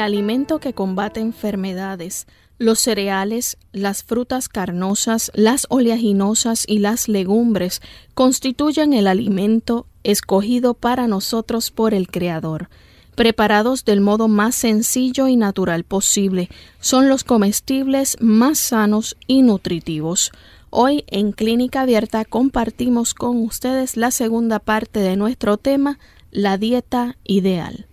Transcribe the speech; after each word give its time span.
Alimento 0.00 0.58
que 0.58 0.72
combate 0.72 1.20
enfermedades, 1.20 2.26
los 2.58 2.78
cereales, 2.78 3.56
las 3.72 4.02
frutas 4.02 4.48
carnosas, 4.48 5.30
las 5.34 5.66
oleaginosas 5.70 6.64
y 6.66 6.78
las 6.78 7.08
legumbres 7.08 7.80
constituyen 8.14 8.92
el 8.92 9.06
alimento 9.06 9.86
escogido 10.04 10.74
para 10.74 11.06
nosotros 11.06 11.70
por 11.70 11.94
el 11.94 12.08
Creador. 12.08 12.68
Preparados 13.14 13.84
del 13.84 14.00
modo 14.00 14.28
más 14.28 14.54
sencillo 14.54 15.26
y 15.26 15.36
natural 15.36 15.84
posible, 15.84 16.48
son 16.80 17.08
los 17.08 17.24
comestibles 17.24 18.16
más 18.20 18.58
sanos 18.58 19.16
y 19.26 19.42
nutritivos. 19.42 20.32
Hoy 20.70 21.04
en 21.08 21.32
Clínica 21.32 21.80
Abierta 21.80 22.24
compartimos 22.24 23.14
con 23.14 23.42
ustedes 23.42 23.96
la 23.96 24.10
segunda 24.10 24.58
parte 24.58 25.00
de 25.00 25.16
nuestro 25.16 25.56
tema, 25.56 25.98
la 26.30 26.58
dieta 26.58 27.16
ideal. 27.24 27.86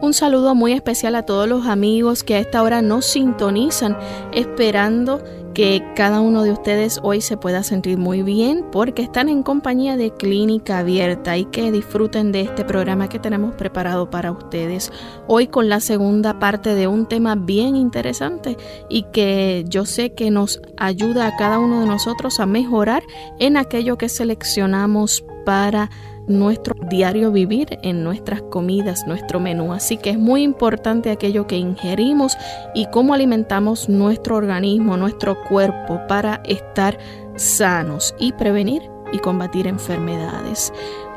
Un 0.00 0.14
saludo 0.14 0.54
muy 0.54 0.72
especial 0.72 1.14
a 1.14 1.22
todos 1.22 1.48
los 1.48 1.66
amigos 1.66 2.22
que 2.24 2.34
a 2.34 2.40
esta 2.40 2.62
hora 2.62 2.82
nos 2.82 3.06
sintonizan, 3.06 3.96
esperando 4.32 5.22
que 5.54 5.84
cada 5.94 6.20
uno 6.20 6.42
de 6.42 6.52
ustedes 6.52 7.00
hoy 7.02 7.20
se 7.20 7.36
pueda 7.36 7.62
sentir 7.62 7.98
muy 7.98 8.22
bien 8.22 8.64
porque 8.72 9.02
están 9.02 9.28
en 9.28 9.42
compañía 9.42 9.96
de 9.96 10.10
Clínica 10.10 10.78
Abierta 10.78 11.36
y 11.36 11.44
que 11.46 11.70
disfruten 11.70 12.32
de 12.32 12.42
este 12.42 12.64
programa 12.64 13.08
que 13.08 13.18
tenemos 13.18 13.54
preparado 13.54 14.10
para 14.10 14.32
ustedes. 14.32 14.90
Hoy 15.26 15.48
con 15.48 15.68
la 15.68 15.80
segunda 15.80 16.38
parte 16.38 16.74
de 16.74 16.86
un 16.86 17.06
tema 17.06 17.34
bien 17.34 17.76
interesante 17.76 18.56
y 18.88 19.04
que 19.04 19.64
yo 19.68 19.84
sé 19.84 20.14
que 20.14 20.30
nos 20.30 20.60
ayuda 20.76 21.26
a 21.26 21.36
cada 21.36 21.58
uno 21.58 21.80
de 21.80 21.86
nosotros 21.86 22.40
a 22.40 22.46
mejorar 22.46 23.02
en 23.38 23.56
aquello 23.56 23.98
que 23.98 24.08
seleccionamos 24.08 25.24
para 25.44 25.90
nuestro 26.26 26.74
diario 26.88 27.32
vivir 27.32 27.78
en 27.82 28.04
nuestras 28.04 28.42
comidas, 28.42 29.06
nuestro 29.06 29.40
menú. 29.40 29.72
Así 29.72 29.96
que 29.96 30.10
es 30.10 30.18
muy 30.18 30.42
importante 30.42 31.10
aquello 31.10 31.46
que 31.46 31.56
ingerimos 31.56 32.36
y 32.74 32.86
cómo 32.86 33.14
alimentamos 33.14 33.88
nuestro 33.88 34.36
organismo, 34.36 34.96
nuestro 34.96 35.42
cuerpo 35.44 36.00
para 36.08 36.42
estar 36.44 36.98
sanos 37.36 38.14
y 38.18 38.32
prevenir 38.32 38.82
y 39.12 39.18
combatir 39.18 39.66
enfermedades. 39.66 40.72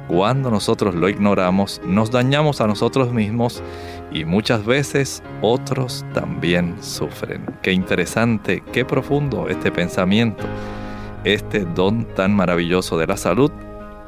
Cuando 0.08 0.50
nosotros 0.50 0.94
lo 0.94 1.08
ignoramos, 1.08 1.80
nos 1.84 2.10
dañamos 2.10 2.60
a 2.60 2.66
nosotros 2.66 3.12
mismos 3.12 3.62
y 4.12 4.24
muchas 4.24 4.64
veces 4.64 5.22
otros 5.42 6.04
también 6.14 6.76
sufren. 6.80 7.44
Qué 7.62 7.72
interesante, 7.72 8.62
qué 8.72 8.84
profundo 8.84 9.48
este 9.48 9.72
pensamiento. 9.72 10.44
Este 11.24 11.64
don 11.64 12.04
tan 12.14 12.34
maravilloso 12.34 12.96
de 12.98 13.08
la 13.08 13.16
salud 13.16 13.50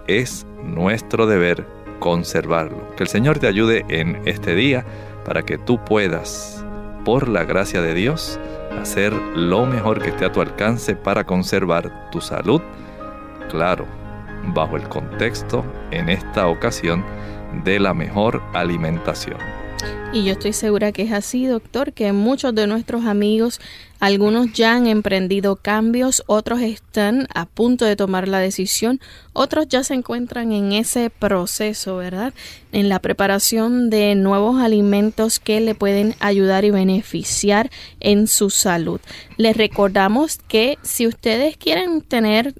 es 0.06 0.46
nuestro 0.62 1.26
deber 1.26 1.66
conservarlo. 1.98 2.94
Que 2.96 3.02
el 3.02 3.08
Señor 3.08 3.40
te 3.40 3.48
ayude 3.48 3.84
en 3.88 4.22
este 4.24 4.54
día 4.54 4.84
para 5.24 5.42
que 5.42 5.58
tú 5.58 5.84
puedas, 5.84 6.64
por 7.04 7.28
la 7.28 7.44
gracia 7.44 7.82
de 7.82 7.94
Dios, 7.94 8.38
hacer 8.80 9.12
lo 9.12 9.66
mejor 9.66 10.00
que 10.00 10.10
esté 10.10 10.26
a 10.26 10.32
tu 10.32 10.40
alcance 10.40 10.94
para 10.94 11.24
conservar 11.24 12.10
tu 12.10 12.20
salud. 12.20 12.62
Claro, 13.50 13.86
bajo 14.46 14.76
el 14.76 14.88
contexto, 14.88 15.64
en 15.90 16.08
esta 16.08 16.48
ocasión, 16.48 17.04
de 17.64 17.78
la 17.78 17.94
mejor 17.94 18.42
alimentación. 18.54 19.38
Y 20.10 20.24
yo 20.24 20.32
estoy 20.32 20.54
segura 20.54 20.90
que 20.90 21.02
es 21.02 21.12
así, 21.12 21.44
doctor, 21.44 21.92
que 21.92 22.12
muchos 22.12 22.54
de 22.54 22.66
nuestros 22.66 23.04
amigos, 23.04 23.60
algunos 24.00 24.54
ya 24.54 24.74
han 24.74 24.86
emprendido 24.86 25.56
cambios, 25.56 26.22
otros 26.26 26.62
están 26.62 27.28
a 27.34 27.44
punto 27.44 27.84
de 27.84 27.94
tomar 27.94 28.26
la 28.26 28.38
decisión, 28.38 29.00
otros 29.34 29.68
ya 29.68 29.84
se 29.84 29.92
encuentran 29.92 30.52
en 30.52 30.72
ese 30.72 31.10
proceso, 31.10 31.98
¿verdad? 31.98 32.32
En 32.72 32.88
la 32.88 33.00
preparación 33.00 33.90
de 33.90 34.14
nuevos 34.14 34.62
alimentos 34.62 35.38
que 35.38 35.60
le 35.60 35.74
pueden 35.74 36.14
ayudar 36.20 36.64
y 36.64 36.70
beneficiar 36.70 37.70
en 38.00 38.28
su 38.28 38.48
salud. 38.48 39.00
Les 39.36 39.58
recordamos 39.58 40.38
que 40.48 40.78
si 40.82 41.06
ustedes 41.06 41.58
quieren 41.58 42.00
tener 42.00 42.54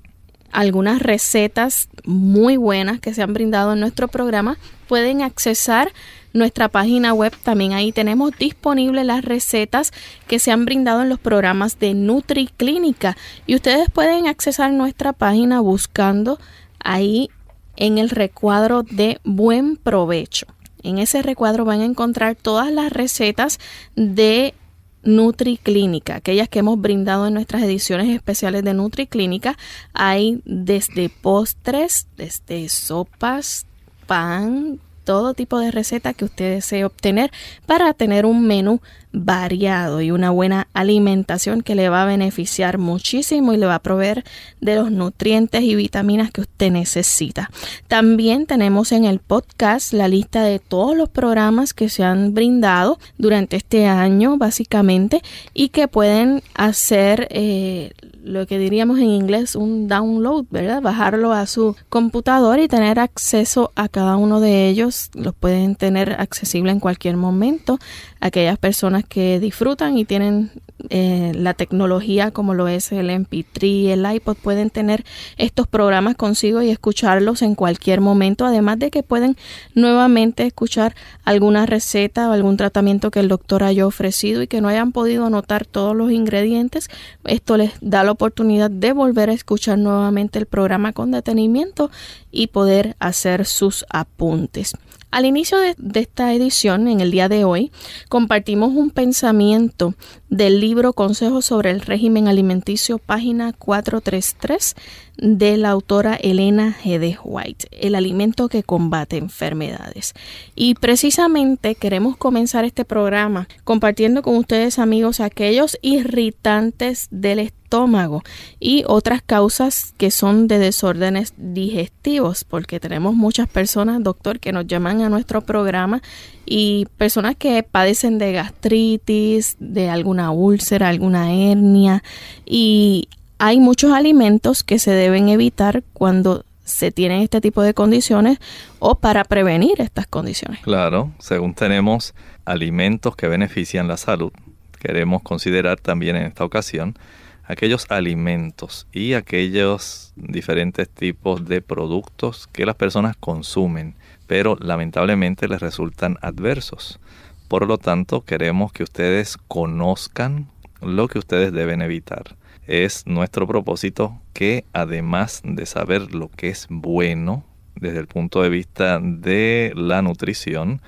algunas 0.58 1.00
recetas 1.00 1.88
muy 2.04 2.56
buenas 2.56 2.98
que 2.98 3.14
se 3.14 3.22
han 3.22 3.32
brindado 3.32 3.74
en 3.74 3.80
nuestro 3.80 4.08
programa, 4.08 4.58
pueden 4.88 5.22
accesar 5.22 5.92
nuestra 6.32 6.68
página 6.68 7.14
web. 7.14 7.32
También 7.44 7.74
ahí 7.74 7.92
tenemos 7.92 8.36
disponibles 8.36 9.06
las 9.06 9.24
recetas 9.24 9.92
que 10.26 10.40
se 10.40 10.50
han 10.50 10.64
brindado 10.64 11.02
en 11.02 11.10
los 11.10 11.20
programas 11.20 11.78
de 11.78 11.94
NutriClínica. 11.94 13.16
Y 13.46 13.54
ustedes 13.54 13.88
pueden 13.88 14.26
accesar 14.26 14.72
nuestra 14.72 15.12
página 15.12 15.60
buscando 15.60 16.40
ahí 16.80 17.30
en 17.76 17.98
el 17.98 18.10
recuadro 18.10 18.82
de 18.82 19.20
buen 19.22 19.76
provecho. 19.76 20.48
En 20.82 20.98
ese 20.98 21.22
recuadro 21.22 21.64
van 21.66 21.82
a 21.82 21.84
encontrar 21.84 22.34
todas 22.34 22.72
las 22.72 22.92
recetas 22.92 23.60
de 23.94 24.54
NutriClínica, 25.02 26.16
aquellas 26.16 26.48
que 26.48 26.58
hemos 26.58 26.80
brindado 26.80 27.26
en 27.26 27.34
nuestras 27.34 27.62
ediciones 27.62 28.08
especiales 28.08 28.64
de 28.64 28.74
NutriClínica. 28.74 29.56
Hay 29.92 30.42
desde 30.44 31.08
postres, 31.08 32.06
desde 32.16 32.68
sopas, 32.68 33.66
pan, 34.06 34.80
todo 35.08 35.32
tipo 35.32 35.58
de 35.58 35.70
receta 35.70 36.12
que 36.12 36.26
usted 36.26 36.56
desee 36.56 36.84
obtener 36.84 37.30
para 37.64 37.94
tener 37.94 38.26
un 38.26 38.46
menú 38.46 38.82
variado 39.10 40.02
y 40.02 40.10
una 40.10 40.28
buena 40.28 40.68
alimentación 40.74 41.62
que 41.62 41.74
le 41.74 41.88
va 41.88 42.02
a 42.02 42.06
beneficiar 42.06 42.76
muchísimo 42.76 43.54
y 43.54 43.56
le 43.56 43.64
va 43.64 43.76
a 43.76 43.82
proveer 43.82 44.22
de 44.60 44.74
los 44.74 44.90
nutrientes 44.90 45.62
y 45.62 45.74
vitaminas 45.74 46.30
que 46.30 46.42
usted 46.42 46.70
necesita. 46.70 47.48
También 47.86 48.44
tenemos 48.44 48.92
en 48.92 49.06
el 49.06 49.18
podcast 49.18 49.94
la 49.94 50.08
lista 50.08 50.42
de 50.42 50.58
todos 50.58 50.94
los 50.94 51.08
programas 51.08 51.72
que 51.72 51.88
se 51.88 52.04
han 52.04 52.34
brindado 52.34 52.98
durante 53.16 53.56
este 53.56 53.86
año 53.86 54.36
básicamente 54.36 55.22
y 55.54 55.70
que 55.70 55.88
pueden 55.88 56.42
hacer 56.54 57.28
eh, 57.30 57.92
lo 58.22 58.46
que 58.46 58.58
diríamos 58.58 58.98
en 58.98 59.10
inglés 59.10 59.54
un 59.56 59.88
download, 59.88 60.46
¿verdad? 60.50 60.82
Bajarlo 60.82 61.32
a 61.32 61.46
su 61.46 61.76
computador 61.88 62.58
y 62.58 62.68
tener 62.68 62.98
acceso 62.98 63.72
a 63.74 63.88
cada 63.88 64.16
uno 64.16 64.40
de 64.40 64.68
ellos. 64.68 65.10
Los 65.14 65.34
pueden 65.34 65.76
tener 65.76 66.12
accesible 66.18 66.72
en 66.72 66.80
cualquier 66.80 67.16
momento. 67.16 67.78
Aquellas 68.20 68.58
personas 68.58 69.04
que 69.04 69.40
disfrutan 69.40 69.98
y 69.98 70.04
tienen 70.04 70.50
eh, 70.90 71.32
la 71.34 71.54
tecnología 71.54 72.30
como 72.30 72.54
lo 72.54 72.68
es 72.68 72.92
el 72.92 73.10
MP3, 73.10 73.88
el 73.88 74.14
iPod, 74.14 74.36
pueden 74.36 74.70
tener 74.70 75.04
estos 75.36 75.66
programas 75.66 76.14
consigo 76.14 76.62
y 76.62 76.70
escucharlos 76.70 77.42
en 77.42 77.56
cualquier 77.56 78.00
momento, 78.00 78.46
además 78.46 78.78
de 78.78 78.90
que 78.90 79.02
pueden 79.02 79.36
nuevamente 79.74 80.46
escuchar 80.46 80.94
alguna 81.24 81.66
receta 81.66 82.28
o 82.28 82.32
algún 82.32 82.56
tratamiento 82.56 83.10
que 83.10 83.20
el 83.20 83.28
doctor 83.28 83.64
haya 83.64 83.86
ofrecido 83.86 84.42
y 84.42 84.46
que 84.46 84.60
no 84.60 84.68
hayan 84.68 84.92
podido 84.92 85.26
anotar 85.26 85.66
todos 85.66 85.96
los 85.96 86.12
ingredientes. 86.12 86.88
Esto 87.24 87.56
les 87.56 87.72
da 87.80 88.04
la 88.08 88.12
oportunidad 88.12 88.70
de 88.70 88.94
volver 88.94 89.28
a 89.28 89.34
escuchar 89.34 89.76
nuevamente 89.76 90.38
el 90.38 90.46
programa 90.46 90.94
con 90.94 91.10
detenimiento 91.10 91.90
y 92.30 92.46
poder 92.46 92.96
hacer 93.00 93.44
sus 93.44 93.84
apuntes. 93.90 94.72
Al 95.10 95.26
inicio 95.26 95.58
de, 95.58 96.00
esta 96.00 96.32
edición, 96.32 96.88
en 96.88 97.00
el 97.00 97.10
día 97.10 97.28
de 97.28 97.44
hoy, 97.44 97.70
compartimos 98.08 98.70
un 98.74 98.90
pensamiento 98.90 99.94
del 100.30 100.60
libro 100.60 100.92
Consejos 100.92 101.46
sobre 101.46 101.70
el 101.70 101.80
régimen 101.80 102.28
alimenticio, 102.28 102.98
página 102.98 103.52
433, 103.52 104.74
de 105.18 105.56
la 105.56 105.70
autora 105.70 106.14
Elena 106.14 106.76
G. 106.82 106.98
de 106.98 107.18
White, 107.22 107.68
el 107.72 107.94
alimento 107.94 108.48
que 108.48 108.62
combate 108.62 109.16
enfermedades. 109.16 110.14
Y 110.54 110.74
precisamente 110.74 111.74
queremos 111.74 112.16
comenzar 112.16 112.64
este 112.64 112.84
programa 112.84 113.48
compartiendo 113.64 114.22
con 114.22 114.36
ustedes, 114.36 114.78
amigos, 114.78 115.20
aquellos 115.20 115.76
irritantes 115.82 117.08
del 117.10 117.40
estómago 117.40 118.22
y 118.60 118.84
otras 118.86 119.20
causas 119.22 119.92
que 119.96 120.10
son 120.10 120.46
de 120.46 120.58
desórdenes 120.58 121.34
digestivos, 121.36 122.44
porque 122.44 122.78
tenemos 122.78 123.14
muchas 123.14 123.48
personas, 123.48 124.02
doctor, 124.02 124.38
que 124.38 124.52
nos 124.52 124.66
llaman 124.66 125.02
a 125.02 125.08
nuestro 125.08 125.40
programa 125.40 126.00
y 126.48 126.86
personas 126.96 127.36
que 127.36 127.62
padecen 127.62 128.18
de 128.18 128.32
gastritis, 128.32 129.56
de 129.60 129.90
alguna 129.90 130.30
úlcera, 130.30 130.88
alguna 130.88 131.32
hernia 131.32 132.02
y 132.46 133.08
hay 133.38 133.60
muchos 133.60 133.92
alimentos 133.92 134.62
que 134.64 134.78
se 134.78 134.90
deben 134.90 135.28
evitar 135.28 135.82
cuando 135.92 136.44
se 136.64 136.90
tienen 136.90 137.22
este 137.22 137.40
tipo 137.40 137.62
de 137.62 137.72
condiciones 137.72 138.38
o 138.78 138.96
para 138.96 139.24
prevenir 139.24 139.80
estas 139.80 140.06
condiciones. 140.06 140.60
Claro, 140.60 141.12
según 141.18 141.54
tenemos 141.54 142.14
alimentos 142.44 143.16
que 143.16 143.28
benefician 143.28 143.88
la 143.88 143.96
salud, 143.96 144.32
queremos 144.78 145.22
considerar 145.22 145.80
también 145.80 146.16
en 146.16 146.26
esta 146.26 146.44
ocasión 146.44 146.96
aquellos 147.44 147.86
alimentos 147.88 148.86
y 148.92 149.14
aquellos 149.14 150.12
diferentes 150.16 150.88
tipos 150.88 151.46
de 151.46 151.62
productos 151.62 152.46
que 152.52 152.66
las 152.66 152.74
personas 152.74 153.16
consumen, 153.16 153.94
pero 154.28 154.56
lamentablemente 154.60 155.48
les 155.48 155.60
resultan 155.60 156.16
adversos. 156.22 157.00
Por 157.48 157.66
lo 157.66 157.78
tanto, 157.78 158.24
queremos 158.24 158.72
que 158.72 158.84
ustedes 158.84 159.36
conozcan 159.48 160.48
lo 160.80 161.08
que 161.08 161.18
ustedes 161.18 161.52
deben 161.52 161.82
evitar. 161.82 162.36
Es 162.68 163.04
nuestro 163.06 163.48
propósito 163.48 164.20
que 164.32 164.64
además 164.72 165.40
de 165.42 165.66
saber 165.66 166.14
lo 166.14 166.28
que 166.28 166.50
es 166.50 166.68
bueno 166.70 167.44
desde 167.74 167.98
el 167.98 168.06
punto 168.06 168.42
de 168.42 168.50
vista 168.50 169.00
de 169.00 169.72
la 169.74 170.02
nutrición, 170.02 170.80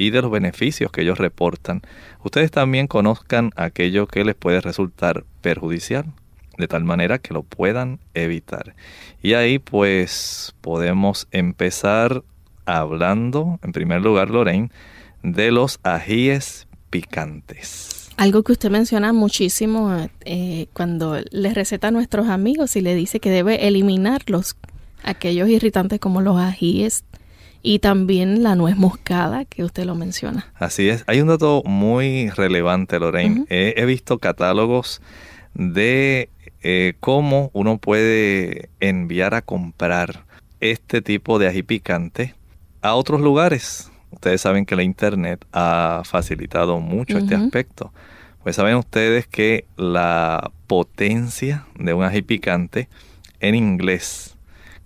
y 0.00 0.10
de 0.10 0.22
los 0.22 0.30
beneficios 0.30 0.90
que 0.90 1.02
ellos 1.02 1.18
reportan, 1.18 1.82
ustedes 2.24 2.50
también 2.50 2.86
conozcan 2.86 3.50
aquello 3.54 4.06
que 4.06 4.24
les 4.24 4.34
puede 4.34 4.62
resultar 4.62 5.24
perjudicial, 5.42 6.06
de 6.56 6.68
tal 6.68 6.84
manera 6.84 7.18
que 7.18 7.34
lo 7.34 7.42
puedan 7.42 8.00
evitar. 8.14 8.74
Y 9.22 9.34
ahí 9.34 9.58
pues 9.58 10.54
podemos 10.62 11.28
empezar 11.32 12.22
hablando, 12.78 13.58
en 13.62 13.72
primer 13.72 14.02
lugar, 14.02 14.30
Lorraine, 14.30 14.70
de 15.22 15.50
los 15.50 15.80
ajíes 15.82 16.66
picantes. 16.90 18.10
Algo 18.16 18.42
que 18.42 18.52
usted 18.52 18.70
menciona 18.70 19.12
muchísimo 19.12 20.08
eh, 20.24 20.66
cuando 20.72 21.18
les 21.30 21.54
receta 21.54 21.88
a 21.88 21.90
nuestros 21.90 22.28
amigos 22.28 22.76
y 22.76 22.82
le 22.82 22.94
dice 22.94 23.18
que 23.20 23.30
debe 23.30 23.66
eliminarlos, 23.66 24.56
aquellos 25.02 25.48
irritantes 25.48 26.00
como 26.00 26.20
los 26.20 26.38
ajíes 26.38 27.04
y 27.62 27.78
también 27.78 28.42
la 28.42 28.56
nuez 28.56 28.76
moscada 28.76 29.44
que 29.44 29.64
usted 29.64 29.84
lo 29.84 29.94
menciona. 29.94 30.52
Así 30.54 30.88
es. 30.88 31.04
Hay 31.06 31.20
un 31.20 31.28
dato 31.28 31.62
muy 31.64 32.28
relevante, 32.30 32.98
Lorraine. 32.98 33.46
he, 33.48 33.84
visto 33.86 34.18
catálogos 34.18 35.00
de 35.54 36.28
eh, 36.62 36.94
cómo 37.00 37.50
uno 37.52 37.78
puede 37.78 38.68
enviar 38.80 39.34
a 39.34 39.42
comprar 39.42 40.24
este 40.60 41.00
tipo 41.00 41.38
de 41.38 41.48
ají 41.48 41.62
picante 41.62 42.34
a 42.82 42.94
otros 42.94 43.20
lugares. 43.20 43.90
Ustedes 44.10 44.40
saben 44.40 44.66
que 44.66 44.76
la 44.76 44.82
internet 44.82 45.44
ha 45.52 46.02
facilitado 46.04 46.80
mucho 46.80 47.18
este 47.18 47.34
aspecto. 47.34 47.92
Pues 48.42 48.56
saben 48.56 48.76
ustedes 48.76 49.26
que 49.26 49.66
la 49.76 50.50
potencia 50.66 51.66
de 51.78 51.94
un 51.94 52.04
ají 52.04 52.22
picante 52.22 52.88
en 53.38 53.54
inglés 53.54 54.36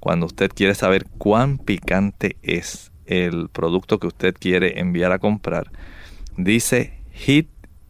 cuando 0.05 0.27
usted 0.27 0.51
quiere 0.55 0.75
saber 0.75 1.07
cuán 1.17 1.57
picante 1.57 2.37
es 2.43 2.93
el 3.07 3.49
producto 3.49 3.99
que 3.99 4.07
usted 4.07 4.35
quiere 4.39 4.79
enviar 4.81 5.13
a 5.13 5.19
comprar, 5.19 5.71
dice 6.37 6.93
heat 7.13 7.47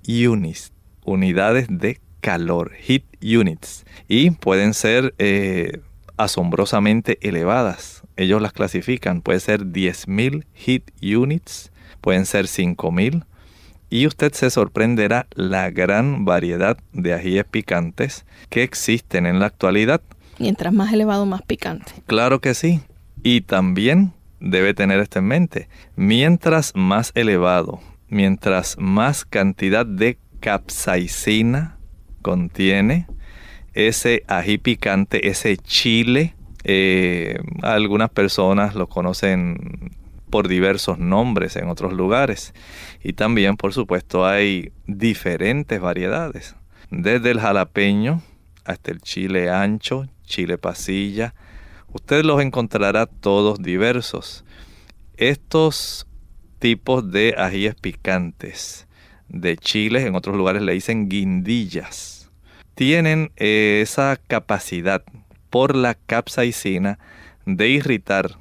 units, 0.07 0.73
unidades 1.05 1.67
de 1.69 2.01
calor, 2.21 2.73
heat 2.75 3.03
units, 3.21 3.85
y 4.07 4.31
pueden 4.31 4.75
ser 4.75 5.15
eh, 5.19 5.81
asombrosamente 6.17 7.19
elevadas. 7.21 8.03
Ellos 8.17 8.41
las 8.41 8.53
clasifican, 8.53 9.23
puede 9.23 9.41
ser 9.41 9.67
10.000 9.67 10.45
heat 10.55 10.83
units, 11.03 11.73
pueden 12.01 12.27
ser 12.27 12.47
5.000, 12.47 13.25
y 13.91 14.07
usted 14.07 14.33
se 14.33 14.51
sorprenderá 14.51 15.27
la 15.35 15.71
gran 15.71 16.25
variedad 16.25 16.77
de 16.93 17.15
ajíes 17.15 17.45
picantes 17.45 18.25
que 18.49 18.63
existen 18.63 19.27
en 19.27 19.39
la 19.39 19.47
actualidad. 19.47 20.01
Mientras 20.39 20.73
más 20.73 20.93
elevado, 20.93 21.27
más 21.27 21.43
picante. 21.43 21.93
Claro 22.07 22.41
que 22.41 22.55
sí. 22.55 22.81
Y 23.23 23.43
también 23.43 24.13
debe 24.41 24.75
tener 24.75 25.01
esto 25.01 25.21
en 25.21 25.27
mente. 25.27 25.69
Mientras 25.97 26.73
más 26.75 27.13
elevado, 27.15 27.81
mientras 28.09 28.77
más 28.79 29.25
cantidad 29.25 29.87
de 29.87 30.19
capsaicina 30.41 31.79
contiene 32.21 33.07
ese 33.75 34.25
ají 34.27 34.59
picante, 34.59 35.29
ese 35.29 35.57
chile, 35.57 36.35
eh, 36.65 37.39
algunas 37.63 38.11
personas 38.11 38.75
lo 38.75 38.89
conocen 38.89 39.93
por 40.31 40.49
diversos 40.49 40.99
nombres 40.99 41.57
en 41.57 41.69
otros 41.69 41.93
lugares. 41.93 42.55
Y 43.03 43.13
también, 43.13 43.57
por 43.57 43.73
supuesto, 43.73 44.27
hay 44.27 44.73
diferentes 44.87 45.81
variedades. 45.81 46.57
Desde 46.91 47.31
el 47.31 47.41
jalapeño 47.41 48.23
hasta 48.65 48.91
el 48.91 49.01
chile 49.01 49.51
ancho, 49.51 50.07
chile 50.25 50.59
pasilla. 50.59 51.35
Usted 51.93 52.25
los 52.25 52.41
encontrará 52.41 53.07
todos 53.07 53.63
diversos. 53.63 54.45
Estos 55.17 56.07
tipos 56.59 57.11
de 57.11 57.35
ajíes 57.37 57.75
picantes 57.75 58.89
de 59.29 59.57
chile, 59.57 60.07
en 60.07 60.15
otros 60.15 60.37
lugares 60.37 60.63
le 60.63 60.73
dicen 60.73 61.09
guindillas, 61.09 62.24
tienen 62.75 63.33
esa 63.37 64.19
capacidad 64.27 65.03
por 65.51 65.77
la 65.77 65.95
capsaicina 65.95 66.99
de 67.47 67.69
irritar 67.69 68.39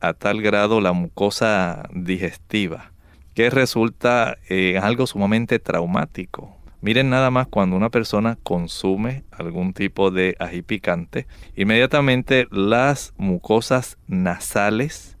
a 0.00 0.12
tal 0.12 0.42
grado 0.42 0.80
la 0.80 0.92
mucosa 0.92 1.88
digestiva 1.92 2.92
que 3.34 3.50
resulta 3.50 4.38
eh, 4.48 4.78
algo 4.78 5.06
sumamente 5.06 5.58
traumático 5.58 6.54
Miren 6.84 7.08
nada 7.08 7.30
más 7.30 7.46
cuando 7.46 7.76
una 7.76 7.88
persona 7.88 8.36
consume 8.42 9.24
algún 9.30 9.72
tipo 9.72 10.10
de 10.10 10.36
ají 10.38 10.60
picante, 10.60 11.26
inmediatamente 11.56 12.46
las 12.50 13.14
mucosas 13.16 13.96
nasales 14.06 15.16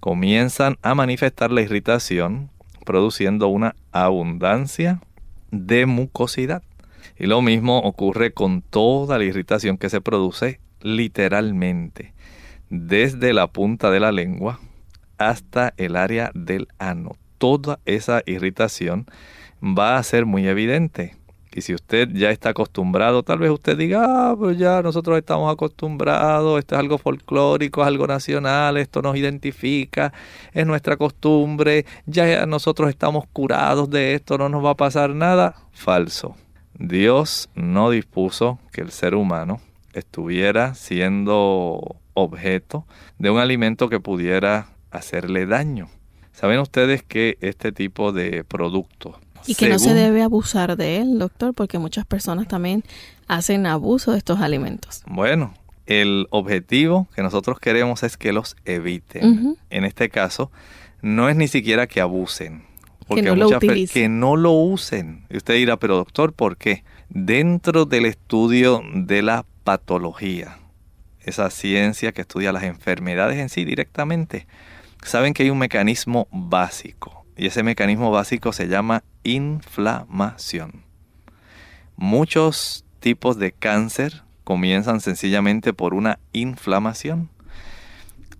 comienzan 0.00 0.78
a 0.80 0.94
manifestar 0.94 1.50
la 1.50 1.60
irritación, 1.60 2.48
produciendo 2.86 3.48
una 3.48 3.76
abundancia 3.90 5.02
de 5.50 5.84
mucosidad. 5.84 6.62
Y 7.22 7.26
lo 7.26 7.40
mismo 7.40 7.78
ocurre 7.78 8.32
con 8.34 8.62
toda 8.62 9.16
la 9.16 9.22
irritación 9.22 9.78
que 9.78 9.88
se 9.88 10.00
produce 10.00 10.58
literalmente 10.80 12.14
desde 12.68 13.32
la 13.32 13.46
punta 13.46 13.92
de 13.92 14.00
la 14.00 14.10
lengua 14.10 14.58
hasta 15.18 15.72
el 15.76 15.94
área 15.94 16.32
del 16.34 16.66
ano. 16.80 17.12
Toda 17.38 17.78
esa 17.84 18.22
irritación 18.26 19.06
va 19.62 19.98
a 19.98 20.02
ser 20.02 20.26
muy 20.26 20.48
evidente. 20.48 21.14
Y 21.54 21.60
si 21.60 21.74
usted 21.74 22.08
ya 22.12 22.32
está 22.32 22.48
acostumbrado, 22.48 23.22
tal 23.22 23.38
vez 23.38 23.52
usted 23.52 23.76
diga, 23.76 24.02
ah, 24.04 24.34
pues 24.36 24.58
ya 24.58 24.82
nosotros 24.82 25.16
estamos 25.16 25.52
acostumbrados, 25.52 26.58
esto 26.58 26.74
es 26.74 26.80
algo 26.80 26.98
folclórico, 26.98 27.82
es 27.82 27.86
algo 27.86 28.08
nacional, 28.08 28.78
esto 28.78 29.00
nos 29.00 29.16
identifica, 29.16 30.12
es 30.52 30.66
nuestra 30.66 30.96
costumbre, 30.96 31.86
ya 32.04 32.46
nosotros 32.46 32.90
estamos 32.90 33.26
curados 33.32 33.88
de 33.90 34.14
esto, 34.14 34.38
no 34.38 34.48
nos 34.48 34.64
va 34.64 34.70
a 34.70 34.76
pasar 34.76 35.14
nada. 35.14 35.54
Falso. 35.70 36.34
Dios 36.82 37.48
no 37.54 37.90
dispuso 37.90 38.58
que 38.72 38.80
el 38.80 38.90
ser 38.90 39.14
humano 39.14 39.60
estuviera 39.92 40.74
siendo 40.74 41.96
objeto 42.14 42.86
de 43.18 43.30
un 43.30 43.38
alimento 43.38 43.88
que 43.88 44.00
pudiera 44.00 44.66
hacerle 44.90 45.46
daño. 45.46 45.88
¿Saben 46.32 46.58
ustedes 46.58 47.04
que 47.04 47.38
este 47.40 47.70
tipo 47.70 48.10
de 48.10 48.42
productos 48.42 49.14
y 49.46 49.54
que 49.54 49.68
no 49.68 49.78
se 49.78 49.94
debe 49.94 50.22
abusar 50.22 50.76
de 50.76 50.98
él, 50.98 51.18
doctor, 51.18 51.54
porque 51.54 51.78
muchas 51.78 52.04
personas 52.04 52.48
también 52.48 52.84
hacen 53.28 53.66
abuso 53.66 54.12
de 54.12 54.18
estos 54.18 54.40
alimentos. 54.40 55.02
Bueno, 55.06 55.54
el 55.86 56.26
objetivo 56.30 57.08
que 57.14 57.22
nosotros 57.22 57.58
queremos 57.58 58.02
es 58.02 58.16
que 58.16 58.32
los 58.32 58.56
eviten. 58.64 59.56
En 59.70 59.84
este 59.84 60.10
caso, 60.10 60.50
no 61.00 61.28
es 61.28 61.36
ni 61.36 61.48
siquiera 61.48 61.86
que 61.86 62.00
abusen. 62.00 62.64
Porque 63.14 63.22
que 63.22 63.36
no, 63.36 63.50
lo 63.50 63.58
que 63.58 64.08
no 64.08 64.36
lo 64.36 64.52
usen. 64.52 65.26
Y 65.30 65.36
usted 65.36 65.54
dirá, 65.54 65.76
pero 65.78 65.96
doctor, 65.96 66.32
¿por 66.32 66.56
qué? 66.56 66.84
Dentro 67.08 67.84
del 67.84 68.06
estudio 68.06 68.82
de 68.94 69.22
la 69.22 69.44
patología, 69.64 70.58
esa 71.20 71.50
ciencia 71.50 72.12
que 72.12 72.22
estudia 72.22 72.52
las 72.52 72.64
enfermedades 72.64 73.38
en 73.38 73.48
sí 73.48 73.64
directamente, 73.64 74.46
saben 75.02 75.34
que 75.34 75.44
hay 75.44 75.50
un 75.50 75.58
mecanismo 75.58 76.28
básico 76.30 77.22
y 77.36 77.46
ese 77.46 77.62
mecanismo 77.62 78.10
básico 78.10 78.52
se 78.52 78.68
llama 78.68 79.02
inflamación. 79.24 80.84
Muchos 81.96 82.84
tipos 83.00 83.38
de 83.38 83.52
cáncer 83.52 84.22
comienzan 84.44 85.00
sencillamente 85.00 85.72
por 85.72 85.94
una 85.94 86.18
inflamación. 86.32 87.30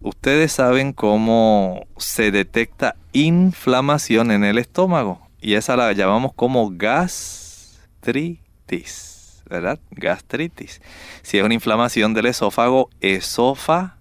Ustedes 0.03 0.51
saben 0.51 0.93
cómo 0.93 1.87
se 1.97 2.33
detecta 2.33 2.97
inflamación 3.13 4.33
en 4.33 4.43
el 4.43 4.59
estómago 4.59 5.29
y 5.41 5.55
esa 5.55 5.77
la 5.77 5.93
llamamos 5.93 6.33
como 6.35 6.71
gastritis, 6.73 7.85
¿verdad? 9.49 9.79
Gastritis. 9.93 10.83
Si 11.23 11.39
es 11.39 11.45
una 11.45 11.55
inflamación 11.55 12.15
del 12.15 12.27
esófago, 12.27 12.91
esofagitis. 13.01 13.95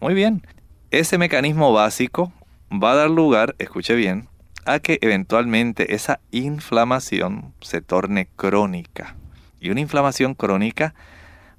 Muy 0.00 0.14
bien. 0.14 0.46
Ese 0.92 1.18
mecanismo 1.18 1.72
básico 1.72 2.32
va 2.70 2.92
a 2.92 2.96
dar 2.96 3.10
lugar, 3.10 3.56
escuche 3.58 3.96
bien, 3.96 4.28
a 4.64 4.78
que 4.78 4.98
eventualmente 5.00 5.96
esa 5.96 6.20
inflamación 6.30 7.52
se 7.60 7.80
torne 7.80 8.28
crónica. 8.36 9.16
Y 9.60 9.70
una 9.70 9.80
inflamación 9.80 10.34
crónica 10.34 10.94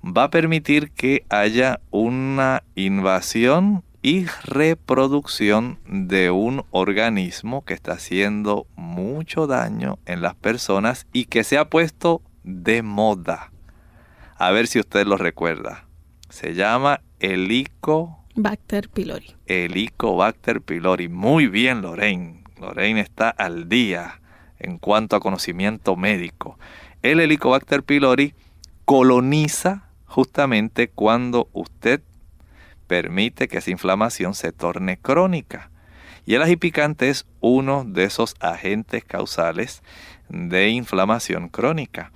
va 0.04 0.26
a 0.26 0.30
permitir 0.30 0.92
que 0.92 1.26
haya 1.30 1.80
una 1.92 2.64
invasión 2.76 3.84
y 4.02 4.26
reproducción 4.44 5.80
de 5.86 6.32
un 6.32 6.64
organismo 6.72 7.66
que 7.66 7.74
está 7.74 7.94
haciendo 7.94 8.66
mucho 8.76 9.46
daño 9.46 10.00
en 10.06 10.22
las 10.22 10.36
personas 10.36 11.06
y 11.12 11.26
que 11.26 11.44
se 11.44 11.58
ha 11.58 11.70
puesto 11.70 12.22
de 12.44 12.82
moda. 12.82 13.52
A 14.38 14.52
ver 14.52 14.68
si 14.68 14.80
usted 14.80 15.06
lo 15.06 15.18
recuerda. 15.18 15.86
Se 16.30 16.54
llama 16.54 17.02
Helico 17.20 18.20
Bacter 18.36 18.88
pylori. 18.88 19.36
Helicobacter 19.48 20.62
pylori. 20.62 21.10
Muy 21.10 21.48
bien, 21.48 21.82
Lorraine. 21.82 22.44
Lorraine 22.58 23.02
está 23.02 23.30
al 23.30 23.68
día 23.68 24.22
en 24.60 24.78
cuanto 24.78 25.18
a 25.18 25.20
conocimiento 25.20 25.98
médico. 25.98 26.58
El 27.02 27.20
Helicobacter 27.20 27.84
pylori 27.84 28.34
coloniza 28.86 29.89
justamente 30.10 30.90
cuando 30.90 31.48
usted 31.54 32.02
permite 32.88 33.48
que 33.48 33.60
esa 33.60 33.72
inflamación 33.72 34.34
se 34.34 34.52
torne 34.52 34.98
crónica. 34.98 35.72
Y 36.26 36.36
el 36.36 36.42
ají 36.42 36.58
picante 36.58 37.10
es 37.10 37.26
uno 37.40 37.86
de 37.86 38.04
esos 38.04 38.36
agentes 38.42 39.06
causales 39.06 39.82
de 40.28 40.70
inflamación 40.70 41.48
crónica. 41.48 42.12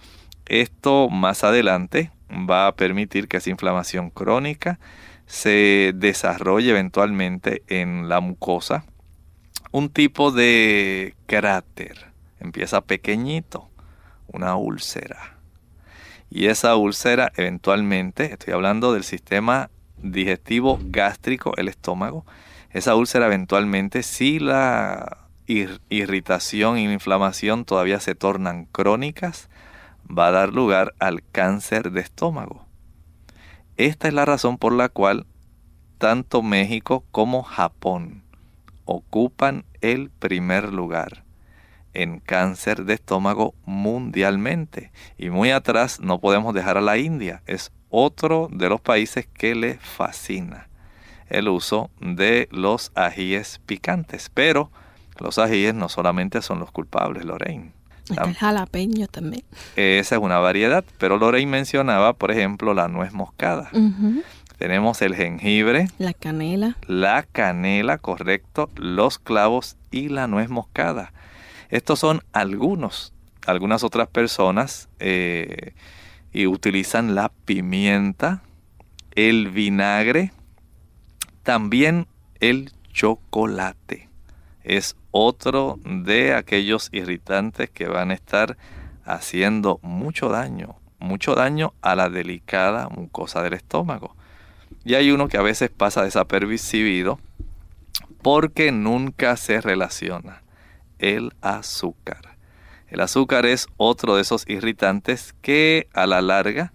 Esto 0.45 1.09
más 1.09 1.45
adelante 1.45 2.11
va 2.29 2.67
a 2.67 2.75
permitir 2.75 3.27
que 3.27 3.37
esa 3.37 3.49
inflamación 3.49 4.09
crónica 4.09 4.79
se 5.25 5.93
desarrolla 5.95 6.71
eventualmente 6.71 7.63
en 7.67 8.09
la 8.09 8.19
mucosa 8.19 8.85
un 9.73 9.89
tipo 9.89 10.31
de 10.31 11.15
cráter. 11.25 12.11
Empieza 12.39 12.81
pequeñito, 12.81 13.69
una 14.27 14.55
úlcera. 14.55 15.32
Y 16.35 16.47
esa 16.47 16.75
úlcera 16.75 17.31
eventualmente, 17.35 18.33
estoy 18.33 18.55
hablando 18.55 18.91
del 18.91 19.03
sistema 19.03 19.69
digestivo 20.01 20.79
gástrico, 20.85 21.55
el 21.57 21.67
estómago, 21.67 22.25
esa 22.71 22.95
úlcera 22.95 23.27
eventualmente, 23.27 24.01
si 24.01 24.39
la 24.39 25.27
irritación 25.45 26.79
y 26.79 26.87
la 26.87 26.93
inflamación 26.93 27.65
todavía 27.65 27.99
se 27.99 28.15
tornan 28.15 28.65
crónicas, 28.65 29.47
va 30.09 30.29
a 30.29 30.31
dar 30.31 30.53
lugar 30.55 30.95
al 30.97 31.21
cáncer 31.23 31.91
de 31.91 32.01
estómago. 32.01 32.65
Esta 33.77 34.07
es 34.07 34.15
la 34.15 34.25
razón 34.25 34.57
por 34.57 34.73
la 34.73 34.89
cual 34.89 35.27
tanto 35.99 36.41
México 36.41 37.05
como 37.11 37.43
Japón 37.43 38.23
ocupan 38.85 39.65
el 39.81 40.09
primer 40.09 40.73
lugar 40.73 41.22
en 41.93 42.19
cáncer 42.19 42.85
de 42.85 42.95
estómago 42.95 43.53
mundialmente. 43.65 44.91
Y 45.17 45.29
muy 45.29 45.51
atrás 45.51 45.99
no 45.99 46.19
podemos 46.19 46.53
dejar 46.53 46.77
a 46.77 46.81
la 46.81 46.97
India. 46.97 47.41
Es 47.45 47.71
otro 47.89 48.49
de 48.51 48.69
los 48.69 48.81
países 48.81 49.27
que 49.27 49.55
le 49.55 49.75
fascina 49.75 50.67
el 51.33 51.49
uso 51.49 51.89
de 51.99 52.47
los 52.51 52.91
ajíes 52.95 53.59
picantes. 53.65 54.29
Pero 54.33 54.71
los 55.19 55.37
ajíes 55.37 55.73
no 55.73 55.89
solamente 55.89 56.41
son 56.41 56.59
los 56.59 56.71
culpables, 56.71 57.25
Lorraine. 57.25 57.71
el 58.09 58.35
jalapeño 58.35 59.07
también. 59.07 59.43
Esa 59.75 60.15
es 60.15 60.21
una 60.21 60.39
variedad, 60.39 60.83
pero 60.97 61.17
Lorraine 61.17 61.51
mencionaba, 61.51 62.13
por 62.13 62.31
ejemplo, 62.31 62.73
la 62.73 62.87
nuez 62.87 63.13
moscada. 63.13 63.69
Tenemos 64.57 65.01
el 65.01 65.15
jengibre. 65.15 65.87
La 65.97 66.13
canela. 66.13 66.77
La 66.87 67.23
canela, 67.23 67.97
correcto. 67.97 68.69
Los 68.75 69.19
clavos 69.19 69.75
y 69.91 70.09
la 70.09 70.27
nuez 70.27 70.49
moscada. 70.49 71.11
Estos 71.73 71.97
son 71.97 72.21
algunos. 72.33 73.13
Algunas 73.47 73.83
otras 73.83 74.07
personas 74.07 74.89
eh, 74.99 75.73
y 76.31 76.45
utilizan 76.45 77.15
la 77.15 77.29
pimienta, 77.29 78.43
el 79.15 79.49
vinagre, 79.49 80.33
también 81.41 82.05
el 82.39 82.71
chocolate 82.91 84.07
es 84.63 84.95
otro 85.09 85.79
de 85.83 86.35
aquellos 86.35 86.89
irritantes 86.91 87.71
que 87.71 87.87
van 87.87 88.11
a 88.11 88.13
estar 88.13 88.55
haciendo 89.03 89.79
mucho 89.81 90.29
daño, 90.29 90.75
mucho 90.99 91.33
daño 91.33 91.73
a 91.81 91.95
la 91.95 92.11
delicada 92.11 92.87
mucosa 92.89 93.41
del 93.41 93.53
estómago. 93.53 94.15
Y 94.85 94.93
hay 94.93 95.09
uno 95.09 95.27
que 95.27 95.37
a 95.37 95.41
veces 95.41 95.71
pasa 95.71 96.03
desapercibido 96.03 97.19
porque 98.21 98.71
nunca 98.71 99.37
se 99.37 99.59
relaciona, 99.59 100.42
el 101.03 101.33
azúcar. 101.41 102.37
El 102.87 103.01
azúcar 103.01 103.45
es 103.45 103.67
otro 103.75 104.15
de 104.15 104.21
esos 104.21 104.45
irritantes 104.47 105.35
que 105.41 105.89
a 105.93 106.07
la 106.07 106.21
larga, 106.21 106.71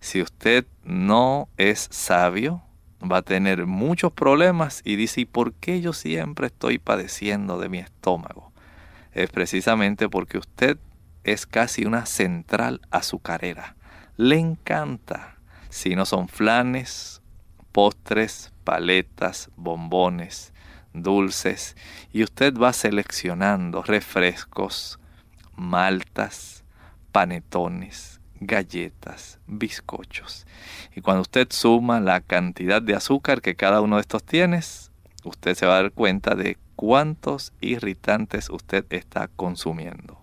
si 0.00 0.20
usted 0.20 0.66
no 0.84 1.48
es 1.56 1.88
sabio, 1.90 2.62
va 3.00 3.18
a 3.18 3.22
tener 3.22 3.66
muchos 3.66 4.12
problemas 4.12 4.82
y 4.84 4.96
dice, 4.96 5.22
¿y 5.22 5.24
por 5.24 5.54
qué 5.54 5.80
yo 5.80 5.94
siempre 5.94 6.48
estoy 6.48 6.78
padeciendo 6.78 7.58
de 7.58 7.70
mi 7.70 7.78
estómago? 7.78 8.52
Es 9.12 9.30
precisamente 9.30 10.10
porque 10.10 10.36
usted 10.36 10.76
es 11.24 11.46
casi 11.46 11.86
una 11.86 12.04
central 12.04 12.82
azucarera. 12.90 13.76
Le 14.16 14.38
encanta. 14.38 15.36
Si 15.70 15.96
no 15.96 16.04
son 16.04 16.28
flanes, 16.28 17.22
postres, 17.72 18.52
paletas, 18.64 19.48
bombones, 19.56 20.52
dulces, 20.92 21.76
y 22.12 22.22
usted 22.22 22.54
va 22.56 22.72
seleccionando 22.72 23.82
refrescos, 23.82 24.98
maltas, 25.56 26.64
panetones, 27.12 28.20
galletas, 28.40 29.38
bizcochos. 29.46 30.46
Y 30.94 31.00
cuando 31.00 31.22
usted 31.22 31.48
suma 31.50 32.00
la 32.00 32.20
cantidad 32.20 32.80
de 32.82 32.94
azúcar 32.94 33.42
que 33.42 33.54
cada 33.54 33.80
uno 33.80 33.96
de 33.96 34.02
estos 34.02 34.24
tiene, 34.24 34.60
usted 35.24 35.54
se 35.54 35.66
va 35.66 35.78
a 35.78 35.82
dar 35.82 35.92
cuenta 35.92 36.34
de 36.34 36.56
cuántos 36.76 37.52
irritantes 37.60 38.48
usted 38.48 38.86
está 38.90 39.28
consumiendo. 39.28 40.19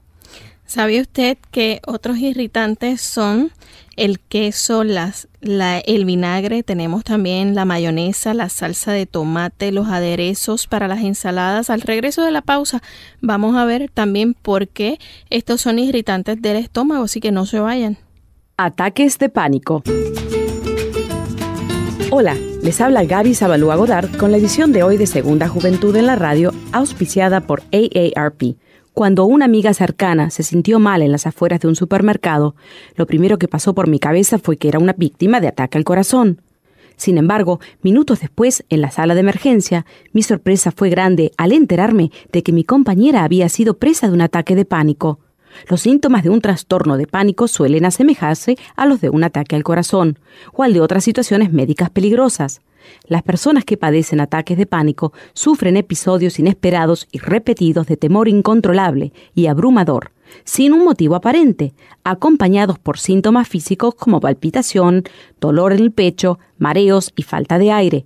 ¿Sabe 0.68 1.00
usted 1.00 1.38
que 1.50 1.80
otros 1.88 2.18
irritantes 2.18 3.00
son 3.00 3.52
el 3.96 4.20
queso, 4.20 4.82
el 4.82 6.06
vinagre, 6.06 6.62
tenemos 6.62 7.06
también 7.06 7.56
la 7.56 7.64
mayonesa, 7.64 8.34
la 8.34 8.50
salsa 8.50 8.92
de 8.92 9.06
tomate, 9.06 9.72
los 9.72 9.88
aderezos 9.88 10.68
para 10.68 10.90
las 10.90 11.00
ensaladas? 11.00 11.70
Al 11.70 11.80
regreso 11.80 12.22
de 12.26 12.32
la 12.32 12.42
pausa 12.42 12.84
vamos 13.22 13.56
a 13.56 13.64
ver 13.64 13.90
también 13.94 14.34
por 14.34 14.68
qué 14.68 15.00
estos 15.30 15.62
son 15.62 15.80
irritantes 15.80 16.42
del 16.42 16.58
estómago, 16.58 17.06
así 17.06 17.22
que 17.22 17.32
no 17.32 17.46
se 17.46 17.62
vayan. 17.62 17.98
Ataques 18.58 19.18
de 19.20 19.30
pánico. 19.30 19.84
Hola, 22.12 22.36
les 22.62 22.82
habla 22.82 23.06
Gaby 23.06 23.36
Zabalúa 23.36 23.78
Godard 23.78 24.18
con 24.18 24.32
la 24.32 24.38
edición 24.38 24.74
de 24.74 24.84
hoy 24.84 24.98
de 24.98 25.08
Segunda 25.08 25.48
Juventud 25.48 25.96
en 25.96 26.08
la 26.08 26.18
Radio, 26.18 26.54
auspiciada 26.74 27.40
por 27.40 27.64
AARP. 27.72 28.58
Cuando 28.98 29.26
una 29.26 29.46
amiga 29.46 29.76
cercana 29.76 30.32
se 30.32 30.42
sintió 30.42 30.80
mal 30.80 31.04
en 31.04 31.12
las 31.12 31.28
afueras 31.28 31.60
de 31.60 31.68
un 31.68 31.76
supermercado, 31.76 32.56
lo 32.96 33.06
primero 33.06 33.38
que 33.38 33.48
pasó 33.48 33.76
por 33.76 33.88
mi 33.88 34.00
cabeza 34.00 34.40
fue 34.40 34.58
que 34.58 34.70
era 34.70 34.80
una 34.80 34.94
víctima 34.94 35.40
de 35.40 35.48
ataque 35.48 35.78
al 35.78 35.84
corazón. 35.84 36.42
Sin 36.96 37.20
embargo, 37.20 37.60
minutos 37.84 38.22
después, 38.22 38.66
en 38.70 38.82
la 38.82 38.90
sala 38.90 39.14
de 39.14 39.20
emergencia, 39.20 39.86
mi 40.14 40.24
sorpresa 40.24 40.72
fue 40.72 40.90
grande 40.90 41.32
al 41.38 41.52
enterarme 41.52 42.10
de 42.32 42.42
que 42.42 42.52
mi 42.52 42.64
compañera 42.64 43.24
había 43.24 43.50
sido 43.50 43.78
presa 43.78 44.08
de 44.08 44.14
un 44.14 44.22
ataque 44.22 44.56
de 44.56 44.66
pánico. 44.66 45.20
Los 45.70 45.82
síntomas 45.82 46.24
de 46.24 46.32
un 46.32 46.42
trastorno 46.42 46.98
de 46.98 47.06
pánico 47.06 47.48
suelen 47.48 47.86
asemejarse 47.86 48.58
a 48.76 48.88
los 48.88 49.00
de 49.00 49.12
un 49.12 49.24
ataque 49.24 49.56
al 49.56 49.64
corazón 49.64 50.18
o 50.54 50.64
al 50.64 50.74
de 50.74 50.82
otras 50.82 51.04
situaciones 51.04 51.54
médicas 51.54 51.92
peligrosas. 51.92 52.62
Las 53.08 53.24
personas 53.24 53.66
que 53.66 53.78
padecen 53.78 54.20
ataques 54.20 54.58
de 54.58 54.66
pánico 54.66 55.14
sufren 55.34 55.78
episodios 55.78 56.40
inesperados 56.40 57.08
y 57.12 57.20
repetidos 57.20 57.88
de 57.88 57.98
temor 57.98 58.28
incontrolable 58.28 59.14
y 59.34 59.48
abrumador, 59.48 60.12
sin 60.44 60.74
un 60.74 60.84
motivo 60.84 61.16
aparente, 61.16 61.74
acompañados 62.04 62.80
por 62.80 63.00
síntomas 63.00 63.48
físicos 63.48 63.96
como 63.96 64.20
palpitación, 64.20 65.04
dolor 65.40 65.74
en 65.74 65.80
el 65.80 65.92
pecho, 65.92 66.40
mareos 66.58 67.14
y 67.16 67.24
falta 67.24 67.58
de 67.58 67.72
aire. 67.72 68.06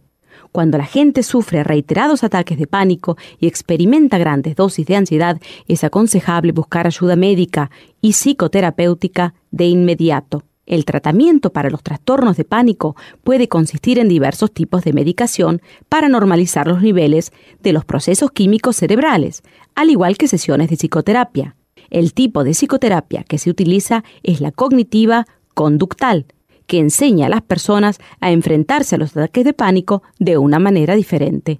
Cuando 0.51 0.77
la 0.77 0.85
gente 0.85 1.23
sufre 1.23 1.63
reiterados 1.63 2.23
ataques 2.23 2.57
de 2.57 2.67
pánico 2.67 3.17
y 3.39 3.47
experimenta 3.47 4.17
grandes 4.17 4.55
dosis 4.55 4.85
de 4.85 4.97
ansiedad, 4.97 5.39
es 5.67 5.83
aconsejable 5.83 6.51
buscar 6.51 6.87
ayuda 6.87 7.15
médica 7.15 7.71
y 8.01 8.11
psicoterapéutica 8.11 9.33
de 9.51 9.65
inmediato. 9.67 10.43
El 10.65 10.85
tratamiento 10.85 11.51
para 11.51 11.69
los 11.69 11.83
trastornos 11.83 12.37
de 12.37 12.45
pánico 12.45 12.95
puede 13.23 13.47
consistir 13.47 13.97
en 13.99 14.07
diversos 14.07 14.51
tipos 14.51 14.83
de 14.83 14.93
medicación 14.93 15.61
para 15.89 16.07
normalizar 16.07 16.67
los 16.67 16.81
niveles 16.81 17.31
de 17.61 17.73
los 17.73 17.83
procesos 17.83 18.31
químicos 18.31 18.75
cerebrales, 18.75 19.41
al 19.75 19.89
igual 19.89 20.17
que 20.17 20.27
sesiones 20.27 20.69
de 20.69 20.77
psicoterapia. 20.77 21.55
El 21.89 22.13
tipo 22.13 22.43
de 22.43 22.51
psicoterapia 22.51 23.23
que 23.23 23.37
se 23.37 23.49
utiliza 23.49 24.03
es 24.23 24.39
la 24.39 24.51
cognitiva 24.51 25.25
conductal, 25.53 26.25
que 26.67 26.79
enseña 26.79 27.25
a 27.25 27.29
las 27.29 27.41
personas 27.41 27.99
a 28.21 28.31
enfrentarse 28.31 28.95
a 28.95 28.97
los 28.97 29.11
ataques 29.11 29.43
de 29.43 29.53
pánico 29.53 30.03
de 30.19 30.37
una 30.37 30.59
manera 30.59 30.95
diferente. 30.95 31.59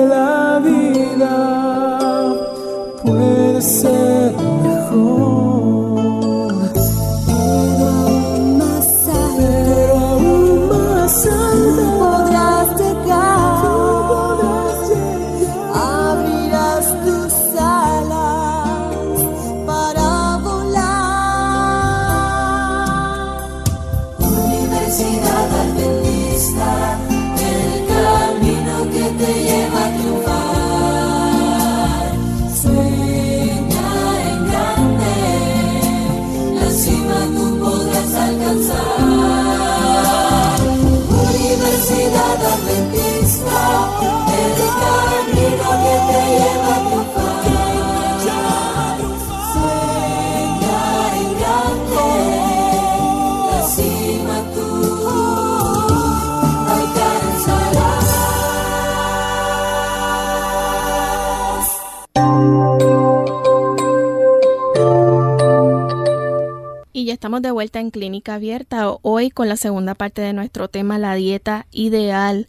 estamos 67.21 67.43
de 67.43 67.51
vuelta 67.51 67.79
en 67.79 67.91
Clínica 67.91 68.33
Abierta 68.33 68.97
hoy 69.03 69.29
con 69.29 69.47
la 69.47 69.55
segunda 69.55 69.93
parte 69.93 70.23
de 70.23 70.33
nuestro 70.33 70.69
tema, 70.69 70.97
la 70.97 71.13
dieta 71.13 71.67
ideal. 71.69 72.47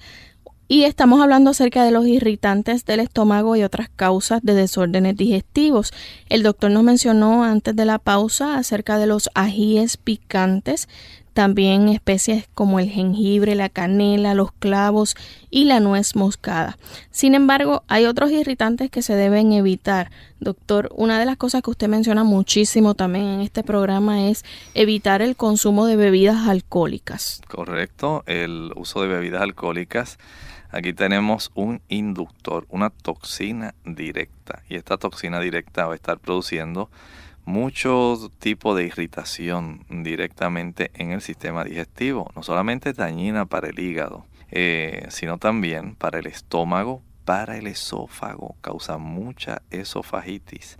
Y 0.66 0.84
estamos 0.84 1.20
hablando 1.20 1.50
acerca 1.50 1.84
de 1.84 1.90
los 1.90 2.06
irritantes 2.06 2.86
del 2.86 3.00
estómago 3.00 3.54
y 3.54 3.64
otras 3.64 3.90
causas 3.90 4.40
de 4.42 4.54
desórdenes 4.54 5.14
digestivos. 5.14 5.92
El 6.30 6.42
doctor 6.42 6.70
nos 6.70 6.84
mencionó 6.84 7.44
antes 7.44 7.76
de 7.76 7.84
la 7.84 7.98
pausa 7.98 8.56
acerca 8.56 8.96
de 8.96 9.06
los 9.06 9.28
ajíes 9.34 9.98
picantes 9.98 10.88
también 11.32 11.88
especies 11.88 12.48
como 12.54 12.78
el 12.78 12.88
jengibre, 12.88 13.54
la 13.54 13.68
canela, 13.68 14.34
los 14.34 14.52
clavos 14.52 15.16
y 15.50 15.64
la 15.64 15.80
nuez 15.80 16.16
moscada. 16.16 16.78
Sin 17.10 17.34
embargo, 17.34 17.82
hay 17.88 18.06
otros 18.06 18.30
irritantes 18.30 18.90
que 18.90 19.02
se 19.02 19.14
deben 19.14 19.52
evitar. 19.52 20.10
Doctor, 20.40 20.90
una 20.94 21.18
de 21.18 21.26
las 21.26 21.36
cosas 21.36 21.62
que 21.62 21.70
usted 21.70 21.88
menciona 21.88 22.24
muchísimo 22.24 22.94
también 22.94 23.26
en 23.26 23.40
este 23.40 23.62
programa 23.62 24.28
es 24.28 24.44
evitar 24.74 25.22
el 25.22 25.36
consumo 25.36 25.86
de 25.86 25.96
bebidas 25.96 26.48
alcohólicas. 26.48 27.42
Correcto, 27.48 28.22
el 28.26 28.72
uso 28.76 29.02
de 29.02 29.08
bebidas 29.08 29.42
alcohólicas. 29.42 30.18
Aquí 30.70 30.94
tenemos 30.94 31.50
un 31.54 31.82
inductor, 31.88 32.66
una 32.70 32.88
toxina 32.88 33.74
directa. 33.84 34.62
Y 34.68 34.76
esta 34.76 34.96
toxina 34.96 35.38
directa 35.38 35.86
va 35.86 35.92
a 35.92 35.96
estar 35.96 36.18
produciendo 36.18 36.88
mucho 37.44 38.30
tipo 38.38 38.74
de 38.74 38.84
irritación 38.84 39.84
directamente 39.88 40.90
en 40.94 41.12
el 41.12 41.20
sistema 41.20 41.64
digestivo. 41.64 42.30
No 42.34 42.42
solamente 42.42 42.92
dañina 42.92 43.46
para 43.46 43.68
el 43.68 43.78
hígado, 43.78 44.26
eh, 44.50 45.06
sino 45.10 45.38
también 45.38 45.94
para 45.94 46.18
el 46.18 46.26
estómago, 46.26 47.02
para 47.24 47.56
el 47.56 47.66
esófago. 47.66 48.56
Causa 48.60 48.98
mucha 48.98 49.62
esofagitis. 49.70 50.78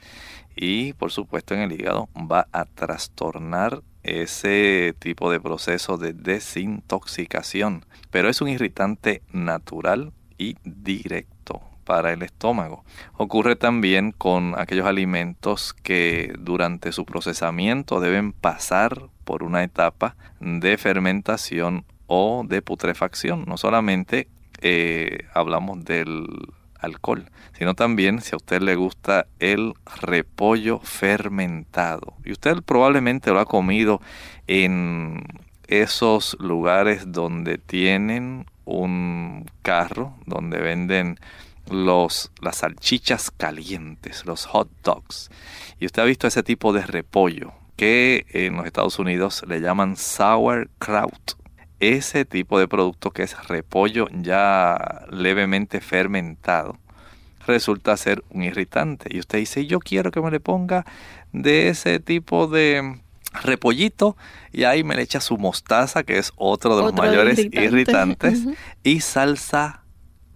Y 0.55 0.92
por 0.94 1.11
supuesto 1.11 1.55
en 1.55 1.61
el 1.61 1.72
hígado 1.72 2.09
va 2.16 2.46
a 2.53 2.64
trastornar 2.64 3.83
ese 4.03 4.94
tipo 4.98 5.31
de 5.31 5.40
proceso 5.40 5.96
de 5.96 6.12
desintoxicación. 6.12 7.87
Pero 8.11 8.29
es 8.29 8.40
un 8.40 8.48
irritante 8.48 9.22
natural 9.33 10.12
y 10.38 10.57
directo 10.64 11.71
para 11.85 12.12
el 12.12 12.23
estómago. 12.23 12.85
Ocurre 13.16 13.57
también 13.57 14.12
con 14.12 14.55
aquellos 14.59 14.87
alimentos 14.87 15.75
que 15.75 16.33
durante 16.38 16.92
su 16.92 17.05
procesamiento 17.05 18.01
deben 18.01 18.33
pasar 18.33 19.09
por 19.25 19.42
una 19.42 19.62
etapa 19.62 20.16
de 20.40 20.77
fermentación 20.79 21.85
o 22.07 22.45
de 22.47 22.62
putrefacción. 22.62 23.45
No 23.47 23.57
solamente 23.57 24.29
eh, 24.61 25.27
hablamos 25.35 25.85
del 25.85 26.27
alcohol, 26.79 27.31
sino 27.57 27.75
también 27.75 28.21
si 28.21 28.35
a 28.35 28.37
usted 28.37 28.61
le 28.61 28.75
gusta 28.75 29.27
el 29.38 29.75
repollo 30.01 30.81
fermentado. 30.81 32.14
Y 32.25 32.33
usted 32.33 32.57
probablemente 32.62 33.31
lo 33.31 33.40
ha 33.40 33.47
comido 33.47 34.01
en 34.47 35.25
esos 35.68 36.37
lugares 36.40 37.12
donde 37.12 37.59
tienen 37.59 38.47
un 38.64 39.47
carro, 39.62 40.14
donde 40.27 40.59
venden 40.59 41.18
los, 41.70 42.31
las 42.40 42.57
salchichas 42.59 43.31
calientes, 43.31 44.25
los 44.27 44.46
hot 44.46 44.70
dogs. 44.83 45.31
Y 45.79 45.87
usted 45.87 46.03
ha 46.03 46.07
visto 46.07 46.27
ese 46.27 46.42
tipo 46.42 46.72
de 46.72 46.83
repollo 46.83 47.53
que 47.77 48.27
en 48.31 48.57
los 48.57 48.66
Estados 48.66 48.98
Unidos 48.98 49.42
le 49.48 49.61
llaman 49.61 49.96
sauerkraut. 49.96 51.37
ese 51.81 52.25
tipo 52.25 52.59
de 52.61 52.68
producto 52.68 53.11
que 53.11 53.25
es 53.25 53.48
repollo 53.48 54.07
ya 54.12 55.05
levemente 55.11 55.81
fermentado 55.81 56.79
resulta 57.46 57.96
ser 57.96 58.22
un 58.31 58.42
irritante. 58.42 59.09
Y 59.14 59.18
usted 59.18 59.38
dice, 59.38 59.66
yo 59.66 59.81
quiero 59.81 60.11
que 60.11 60.20
me 60.20 60.31
le 60.31 60.40
ponga 60.40 60.85
de 61.33 61.68
ese 61.68 61.98
tipo 61.98 62.46
de 62.46 63.01
repollito 63.42 64.16
y 64.53 64.64
ahí 64.64 64.85
me 64.85 64.94
le 64.94 65.03
echa 65.03 65.20
su 65.20 65.38
mostaza, 65.38 66.03
que 66.03 66.18
es 66.18 66.33
otro 66.37 66.77
de 66.77 66.83
los 66.83 66.94
mayores 66.94 67.38
irritantes, 67.38 68.44
y 68.83 69.01
salsa 69.01 69.82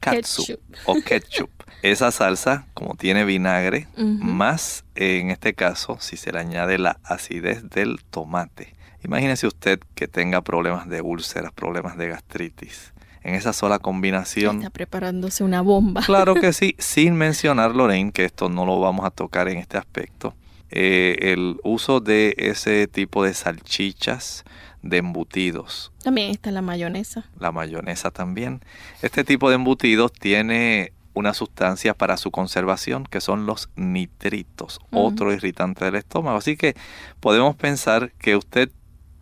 katsu 0.00 0.58
o 0.84 0.94
ketchup. 1.00 1.50
Esa 1.82 2.10
salsa, 2.10 2.66
como 2.74 2.94
tiene 2.94 3.24
vinagre, 3.24 3.86
más 3.96 4.84
en 4.94 5.30
este 5.30 5.54
caso, 5.54 5.98
si 6.00 6.16
se 6.16 6.32
le 6.32 6.40
añade 6.40 6.78
la 6.78 6.98
acidez 7.04 7.68
del 7.68 8.02
tomate. 8.04 8.74
Imagínese 9.04 9.46
usted 9.46 9.78
que 9.94 10.08
tenga 10.08 10.42
problemas 10.42 10.88
de 10.88 11.00
úlceras, 11.00 11.52
problemas 11.52 11.96
de 11.96 12.08
gastritis. 12.08 12.92
En 13.22 13.34
esa 13.34 13.52
sola 13.52 13.78
combinación. 13.78 14.58
Está 14.58 14.70
preparándose 14.70 15.44
una 15.44 15.60
bomba. 15.60 16.02
Claro 16.02 16.34
que 16.34 16.52
sí, 16.52 16.76
sin 16.78 17.14
mencionar, 17.14 17.74
Lorraine, 17.74 18.12
que 18.12 18.24
esto 18.24 18.48
no 18.48 18.64
lo 18.64 18.80
vamos 18.80 19.04
a 19.04 19.10
tocar 19.10 19.48
en 19.48 19.58
este 19.58 19.78
aspecto. 19.78 20.34
Eh, 20.70 21.32
el 21.32 21.56
uso 21.62 22.00
de 22.00 22.34
ese 22.38 22.88
tipo 22.88 23.22
de 23.22 23.34
salchichas, 23.34 24.44
de 24.88 24.98
embutidos. 24.98 25.92
También 26.02 26.30
está 26.30 26.50
la 26.50 26.62
mayonesa. 26.62 27.28
La 27.38 27.52
mayonesa 27.52 28.10
también. 28.10 28.60
Este 29.02 29.24
tipo 29.24 29.48
de 29.48 29.56
embutidos 29.56 30.12
tiene 30.12 30.92
una 31.14 31.32
sustancia 31.32 31.94
para 31.94 32.18
su 32.18 32.30
conservación 32.30 33.04
que 33.04 33.22
son 33.22 33.46
los 33.46 33.70
nitritos, 33.74 34.80
otro 34.90 35.32
irritante 35.32 35.86
del 35.86 35.94
estómago. 35.96 36.36
Así 36.36 36.56
que 36.56 36.76
podemos 37.20 37.56
pensar 37.56 38.12
que 38.18 38.36
usted 38.36 38.70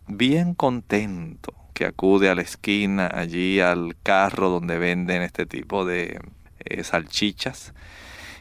bien 0.07 0.53
contento 0.53 1.53
que 1.73 1.85
acude 1.85 2.29
a 2.29 2.35
la 2.35 2.41
esquina, 2.41 3.09
allí 3.13 3.59
al 3.59 3.95
carro 4.01 4.49
donde 4.49 4.77
venden 4.77 5.21
este 5.21 5.45
tipo 5.45 5.85
de 5.85 6.19
eh, 6.59 6.83
salchichas, 6.83 7.73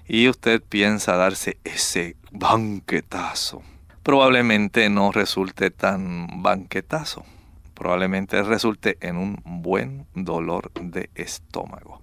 y 0.06 0.28
usted 0.28 0.62
piensa 0.62 1.16
darse 1.16 1.58
ese 1.64 2.16
banquetazo. 2.30 3.62
Probablemente 4.04 4.90
no 4.90 5.12
resulte 5.12 5.70
tan 5.70 6.42
banquetazo, 6.42 7.24
probablemente 7.72 8.42
resulte 8.42 8.98
en 9.00 9.16
un 9.16 9.38
buen 9.44 10.06
dolor 10.14 10.70
de 10.74 11.08
estómago. 11.14 12.02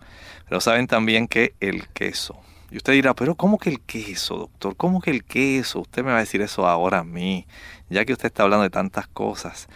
Pero 0.50 0.60
saben 0.62 0.88
también 0.88 1.28
que 1.28 1.54
el 1.60 1.88
queso, 1.90 2.42
y 2.72 2.78
usted 2.78 2.94
dirá, 2.94 3.14
pero 3.14 3.36
¿cómo 3.36 3.60
que 3.60 3.70
el 3.70 3.82
queso, 3.82 4.36
doctor? 4.36 4.76
¿Cómo 4.76 5.00
que 5.00 5.12
el 5.12 5.24
queso? 5.24 5.82
Usted 5.82 6.04
me 6.04 6.10
va 6.10 6.18
a 6.18 6.22
decir 6.22 6.42
eso 6.42 6.68
ahora 6.68 7.00
a 7.00 7.04
mí, 7.04 7.46
ya 7.90 8.04
que 8.04 8.14
usted 8.14 8.28
está 8.28 8.42
hablando 8.44 8.64
de 8.64 8.72
tantas 8.72 9.08
cosas. 9.08 9.68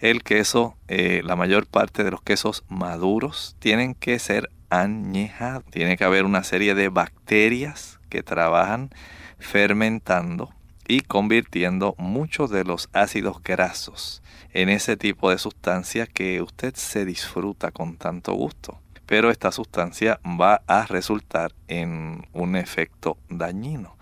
El 0.00 0.24
queso, 0.24 0.74
eh, 0.88 1.22
la 1.22 1.36
mayor 1.36 1.66
parte 1.66 2.02
de 2.02 2.10
los 2.10 2.20
quesos 2.20 2.64
maduros 2.68 3.54
tienen 3.60 3.94
que 3.94 4.18
ser 4.18 4.50
añejados. 4.70 5.64
Tiene 5.70 5.96
que 5.96 6.02
haber 6.02 6.24
una 6.24 6.42
serie 6.42 6.74
de 6.74 6.88
bacterias 6.88 8.00
que 8.08 8.24
trabajan 8.24 8.90
fermentando 9.38 10.52
y 10.90 11.02
convirtiendo 11.02 11.94
muchos 11.98 12.50
de 12.50 12.64
los 12.64 12.88
ácidos 12.92 13.40
grasos 13.44 14.22
en 14.52 14.68
ese 14.68 14.96
tipo 14.96 15.30
de 15.30 15.38
sustancia 15.38 16.06
que 16.06 16.42
usted 16.42 16.74
se 16.74 17.04
disfruta 17.04 17.70
con 17.70 17.96
tanto 17.96 18.32
gusto. 18.32 18.80
Pero 19.06 19.30
esta 19.30 19.52
sustancia 19.52 20.18
va 20.24 20.62
a 20.66 20.86
resultar 20.86 21.52
en 21.68 22.26
un 22.32 22.56
efecto 22.56 23.18
dañino. 23.28 23.96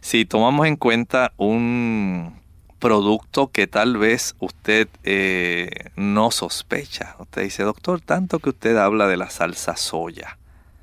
Si 0.00 0.24
tomamos 0.24 0.68
en 0.68 0.76
cuenta 0.76 1.32
un 1.36 2.38
producto 2.78 3.50
que 3.50 3.66
tal 3.66 3.96
vez 3.96 4.36
usted 4.38 4.88
eh, 5.02 5.90
no 5.96 6.30
sospecha. 6.30 7.16
Usted 7.18 7.42
dice, 7.42 7.64
doctor, 7.64 8.00
tanto 8.00 8.38
que 8.38 8.50
usted 8.50 8.76
habla 8.76 9.08
de 9.08 9.16
la 9.16 9.30
salsa 9.30 9.76
soya. 9.76 10.38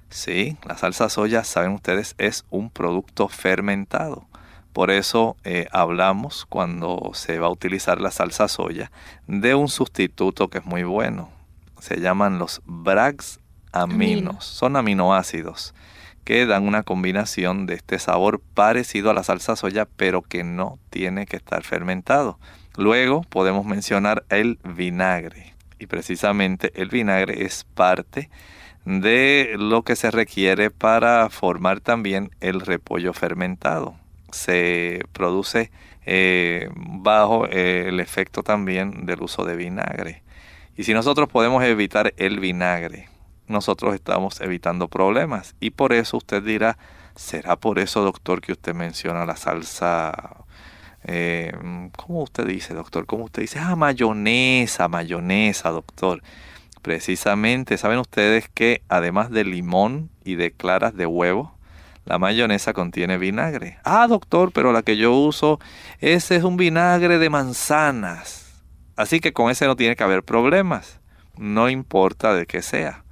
Sí, 0.09 0.57
la 0.65 0.77
salsa 0.77 1.07
soya, 1.07 1.45
saben 1.45 1.71
ustedes, 1.71 2.15
es 2.17 2.45
un 2.49 2.69
producto 2.69 3.29
fermentado. 3.29 4.27
Por 4.73 4.91
eso 4.91 5.37
eh, 5.43 5.67
hablamos 5.71 6.45
cuando 6.45 7.11
se 7.13 7.39
va 7.39 7.47
a 7.47 7.51
utilizar 7.51 7.99
la 7.99 8.11
salsa 8.11 8.47
soya 8.47 8.91
de 9.27 9.55
un 9.55 9.67
sustituto 9.67 10.49
que 10.49 10.59
es 10.59 10.65
muy 10.65 10.83
bueno. 10.83 11.29
Se 11.79 11.99
llaman 11.99 12.39
los 12.39 12.61
Brags 12.65 13.39
aminos. 13.71 14.45
Son 14.45 14.75
aminoácidos 14.75 15.73
que 16.27 16.45
dan 16.45 16.67
una 16.67 16.83
combinación 16.83 17.67
de 17.67 17.75
este 17.75 17.99
sabor 17.99 18.41
parecido 18.53 19.09
a 19.09 19.13
la 19.13 19.23
salsa 19.23 19.55
soya, 19.55 19.87
pero 19.95 20.21
que 20.21 20.43
no 20.43 20.77
tiene 20.89 21.25
que 21.25 21.37
estar 21.37 21.63
fermentado. 21.63 22.37
Luego 22.75 23.21
podemos 23.21 23.65
mencionar 23.65 24.25
el 24.27 24.59
vinagre. 24.63 25.53
Y 25.79 25.85
precisamente 25.87 26.73
el 26.75 26.89
vinagre 26.89 27.45
es 27.45 27.63
parte 27.63 28.29
de 28.83 29.55
lo 29.57 29.83
que 29.83 29.95
se 29.95 30.11
requiere 30.11 30.69
para 30.69 31.29
formar 31.29 31.79
también 31.79 32.31
el 32.41 32.59
repollo 32.59 33.13
fermentado. 33.13 33.95
Se 34.37 35.01
produce 35.11 35.71
eh, 36.05 36.69
bajo 36.75 37.47
eh, 37.47 37.89
el 37.89 37.99
efecto 37.99 38.43
también 38.43 39.05
del 39.05 39.21
uso 39.21 39.43
de 39.43 39.55
vinagre. 39.55 40.23
Y 40.77 40.83
si 40.83 40.93
nosotros 40.93 41.27
podemos 41.27 41.63
evitar 41.63 42.13
el 42.17 42.39
vinagre, 42.39 43.09
nosotros 43.47 43.95
estamos 43.95 44.39
evitando 44.41 44.87
problemas. 44.87 45.55
Y 45.59 45.71
por 45.71 45.91
eso 45.91 46.17
usted 46.17 46.43
dirá, 46.43 46.77
¿será 47.15 47.55
por 47.55 47.79
eso, 47.79 48.03
doctor, 48.03 48.41
que 48.41 48.51
usted 48.51 48.73
menciona 48.75 49.25
la 49.25 49.35
salsa? 49.35 50.45
Eh, 51.03 51.51
¿Cómo 51.95 52.21
usted 52.21 52.45
dice, 52.45 52.73
doctor? 52.73 53.05
¿Cómo 53.05 53.25
usted 53.25 53.41
dice? 53.41 53.59
Ah, 53.59 53.75
mayonesa, 53.75 54.87
mayonesa, 54.87 55.71
doctor. 55.71 56.21
Precisamente, 56.81 57.77
¿saben 57.77 57.99
ustedes 57.99 58.49
que 58.49 58.81
además 58.87 59.31
de 59.31 59.43
limón 59.43 60.09
y 60.23 60.35
de 60.35 60.51
claras 60.51 60.95
de 60.95 61.05
huevo, 61.05 61.56
la 62.07 62.19
mayonesa 62.19 62.71
contiene 62.71 63.17
vinagre? 63.17 63.79
Ah, 63.83 64.07
doctor, 64.07 64.53
pero 64.53 64.71
la 64.71 64.81
que 64.81 64.95
yo 64.95 65.13
uso, 65.13 65.59
ese 65.99 66.37
es 66.37 66.43
un 66.43 66.55
vinagre 66.55 67.17
de 67.17 67.29
manzanas. 67.29 68.63
Así 68.95 69.19
que 69.19 69.33
con 69.33 69.51
ese 69.51 69.65
no 69.65 69.75
tiene 69.75 69.97
que 69.97 70.03
haber 70.03 70.23
problemas. 70.23 71.01
No 71.37 71.69
importa 71.69 72.33
de 72.33 72.45
qué 72.45 72.61
sea. 72.61 73.03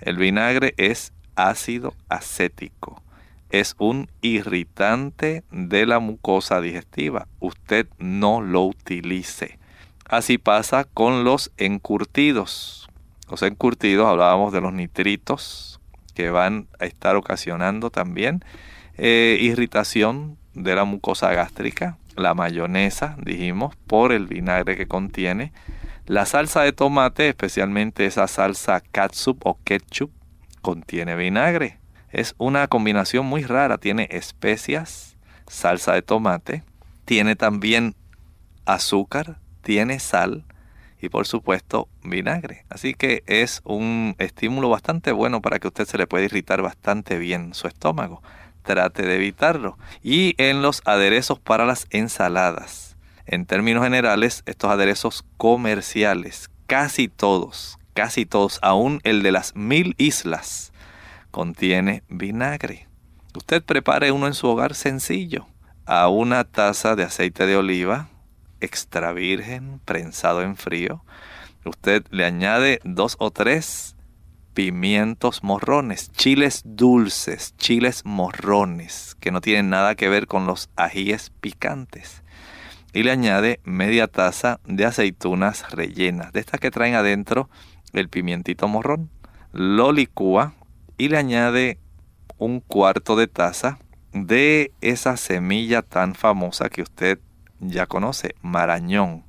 El 0.00 0.16
vinagre 0.16 0.72
es 0.78 1.12
ácido 1.36 1.94
acético. 2.08 3.02
Es 3.50 3.74
un 3.78 4.10
irritante 4.22 5.44
de 5.50 5.84
la 5.84 5.98
mucosa 5.98 6.62
digestiva. 6.62 7.28
Usted 7.40 7.86
no 7.98 8.40
lo 8.40 8.62
utilice. 8.62 9.58
Así 10.08 10.38
pasa 10.38 10.84
con 10.84 11.22
los 11.22 11.52
encurtidos. 11.58 12.88
Los 13.30 13.42
encurtidos, 13.42 14.06
hablábamos 14.06 14.54
de 14.54 14.62
los 14.62 14.72
nitritos 14.72 15.78
que 16.18 16.30
van 16.30 16.66
a 16.80 16.84
estar 16.84 17.14
ocasionando 17.14 17.90
también 17.90 18.44
eh, 18.96 19.38
irritación 19.40 20.36
de 20.52 20.74
la 20.74 20.82
mucosa 20.82 21.32
gástrica. 21.32 21.96
La 22.16 22.34
mayonesa, 22.34 23.14
dijimos, 23.24 23.76
por 23.86 24.10
el 24.10 24.26
vinagre 24.26 24.76
que 24.76 24.88
contiene 24.88 25.52
la 26.06 26.26
salsa 26.26 26.62
de 26.62 26.72
tomate, 26.72 27.28
especialmente 27.28 28.04
esa 28.04 28.26
salsa 28.26 28.80
catsup 28.80 29.46
o 29.46 29.60
ketchup, 29.62 30.10
contiene 30.60 31.14
vinagre. 31.14 31.78
Es 32.10 32.34
una 32.36 32.66
combinación 32.66 33.24
muy 33.24 33.44
rara. 33.44 33.78
Tiene 33.78 34.08
especias, 34.10 35.16
salsa 35.46 35.92
de 35.92 36.02
tomate, 36.02 36.64
tiene 37.04 37.36
también 37.36 37.94
azúcar, 38.66 39.38
tiene 39.62 40.00
sal 40.00 40.47
y 41.00 41.08
por 41.08 41.26
supuesto 41.26 41.88
vinagre. 42.02 42.64
Así 42.68 42.94
que 42.94 43.22
es 43.26 43.60
un 43.64 44.14
estímulo 44.18 44.68
bastante 44.68 45.12
bueno 45.12 45.40
para 45.40 45.58
que 45.58 45.68
usted 45.68 45.86
se 45.86 45.98
le 45.98 46.06
pueda 46.06 46.24
irritar 46.24 46.62
bastante 46.62 47.18
bien 47.18 47.54
su 47.54 47.68
estómago. 47.68 48.22
Trate 48.62 49.02
de 49.02 49.16
evitarlo. 49.16 49.78
Y 50.02 50.34
en 50.38 50.62
los 50.62 50.82
aderezos 50.84 51.38
para 51.38 51.64
las 51.64 51.86
ensaladas 51.90 52.88
en 53.30 53.44
términos 53.44 53.84
generales, 53.84 54.42
estos 54.46 54.70
aderezos 54.70 55.22
comerciales, 55.36 56.48
casi 56.66 57.08
todos, 57.08 57.78
casi 57.92 58.24
todos, 58.24 58.58
aún 58.62 59.00
el 59.04 59.22
de 59.22 59.32
las 59.32 59.54
mil 59.54 59.94
islas, 59.98 60.72
contiene 61.30 62.02
vinagre. 62.08 62.88
Usted 63.36 63.62
prepare 63.62 64.12
uno 64.12 64.28
en 64.28 64.34
su 64.34 64.48
hogar 64.48 64.74
sencillo. 64.74 65.46
A 65.84 66.08
una 66.08 66.44
taza 66.44 66.96
de 66.96 67.04
aceite 67.04 67.44
de 67.44 67.56
oliva 67.56 68.08
extra 68.60 69.12
virgen, 69.12 69.80
prensado 69.84 70.42
en 70.42 70.56
frío, 70.56 71.04
usted 71.64 72.04
le 72.10 72.24
añade 72.24 72.80
dos 72.84 73.16
o 73.18 73.30
tres 73.30 73.96
pimientos 74.54 75.42
morrones, 75.42 76.10
chiles 76.12 76.62
dulces, 76.64 77.54
chiles 77.56 78.04
morrones, 78.04 79.16
que 79.20 79.30
no 79.30 79.40
tienen 79.40 79.70
nada 79.70 79.94
que 79.94 80.08
ver 80.08 80.26
con 80.26 80.46
los 80.46 80.70
ajíes 80.76 81.30
picantes 81.40 82.22
y 82.92 83.02
le 83.02 83.10
añade 83.10 83.60
media 83.64 84.08
taza 84.08 84.60
de 84.66 84.84
aceitunas 84.84 85.70
rellenas, 85.70 86.32
de 86.32 86.40
estas 86.40 86.60
que 86.60 86.70
traen 86.70 86.94
adentro 86.94 87.48
el 87.92 88.08
pimientito 88.08 88.68
morrón. 88.68 89.10
Lo 89.52 89.92
licúa 89.92 90.54
y 90.96 91.08
le 91.08 91.18
añade 91.18 91.78
un 92.38 92.60
cuarto 92.60 93.16
de 93.16 93.28
taza 93.28 93.78
de 94.12 94.72
esa 94.80 95.16
semilla 95.16 95.82
tan 95.82 96.14
famosa 96.14 96.68
que 96.70 96.82
usted 96.82 97.20
ya 97.60 97.86
conoce, 97.86 98.34
marañón, 98.42 99.24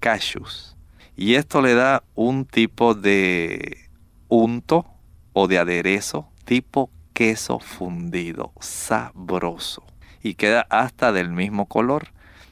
cashews. 0.00 0.76
Y 1.16 1.34
esto 1.34 1.62
le 1.62 1.74
da 1.74 2.02
un 2.14 2.44
tipo 2.44 2.94
de 2.94 3.88
unto 4.28 4.86
o 5.32 5.48
de 5.48 5.58
aderezo 5.58 6.28
tipo 6.44 6.90
queso 7.12 7.58
fundido, 7.58 8.52
sabroso. 8.60 9.84
Y 10.22 10.34
queda 10.34 10.66
hasta 10.70 11.12
del 11.12 11.30
mismo 11.30 11.66
color. 11.66 12.08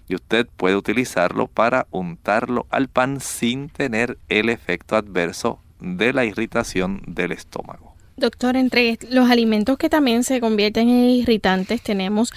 Y 0.08 0.14
usted 0.14 0.46
puede 0.46 0.76
utilizarlo 0.76 1.46
para 1.46 1.86
untarlo 1.90 2.66
al 2.70 2.88
pan 2.88 3.20
sin 3.20 3.68
tener 3.68 4.18
el 4.28 4.50
efecto 4.50 4.96
adverso 4.96 5.60
de 5.80 6.12
la 6.12 6.24
irritación 6.24 7.02
del 7.06 7.32
estómago. 7.32 7.94
Doctor, 8.16 8.56
entre 8.56 8.98
los 9.10 9.28
alimentos 9.28 9.76
que 9.76 9.88
también 9.88 10.22
se 10.22 10.40
convierten 10.40 10.88
en 10.88 11.04
irritantes 11.10 11.82
tenemos 11.82 12.32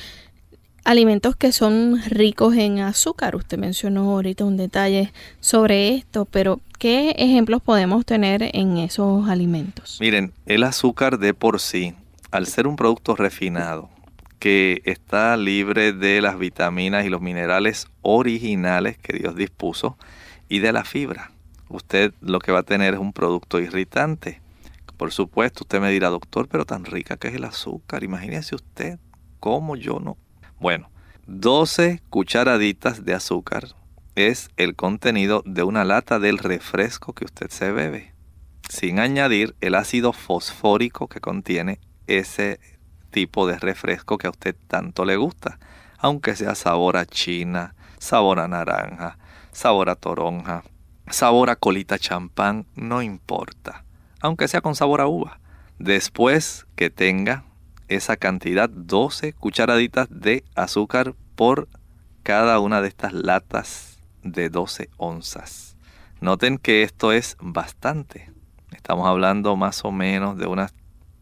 alimentos 0.87 1.35
que 1.35 1.51
son 1.51 2.01
ricos 2.07 2.55
en 2.55 2.79
azúcar. 2.79 3.35
Usted 3.35 3.57
mencionó 3.57 4.09
ahorita 4.11 4.45
un 4.45 4.55
detalle 4.55 5.11
sobre 5.41 5.93
esto, 5.93 6.23
pero 6.23 6.61
¿qué 6.79 7.11
ejemplos 7.17 7.61
podemos 7.61 8.05
tener 8.05 8.49
en 8.53 8.77
esos 8.77 9.27
alimentos? 9.27 9.97
Miren, 9.99 10.31
el 10.45 10.63
azúcar 10.63 11.19
de 11.19 11.33
por 11.33 11.59
sí, 11.59 11.93
al 12.31 12.47
ser 12.47 12.67
un 12.67 12.77
producto 12.77 13.17
refinado, 13.17 13.89
que 14.39 14.81
está 14.85 15.35
libre 15.35 15.91
de 15.91 16.21
las 16.21 16.39
vitaminas 16.39 17.05
y 17.05 17.09
los 17.09 17.19
minerales 17.19 17.87
originales 18.01 18.97
que 18.97 19.17
Dios 19.17 19.35
dispuso 19.35 19.97
y 20.47 20.59
de 20.59 20.71
la 20.71 20.85
fibra. 20.85 21.31
Usted 21.67 22.13
lo 22.21 22.39
que 22.39 22.53
va 22.53 22.59
a 22.59 22.63
tener 22.63 22.93
es 22.93 22.99
un 23.01 23.11
producto 23.11 23.59
irritante. 23.59 24.39
Por 24.95 25.11
supuesto, 25.11 25.63
usted 25.63 25.81
me 25.81 25.91
dirá, 25.91 26.07
doctor, 26.07 26.47
pero 26.47 26.65
tan 26.65 26.85
rica 26.85 27.17
que 27.17 27.27
es 27.27 27.35
el 27.35 27.43
azúcar. 27.43 28.05
Imagínese 28.05 28.55
usted 28.55 28.99
cómo 29.41 29.75
yo 29.75 29.99
no 29.99 30.15
bueno, 30.59 30.89
12 31.27 32.01
cucharaditas 32.09 33.05
de 33.05 33.13
azúcar 33.13 33.75
es 34.15 34.49
el 34.57 34.75
contenido 34.75 35.43
de 35.45 35.61
una 35.63 35.83
lata 35.83 36.19
del 36.19 36.39
refresco 36.39 37.13
que 37.13 37.25
usted 37.25 37.49
se 37.49 37.71
bebe, 37.71 38.13
sin 38.67 38.99
añadir 38.99 39.55
el 39.61 39.75
ácido 39.75 40.13
fosfórico 40.13 41.07
que 41.07 41.19
contiene 41.19 41.79
ese 42.07 42.59
tipo 43.11 43.45
de 43.45 43.59
refresco 43.59 44.17
que 44.17 44.27
a 44.27 44.31
usted 44.31 44.55
tanto 44.67 45.05
le 45.05 45.17
gusta, 45.17 45.59
aunque 45.99 46.35
sea 46.35 46.55
sabor 46.55 46.97
a 46.97 47.05
china, 47.05 47.75
sabor 47.99 48.39
a 48.39 48.47
naranja, 48.47 49.17
sabor 49.51 49.89
a 49.89 49.95
toronja, 49.95 50.63
sabor 51.09 51.49
a 51.49 51.55
colita 51.55 51.99
champán, 51.99 52.65
no 52.75 53.01
importa, 53.01 53.83
aunque 54.21 54.47
sea 54.47 54.61
con 54.61 54.75
sabor 54.75 55.01
a 55.01 55.07
uva. 55.07 55.39
Después 55.77 56.65
que 56.75 56.89
tenga 56.89 57.43
esa 57.87 58.17
cantidad, 58.17 58.69
12 58.69 59.33
cucharaditas 59.33 60.07
de 60.09 60.43
azúcar 60.55 61.15
por 61.35 61.67
cada 62.23 62.59
una 62.59 62.81
de 62.81 62.87
estas 62.87 63.13
latas 63.13 63.99
de 64.23 64.49
12 64.49 64.89
onzas. 64.97 65.77
Noten 66.19 66.57
que 66.57 66.83
esto 66.83 67.11
es 67.11 67.37
bastante. 67.39 68.31
Estamos 68.75 69.07
hablando 69.07 69.55
más 69.55 69.85
o 69.85 69.91
menos 69.91 70.37
de 70.37 70.47
unas 70.47 70.73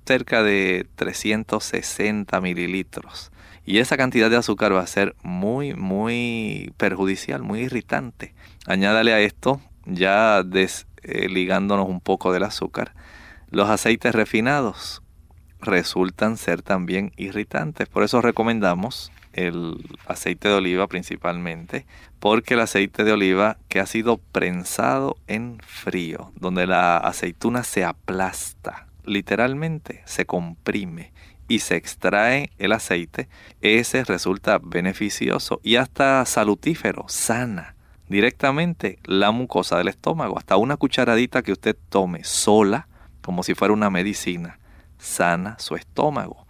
cerca 0.06 0.44
de 0.44 0.88
360 0.96 2.40
mililitros. 2.42 3.32
Y 3.66 3.80
esa 3.80 3.98
cantidad 3.98 4.30
de 4.30 4.38
azúcar 4.38 4.74
va 4.74 4.82
a 4.82 4.88
ser 4.88 5.16
muy, 5.24 5.74
muy 5.74 6.72
perjudicial, 6.78 7.42
muy 7.42 7.62
irritante. 7.62 8.36
Añádale 8.68 9.14
a 9.14 9.20
esto, 9.20 9.60
ya 9.86 10.44
desligándonos 10.44 11.90
un 11.90 12.00
poco 12.00 12.32
del 12.32 12.44
azúcar, 12.44 12.94
los 13.50 13.70
aceites 13.70 14.14
refinados, 14.14 15.02
resultan 15.66 16.38
ser 16.38 16.62
también 16.62 17.12
irritantes. 17.18 17.90
Por 17.90 18.04
eso 18.04 18.22
recomendamos 18.22 19.12
el 19.34 19.84
aceite 20.08 20.48
de 20.48 20.56
oliva 20.56 20.88
principalmente, 20.88 21.86
porque 22.20 22.54
el 22.54 22.62
aceite 22.62 23.04
de 23.04 23.12
oliva 23.12 23.58
que 23.68 23.80
ha 23.80 23.86
sido 23.86 24.18
prensado 24.18 25.18
en 25.28 25.58
frío, 25.66 26.32
donde 26.40 26.68
la 26.68 26.98
aceituna 26.98 27.64
se 27.64 27.84
aplasta, 27.84 28.88
literalmente 29.04 30.02
se 30.06 30.26
comprime 30.26 31.12
y 31.48 31.60
se 31.60 31.76
extrae 31.76 32.50
el 32.58 32.72
aceite, 32.72 33.28
ese 33.62 34.04
resulta 34.04 34.60
beneficioso 34.64 35.60
y 35.64 35.76
hasta 35.76 36.26
salutífero, 36.26 37.06
sana 37.08 37.76
directamente 38.08 39.00
la 39.04 39.32
mucosa 39.32 39.78
del 39.78 39.88
estómago. 39.88 40.38
Hasta 40.38 40.58
una 40.58 40.78
cucharadita 40.78 41.42
que 41.42 41.52
usted 41.52 41.76
tome 41.90 42.24
sola, 42.24 42.88
como 43.22 43.44
si 43.44 43.56
fuera 43.56 43.74
una 43.74 43.90
medicina, 43.90 44.60
sana 45.06 45.58
su 45.60 45.76
estómago. 45.76 46.46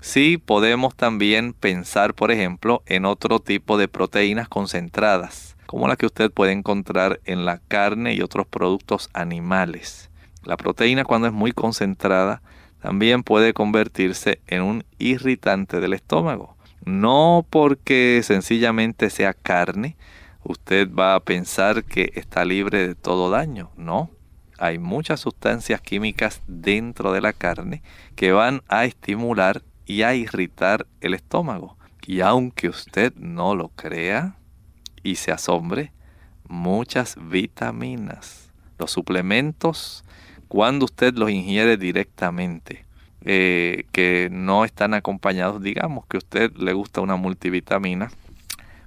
Sí 0.00 0.36
podemos 0.36 0.96
también 0.96 1.52
pensar, 1.52 2.14
por 2.14 2.32
ejemplo, 2.32 2.82
en 2.86 3.04
otro 3.04 3.38
tipo 3.38 3.78
de 3.78 3.86
proteínas 3.86 4.48
concentradas, 4.48 5.56
como 5.66 5.86
la 5.86 5.96
que 5.96 6.06
usted 6.06 6.30
puede 6.30 6.52
encontrar 6.52 7.20
en 7.24 7.44
la 7.44 7.58
carne 7.58 8.14
y 8.14 8.20
otros 8.20 8.46
productos 8.46 9.10
animales. 9.12 10.10
La 10.42 10.56
proteína 10.56 11.04
cuando 11.04 11.28
es 11.28 11.32
muy 11.32 11.52
concentrada 11.52 12.42
también 12.80 13.22
puede 13.22 13.54
convertirse 13.54 14.40
en 14.48 14.62
un 14.62 14.84
irritante 14.98 15.80
del 15.80 15.92
estómago. 15.92 16.56
No 16.84 17.46
porque 17.48 18.22
sencillamente 18.24 19.08
sea 19.08 19.34
carne, 19.34 19.96
usted 20.42 20.92
va 20.92 21.14
a 21.14 21.20
pensar 21.20 21.84
que 21.84 22.10
está 22.16 22.44
libre 22.44 22.88
de 22.88 22.96
todo 22.96 23.30
daño, 23.30 23.70
no 23.76 24.10
hay 24.62 24.78
muchas 24.78 25.18
sustancias 25.18 25.80
químicas 25.80 26.40
dentro 26.46 27.12
de 27.12 27.20
la 27.20 27.32
carne 27.32 27.82
que 28.14 28.30
van 28.30 28.62
a 28.68 28.84
estimular 28.84 29.60
y 29.86 30.02
a 30.02 30.14
irritar 30.14 30.86
el 31.00 31.14
estómago. 31.14 31.76
Y 32.06 32.20
aunque 32.20 32.68
usted 32.68 33.12
no 33.16 33.56
lo 33.56 33.70
crea 33.70 34.36
y 35.02 35.16
se 35.16 35.32
asombre, 35.32 35.90
muchas 36.48 37.16
vitaminas, 37.20 38.52
los 38.78 38.92
suplementos, 38.92 40.04
cuando 40.46 40.84
usted 40.84 41.14
los 41.16 41.30
ingiere 41.30 41.76
directamente, 41.76 42.84
eh, 43.24 43.86
que 43.90 44.28
no 44.30 44.64
están 44.64 44.94
acompañados, 44.94 45.60
digamos 45.60 46.06
que 46.06 46.18
a 46.18 46.18
usted 46.18 46.52
le 46.52 46.72
gusta 46.72 47.00
una 47.00 47.16
multivitamina, 47.16 48.12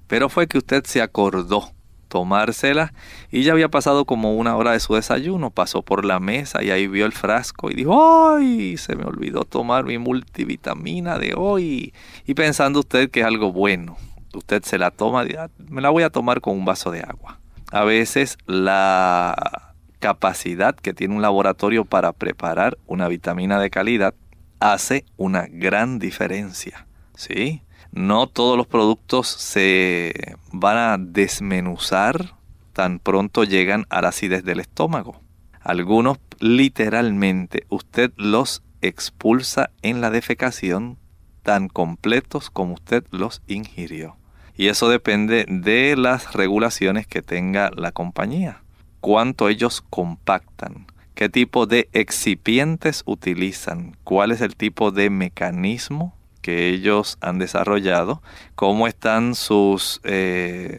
pero 0.06 0.30
fue 0.30 0.46
que 0.46 0.56
usted 0.56 0.84
se 0.84 1.02
acordó 1.02 1.70
tomársela 2.08 2.92
y 3.30 3.42
ya 3.42 3.52
había 3.52 3.68
pasado 3.68 4.04
como 4.04 4.34
una 4.34 4.56
hora 4.56 4.72
de 4.72 4.80
su 4.80 4.94
desayuno, 4.94 5.50
pasó 5.50 5.82
por 5.82 6.04
la 6.04 6.20
mesa 6.20 6.62
y 6.62 6.70
ahí 6.70 6.86
vio 6.86 7.06
el 7.06 7.12
frasco 7.12 7.70
y 7.70 7.74
dijo, 7.74 8.30
¡ay! 8.36 8.76
Se 8.76 8.96
me 8.96 9.04
olvidó 9.04 9.44
tomar 9.44 9.84
mi 9.84 9.98
multivitamina 9.98 11.18
de 11.18 11.34
hoy. 11.36 11.92
Y 12.26 12.34
pensando 12.34 12.80
usted 12.80 13.10
que 13.10 13.20
es 13.20 13.26
algo 13.26 13.52
bueno, 13.52 13.96
usted 14.34 14.62
se 14.62 14.78
la 14.78 14.90
toma, 14.90 15.24
me 15.68 15.80
la 15.80 15.90
voy 15.90 16.02
a 16.02 16.10
tomar 16.10 16.40
con 16.40 16.54
un 16.56 16.64
vaso 16.64 16.90
de 16.90 17.00
agua. 17.00 17.38
A 17.72 17.84
veces 17.84 18.38
la 18.46 19.74
capacidad 19.98 20.76
que 20.76 20.94
tiene 20.94 21.14
un 21.14 21.22
laboratorio 21.22 21.84
para 21.84 22.12
preparar 22.12 22.78
una 22.86 23.08
vitamina 23.08 23.58
de 23.58 23.70
calidad 23.70 24.14
hace 24.60 25.04
una 25.16 25.46
gran 25.50 25.98
diferencia. 25.98 26.86
¿Sí? 27.14 27.62
No 27.96 28.26
todos 28.26 28.58
los 28.58 28.66
productos 28.66 29.26
se 29.26 30.36
van 30.52 30.76
a 30.76 30.98
desmenuzar 30.98 32.36
tan 32.74 32.98
pronto 32.98 33.42
llegan 33.42 33.86
a 33.88 34.02
la 34.02 34.08
acidez 34.08 34.44
del 34.44 34.60
estómago. 34.60 35.22
Algunos 35.62 36.18
literalmente 36.38 37.64
usted 37.70 38.12
los 38.16 38.62
expulsa 38.82 39.70
en 39.80 40.02
la 40.02 40.10
defecación 40.10 40.98
tan 41.42 41.68
completos 41.68 42.50
como 42.50 42.74
usted 42.74 43.02
los 43.10 43.40
ingirió. 43.46 44.18
Y 44.58 44.68
eso 44.68 44.90
depende 44.90 45.46
de 45.48 45.96
las 45.96 46.34
regulaciones 46.34 47.06
que 47.06 47.22
tenga 47.22 47.70
la 47.74 47.92
compañía. 47.92 48.62
Cuánto 49.00 49.48
ellos 49.48 49.82
compactan, 49.88 50.86
qué 51.14 51.30
tipo 51.30 51.64
de 51.64 51.88
excipientes 51.94 53.04
utilizan, 53.06 53.96
cuál 54.04 54.32
es 54.32 54.42
el 54.42 54.54
tipo 54.54 54.90
de 54.90 55.08
mecanismo 55.08 56.15
que 56.46 56.68
ellos 56.68 57.18
han 57.20 57.40
desarrollado, 57.40 58.22
cómo 58.54 58.86
están 58.86 59.34
sus 59.34 60.00
eh, 60.04 60.78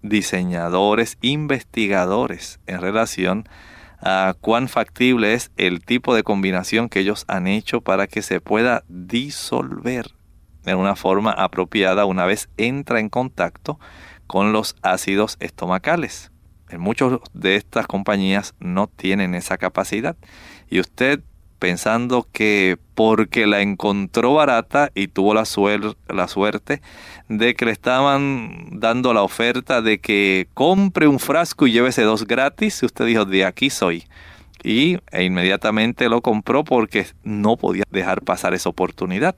diseñadores, 0.00 1.18
investigadores 1.20 2.60
en 2.66 2.80
relación 2.80 3.46
a 4.00 4.34
cuán 4.40 4.68
factible 4.68 5.34
es 5.34 5.50
el 5.58 5.84
tipo 5.84 6.14
de 6.14 6.22
combinación 6.22 6.88
que 6.88 7.00
ellos 7.00 7.26
han 7.28 7.46
hecho 7.46 7.82
para 7.82 8.06
que 8.06 8.22
se 8.22 8.40
pueda 8.40 8.84
disolver 8.88 10.14
de 10.62 10.74
una 10.74 10.96
forma 10.96 11.32
apropiada 11.32 12.06
una 12.06 12.24
vez 12.24 12.48
entra 12.56 12.98
en 12.98 13.10
contacto 13.10 13.78
con 14.26 14.54
los 14.54 14.76
ácidos 14.80 15.36
estomacales. 15.40 16.32
En 16.70 16.80
muchas 16.80 17.18
de 17.34 17.56
estas 17.56 17.86
compañías 17.86 18.54
no 18.60 18.86
tienen 18.86 19.34
esa 19.34 19.58
capacidad 19.58 20.16
y 20.70 20.80
usted 20.80 21.20
pensando 21.58 22.26
que 22.32 22.78
porque 22.94 23.46
la 23.46 23.60
encontró 23.60 24.34
barata 24.34 24.90
y 24.94 25.08
tuvo 25.08 25.34
la, 25.34 25.44
la 26.08 26.28
suerte 26.28 26.80
de 27.28 27.54
que 27.54 27.64
le 27.66 27.72
estaban 27.72 28.80
dando 28.80 29.12
la 29.12 29.22
oferta 29.22 29.82
de 29.82 29.98
que 29.98 30.48
compre 30.54 31.06
un 31.08 31.18
frasco 31.18 31.66
y 31.66 31.72
llévese 31.72 32.02
dos 32.02 32.26
gratis, 32.26 32.82
usted 32.82 33.06
dijo, 33.06 33.24
de 33.24 33.44
aquí 33.44 33.70
soy. 33.70 34.04
Y 34.62 34.98
e 35.12 35.24
inmediatamente 35.24 36.08
lo 36.08 36.22
compró 36.22 36.64
porque 36.64 37.06
no 37.22 37.56
podía 37.56 37.84
dejar 37.90 38.22
pasar 38.22 38.54
esa 38.54 38.68
oportunidad. 38.68 39.36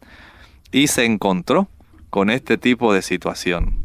Y 0.70 0.86
se 0.86 1.04
encontró 1.04 1.68
con 2.10 2.30
este 2.30 2.58
tipo 2.58 2.92
de 2.92 3.02
situación. 3.02 3.84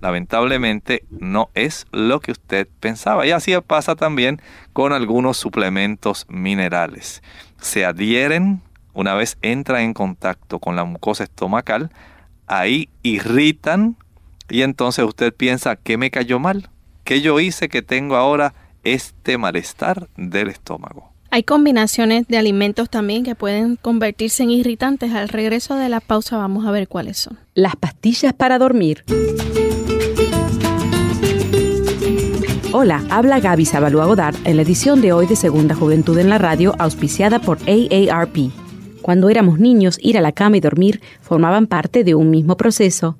lamentablemente 0.00 1.04
no 1.10 1.50
es 1.54 1.86
lo 1.92 2.20
que 2.20 2.32
usted 2.32 2.68
pensaba. 2.80 3.26
Y 3.26 3.30
así 3.30 3.54
pasa 3.66 3.94
también 3.94 4.40
con 4.72 4.92
algunos 4.92 5.36
suplementos 5.36 6.26
minerales. 6.28 7.22
Se 7.64 7.86
adhieren 7.86 8.60
una 8.92 9.14
vez 9.14 9.38
entra 9.40 9.82
en 9.82 9.94
contacto 9.94 10.58
con 10.58 10.76
la 10.76 10.84
mucosa 10.84 11.24
estomacal, 11.24 11.90
ahí 12.46 12.90
irritan 13.02 13.96
y 14.50 14.60
entonces 14.60 15.02
usted 15.04 15.32
piensa, 15.34 15.74
¿qué 15.76 15.96
me 15.96 16.10
cayó 16.10 16.38
mal? 16.38 16.68
¿Qué 17.04 17.22
yo 17.22 17.40
hice 17.40 17.70
que 17.70 17.80
tengo 17.80 18.16
ahora 18.16 18.52
este 18.84 19.38
malestar 19.38 20.10
del 20.18 20.48
estómago? 20.48 21.10
Hay 21.30 21.42
combinaciones 21.42 22.28
de 22.28 22.36
alimentos 22.36 22.90
también 22.90 23.24
que 23.24 23.34
pueden 23.34 23.76
convertirse 23.76 24.42
en 24.42 24.50
irritantes. 24.50 25.14
Al 25.14 25.30
regreso 25.30 25.74
de 25.74 25.88
la 25.88 26.00
pausa 26.00 26.36
vamos 26.36 26.66
a 26.66 26.70
ver 26.70 26.86
cuáles 26.86 27.16
son. 27.16 27.40
Las 27.54 27.76
pastillas 27.76 28.34
para 28.34 28.58
dormir. 28.58 29.04
Hola, 32.76 33.04
habla 33.08 33.38
Gaby 33.38 33.66
Sabalúa 33.66 34.04
Godard 34.04 34.34
en 34.42 34.56
la 34.56 34.62
edición 34.62 35.00
de 35.00 35.12
hoy 35.12 35.26
de 35.26 35.36
Segunda 35.36 35.76
Juventud 35.76 36.18
en 36.18 36.28
la 36.28 36.38
Radio, 36.38 36.74
auspiciada 36.80 37.38
por 37.38 37.58
AARP. 37.68 38.50
Cuando 39.00 39.28
éramos 39.28 39.60
niños, 39.60 39.96
ir 40.02 40.18
a 40.18 40.20
la 40.20 40.32
cama 40.32 40.56
y 40.56 40.60
dormir 40.60 41.00
formaban 41.20 41.68
parte 41.68 42.02
de 42.02 42.16
un 42.16 42.30
mismo 42.30 42.56
proceso. 42.56 43.16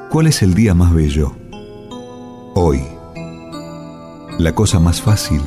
¿Cuál 0.09 0.27
es 0.27 0.41
el 0.43 0.53
día 0.53 0.73
más 0.73 0.93
bello? 0.93 1.31
Hoy. 2.55 2.81
La 4.37 4.53
cosa 4.53 4.79
más 4.79 5.01
fácil. 5.01 5.41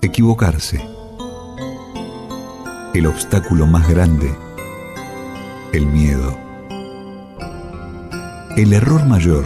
Equivocarse. 0.00 0.80
El 2.94 3.04
obstáculo 3.06 3.66
más 3.66 3.86
grande 3.88 4.43
el 5.74 5.86
miedo. 5.86 6.38
El 8.56 8.72
error 8.72 9.04
mayor, 9.06 9.44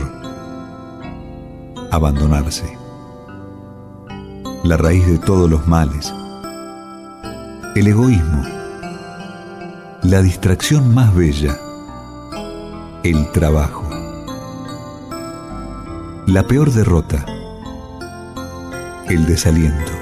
abandonarse. 1.91 2.77
La 4.63 4.77
raíz 4.77 5.07
de 5.07 5.19
todos 5.19 5.49
los 5.49 5.67
males. 5.67 6.13
El 7.75 7.87
egoísmo. 7.87 8.43
La 10.03 10.21
distracción 10.21 10.95
más 10.95 11.15
bella. 11.15 11.59
El 13.05 13.33
trabajo. 13.33 13.89
La 16.27 16.47
peor 16.47 16.73
derrota. 16.73 17.25
El 19.09 19.25
desaliento. 19.25 19.93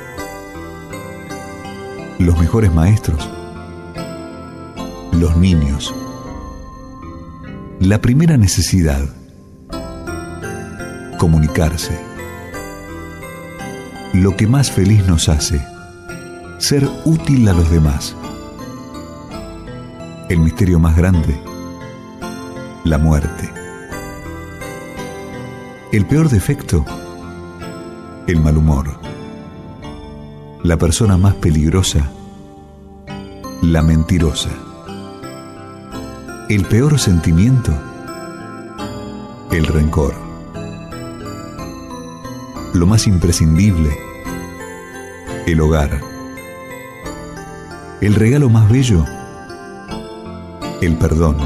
Los 2.19 2.37
mejores 2.41 2.75
maestros. 2.75 3.31
Los 5.13 5.37
niños. 5.37 5.95
La 7.81 8.01
primera 8.01 8.39
necesidad, 8.39 9.07
comunicarse. 11.19 11.93
Lo 14.15 14.35
que 14.35 14.47
más 14.47 14.73
feliz 14.73 15.07
nos 15.07 15.29
hace, 15.29 15.61
ser 16.57 16.89
útil 17.05 17.47
a 17.49 17.53
los 17.53 17.71
demás. 17.71 18.17
El 20.31 20.41
misterio 20.41 20.79
más 20.79 20.97
grande, 20.97 21.39
la 22.85 22.97
muerte. 22.97 23.53
El 25.93 26.07
peor 26.07 26.31
defecto, 26.31 26.83
el 28.27 28.41
mal 28.41 28.57
humor. 28.57 28.99
La 30.63 30.79
persona 30.79 31.19
más 31.19 31.35
peligrosa, 31.35 32.11
la 33.61 33.83
mentirosa 33.83 34.66
el 36.49 36.65
peor 36.65 36.97
sentimiento, 37.01 37.73
el 39.51 39.67
rencor. 39.67 40.15
Lo 42.73 42.87
más 42.87 43.09
imprescindible, 43.09 43.91
el 45.47 45.61
hogar. 45.61 46.01
El 48.01 48.15
regalo 48.15 48.49
más 48.49 48.71
bello, 48.71 49.05
el 50.81 50.97
perdón. 50.97 51.37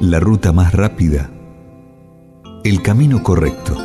La 0.00 0.20
ruta 0.20 0.52
más 0.52 0.72
rápida, 0.72 1.28
el 2.62 2.82
camino 2.82 3.24
correcto. 3.24 3.76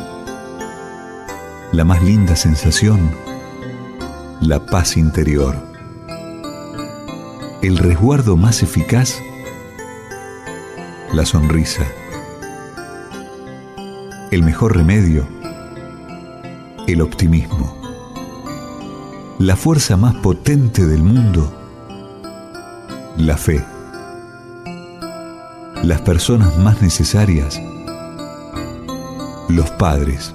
La 1.72 1.84
más 1.84 2.02
linda 2.04 2.36
sensación, 2.36 3.10
la 4.40 4.64
paz 4.64 4.96
interior 4.96 5.77
el 7.60 7.76
resguardo 7.76 8.36
más 8.36 8.62
eficaz, 8.62 9.20
la 11.12 11.26
sonrisa. 11.26 11.84
El 14.30 14.44
mejor 14.44 14.76
remedio, 14.76 15.26
el 16.86 17.00
optimismo. 17.00 17.76
La 19.40 19.56
fuerza 19.56 19.96
más 19.96 20.14
potente 20.16 20.86
del 20.86 21.02
mundo, 21.02 21.52
la 23.16 23.36
fe. 23.36 23.64
Las 25.82 26.00
personas 26.02 26.56
más 26.58 26.80
necesarias, 26.80 27.60
los 29.48 29.70
padres. 29.70 30.32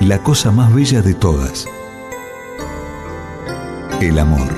La 0.00 0.22
cosa 0.24 0.50
más 0.50 0.74
bella 0.74 1.02
de 1.02 1.14
todas, 1.14 1.66
el 4.00 4.18
amor. 4.18 4.48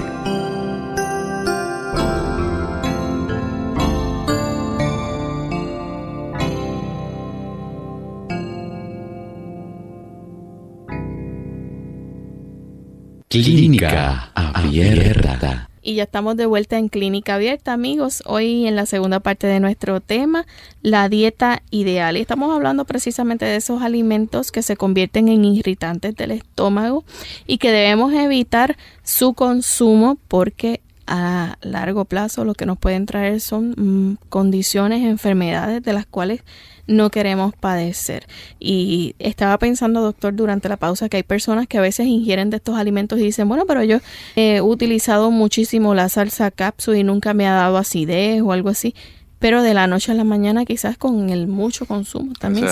Clínica 13.28 14.30
Abierta. 14.34 15.71
Y 15.84 15.94
ya 15.96 16.04
estamos 16.04 16.36
de 16.36 16.46
vuelta 16.46 16.78
en 16.78 16.88
Clínica 16.88 17.34
Abierta, 17.34 17.72
amigos. 17.72 18.22
Hoy 18.24 18.68
en 18.68 18.76
la 18.76 18.86
segunda 18.86 19.18
parte 19.18 19.48
de 19.48 19.58
nuestro 19.58 20.00
tema, 20.00 20.46
la 20.80 21.08
dieta 21.08 21.62
ideal. 21.70 22.16
Y 22.16 22.20
estamos 22.20 22.54
hablando 22.54 22.84
precisamente 22.84 23.44
de 23.44 23.56
esos 23.56 23.82
alimentos 23.82 24.52
que 24.52 24.62
se 24.62 24.76
convierten 24.76 25.26
en 25.26 25.44
irritantes 25.44 26.14
del 26.14 26.30
estómago 26.30 27.04
y 27.48 27.58
que 27.58 27.72
debemos 27.72 28.12
evitar 28.12 28.76
su 29.02 29.34
consumo 29.34 30.18
porque 30.28 30.80
a 31.08 31.58
largo 31.62 32.04
plazo 32.04 32.44
lo 32.44 32.54
que 32.54 32.64
nos 32.64 32.78
pueden 32.78 33.06
traer 33.06 33.40
son 33.40 33.74
mm, 33.76 34.18
condiciones, 34.28 35.02
enfermedades 35.02 35.82
de 35.82 35.92
las 35.92 36.06
cuales 36.06 36.44
no 36.86 37.10
queremos 37.10 37.54
padecer. 37.54 38.26
Y 38.58 39.14
estaba 39.18 39.58
pensando, 39.58 40.00
doctor, 40.00 40.34
durante 40.34 40.68
la 40.68 40.76
pausa 40.76 41.08
que 41.08 41.18
hay 41.18 41.22
personas 41.22 41.66
que 41.66 41.78
a 41.78 41.80
veces 41.80 42.06
ingieren 42.06 42.50
de 42.50 42.56
estos 42.56 42.76
alimentos 42.76 43.18
y 43.18 43.24
dicen, 43.24 43.48
bueno, 43.48 43.64
pero 43.66 43.82
yo 43.82 43.98
he 44.36 44.60
utilizado 44.60 45.30
muchísimo 45.30 45.94
la 45.94 46.08
salsa 46.08 46.50
capsu 46.50 46.94
y 46.94 47.04
nunca 47.04 47.34
me 47.34 47.46
ha 47.46 47.52
dado 47.52 47.78
acidez 47.78 48.42
o 48.42 48.52
algo 48.52 48.68
así. 48.68 48.94
Pero 49.38 49.64
de 49.64 49.74
la 49.74 49.88
noche 49.88 50.12
a 50.12 50.14
la 50.14 50.22
mañana 50.22 50.64
quizás 50.64 50.96
con 50.96 51.30
el 51.30 51.48
mucho 51.48 51.84
consumo 51.84 52.32
también 52.38 52.64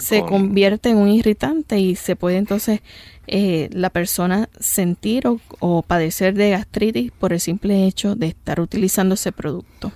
se 0.00 0.22
convierte 0.22 0.88
en 0.88 0.96
un 0.96 1.10
irritante 1.10 1.78
y 1.78 1.96
se 1.96 2.16
puede 2.16 2.38
entonces 2.38 2.80
eh, 3.26 3.68
la 3.72 3.90
persona 3.90 4.48
sentir 4.58 5.24
o, 5.26 5.82
padecer 5.82 6.32
de 6.34 6.50
gastritis 6.50 7.10
por 7.10 7.32
el 7.34 7.40
simple 7.40 7.86
hecho 7.86 8.16
de 8.16 8.28
estar 8.28 8.60
utilizando 8.60 9.16
ese 9.16 9.32
producto. 9.32 9.92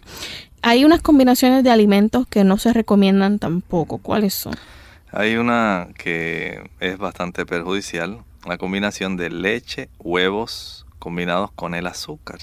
Hay 0.63 0.85
unas 0.85 1.03
combinaciones 1.03 1.65
de 1.65 1.71
alimentos 1.71 2.27
que 2.27 2.45
no 2.45 2.59
se 2.59 2.73
recomiendan 2.73 3.39
tampoco. 3.39 3.99
¿Cuáles 3.99 4.35
son? 4.35 4.55
Hay 5.11 5.37
una 5.37 5.89
que 5.97 6.71
es 6.81 6.99
bastante 6.99 7.47
perjudicial, 7.47 8.23
la 8.47 8.59
combinación 8.59 9.17
de 9.17 9.31
leche, 9.31 9.89
huevos 9.99 10.87
combinados 10.99 11.51
con 11.53 11.75
el 11.75 11.87
azúcar. 11.87 12.39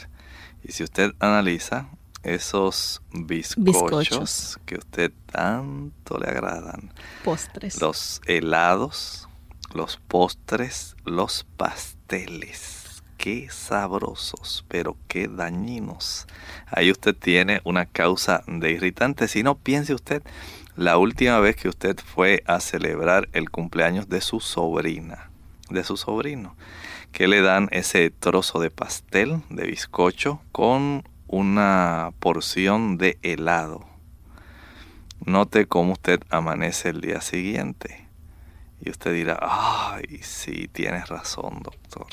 Y 0.63 0.72
si 0.72 0.84
usted 0.84 1.11
analiza 1.20 1.89
esos 2.24 3.01
bizcochos, 3.11 4.59
que 4.66 4.76
a 4.76 4.80
usted 4.80 5.11
tanto 5.32 6.18
le 6.18 6.28
agradan, 6.28 6.91
postres, 7.24 7.80
los 7.80 8.22
helados, 8.26 9.30
los 9.74 9.97
postres, 9.97 10.95
los 11.05 11.45
pasteles 11.57 12.84
qué 13.18 13.49
sabrosos, 13.49 14.66
pero 14.68 14.97
qué 15.07 15.28
dañinos. 15.28 16.28
Ahí 16.68 16.91
usted 16.91 17.16
tiene 17.16 17.61
una 17.63 17.86
causa 17.86 18.43
de 18.47 18.72
irritante. 18.72 19.28
Si 19.28 19.43
no, 19.43 19.55
piense 19.55 19.93
usted 19.93 20.24
la 20.76 20.97
última 20.97 21.39
vez 21.39 21.55
que 21.55 21.70
usted 21.70 21.97
fue 21.97 22.43
a 22.47 22.59
celebrar 22.59 23.30
el 23.32 23.49
cumpleaños 23.49 24.09
de 24.09 24.20
su 24.20 24.41
sobrina, 24.41 25.30
de 25.70 25.86
su 25.86 25.95
sobrino, 25.95 26.55
que 27.13 27.30
le 27.30 27.41
dan 27.41 27.70
ese 27.72 28.09
trozo 28.09 28.59
de 28.59 28.72
pastel, 28.72 29.41
de 29.49 29.68
bizcocho, 29.68 30.41
con 30.51 31.07
una 31.28 32.11
porción 32.20 32.97
de 32.97 33.18
helado. 33.22 33.86
Note 35.26 35.66
cómo 35.66 35.93
usted 35.93 36.20
amanece 36.30 36.89
el 36.89 36.99
día 36.99 37.22
siguiente. 37.22 38.05
Y 38.82 38.89
usted 38.89 39.13
dirá, 39.13 39.39
ay, 39.41 40.20
sí, 40.22 40.68
tienes 40.68 41.07
razón, 41.07 41.61
doctor. 41.63 42.07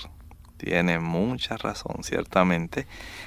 Tiene 0.63 1.01
mucha 1.01 1.57
razón, 1.57 2.05
ciertamente. 2.05 2.87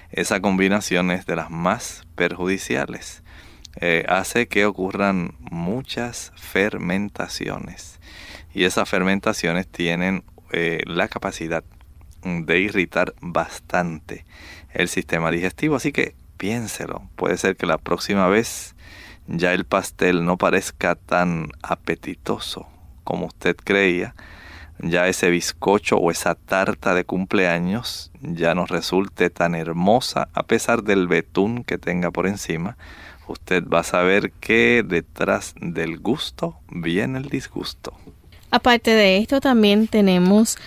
Esa 0.10 0.40
combinación 0.40 1.12
es 1.12 1.26
de 1.26 1.36
las 1.36 1.52
más 1.52 2.08
perjudiciales. 2.16 3.24
Eh, 3.82 4.06
hace 4.08 4.48
que 4.48 4.66
ocurran 4.66 5.36
muchas 5.40 6.32
fermentaciones. 6.38 8.00
Y 8.54 8.64
esas 8.64 8.88
fermentaciones 8.88 9.68
tienen 9.68 10.24
eh, 10.54 10.80
la 10.86 11.10
capacidad 11.10 11.66
de 12.24 12.60
irritar 12.60 13.14
bastante 13.20 14.26
el 14.74 14.88
sistema 14.88 15.30
digestivo. 15.30 15.76
Así 15.76 15.92
que 15.92 16.16
piénselo. 16.38 17.10
Puede 17.18 17.36
ser 17.36 17.58
que 17.58 17.66
la 17.66 17.78
próxima 17.78 18.30
vez 18.30 18.76
ya 19.28 19.54
el 19.54 19.66
pastel 19.66 20.24
no 20.24 20.38
parezca 20.38 20.96
tan 20.96 21.50
apetitoso 21.62 22.70
como 23.04 23.26
usted 23.26 23.58
creía 23.62 24.16
ya 24.80 25.08
ese 25.08 25.30
bizcocho 25.30 25.98
o 25.98 26.12
esa 26.12 26.36
tarta 26.36 26.94
de 26.94 27.06
cumpleaños 27.06 28.12
ya 28.22 28.56
no 28.56 28.66
resulte 28.66 29.30
tan 29.30 29.56
hermosa 29.56 30.28
a 30.34 30.44
pesar 30.44 30.84
del 30.84 31.08
betún 31.08 31.64
que 31.64 31.78
tenga 31.78 32.12
por 32.12 32.28
encima, 32.28 32.78
usted 33.28 33.64
va 33.68 33.80
a 33.80 33.84
saber 33.84 34.32
que 34.32 34.84
detrás 34.86 35.56
del 35.60 36.00
gusto 36.00 36.58
viene 36.70 37.20
el 37.20 37.30
disgusto. 37.30 37.94
Aparte 38.52 38.92
de 38.92 39.18
esto 39.18 39.42
también 39.42 39.88
tenemos, 39.88 40.58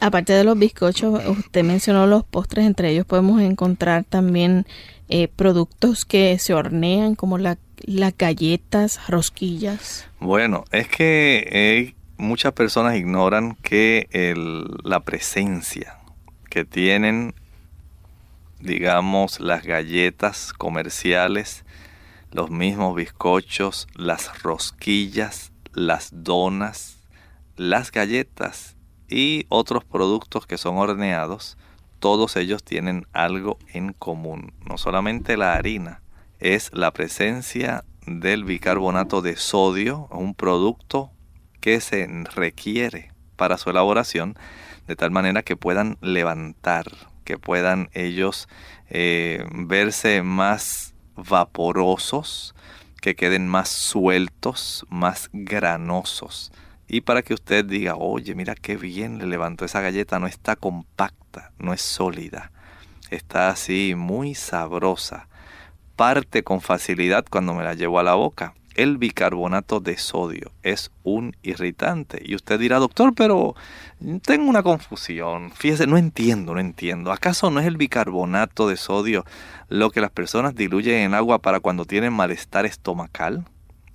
aparte 0.00 0.32
de 0.32 0.44
los 0.44 0.58
bizcochos, 0.58 1.26
usted 1.26 1.64
mencionó 1.64 2.06
los 2.06 2.24
postres, 2.24 2.66
entre 2.66 2.90
ellos 2.90 3.06
podemos 3.06 3.40
encontrar 3.40 4.04
también 4.04 4.66
eh, 5.08 5.28
productos 5.28 6.04
que 6.04 6.38
se 6.38 6.54
hornean 6.54 7.14
como 7.14 7.38
las 7.38 7.58
galletas, 8.18 9.00
rosquillas. 9.08 10.06
Bueno, 10.20 10.64
es 10.70 10.88
que... 10.88 11.48
Eh, 11.50 11.94
muchas 12.16 12.52
personas 12.52 12.96
ignoran 12.96 13.56
que 13.56 14.08
la 14.82 15.00
presencia 15.00 15.98
que 16.50 16.64
tienen, 16.64 17.34
digamos, 18.60 19.40
las 19.40 19.64
galletas 19.64 20.52
comerciales, 20.52 21.64
los 22.30 22.50
mismos 22.50 22.94
bizcochos, 22.94 23.88
las 23.94 24.42
rosquillas, 24.42 25.52
las 25.72 26.10
donas, 26.12 26.98
las 27.56 27.90
galletas 27.90 28.76
y 29.08 29.46
otros 29.48 29.84
productos 29.84 30.46
que 30.46 30.58
son 30.58 30.78
horneados, 30.78 31.56
todos 31.98 32.36
ellos 32.36 32.62
tienen 32.62 33.06
algo 33.12 33.58
en 33.72 33.92
común. 33.92 34.52
No 34.68 34.78
solamente 34.78 35.36
la 35.36 35.54
harina, 35.54 36.02
es 36.38 36.70
la 36.74 36.92
presencia 36.92 37.84
del 38.06 38.44
bicarbonato 38.44 39.22
de 39.22 39.36
sodio, 39.36 40.08
un 40.10 40.34
producto 40.34 41.10
que 41.64 41.80
se 41.80 42.06
requiere 42.34 43.10
para 43.36 43.56
su 43.56 43.70
elaboración, 43.70 44.36
de 44.86 44.96
tal 44.96 45.10
manera 45.10 45.42
que 45.42 45.56
puedan 45.56 45.96
levantar, 46.02 46.84
que 47.24 47.38
puedan 47.38 47.88
ellos 47.94 48.50
eh, 48.90 49.46
verse 49.50 50.22
más 50.22 50.94
vaporosos, 51.16 52.54
que 53.00 53.16
queden 53.16 53.48
más 53.48 53.70
sueltos, 53.70 54.84
más 54.90 55.30
granosos. 55.32 56.52
Y 56.86 57.00
para 57.00 57.22
que 57.22 57.32
usted 57.32 57.64
diga, 57.64 57.94
oye, 57.96 58.34
mira 58.34 58.54
qué 58.56 58.76
bien 58.76 59.16
le 59.16 59.26
levantó 59.26 59.64
esa 59.64 59.80
galleta, 59.80 60.18
no 60.18 60.26
está 60.26 60.56
compacta, 60.56 61.52
no 61.58 61.72
es 61.72 61.80
sólida, 61.80 62.52
está 63.08 63.48
así 63.48 63.94
muy 63.96 64.34
sabrosa, 64.34 65.28
parte 65.96 66.44
con 66.44 66.60
facilidad 66.60 67.24
cuando 67.30 67.54
me 67.54 67.64
la 67.64 67.72
llevo 67.72 67.98
a 67.98 68.02
la 68.02 68.16
boca 68.16 68.52
el 68.74 68.98
bicarbonato 68.98 69.80
de 69.80 69.96
sodio 69.96 70.52
es 70.62 70.90
un 71.02 71.36
irritante. 71.42 72.22
Y 72.24 72.34
usted 72.34 72.58
dirá, 72.58 72.78
doctor, 72.78 73.14
pero 73.14 73.54
tengo 74.22 74.48
una 74.48 74.62
confusión. 74.62 75.50
Fíjese, 75.52 75.86
no 75.86 75.96
entiendo, 75.96 76.54
no 76.54 76.60
entiendo. 76.60 77.12
¿Acaso 77.12 77.50
no 77.50 77.60
es 77.60 77.66
el 77.66 77.76
bicarbonato 77.76 78.68
de 78.68 78.76
sodio 78.76 79.24
lo 79.68 79.90
que 79.90 80.00
las 80.00 80.10
personas 80.10 80.54
diluyen 80.54 80.96
en 80.96 81.14
agua 81.14 81.38
para 81.38 81.60
cuando 81.60 81.84
tienen 81.84 82.12
malestar 82.12 82.66
estomacal? 82.66 83.44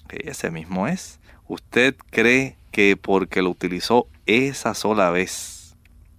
Ese 0.09 0.51
mismo 0.51 0.87
es. 0.87 1.19
¿Usted 1.47 1.95
cree 2.09 2.55
que 2.71 2.97
porque 2.97 3.41
lo 3.41 3.49
utilizó 3.49 4.07
esa 4.25 4.73
sola 4.73 5.09
vez 5.09 5.75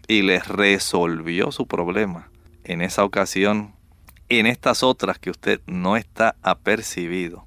y 0.08 0.22
le 0.22 0.40
resolvió 0.40 1.52
su 1.52 1.66
problema 1.66 2.28
en 2.64 2.82
esa 2.82 3.04
ocasión, 3.04 3.74
en 4.28 4.46
estas 4.46 4.82
otras 4.82 5.18
que 5.18 5.30
usted 5.30 5.60
no 5.66 5.96
está 5.96 6.36
apercibido, 6.42 7.46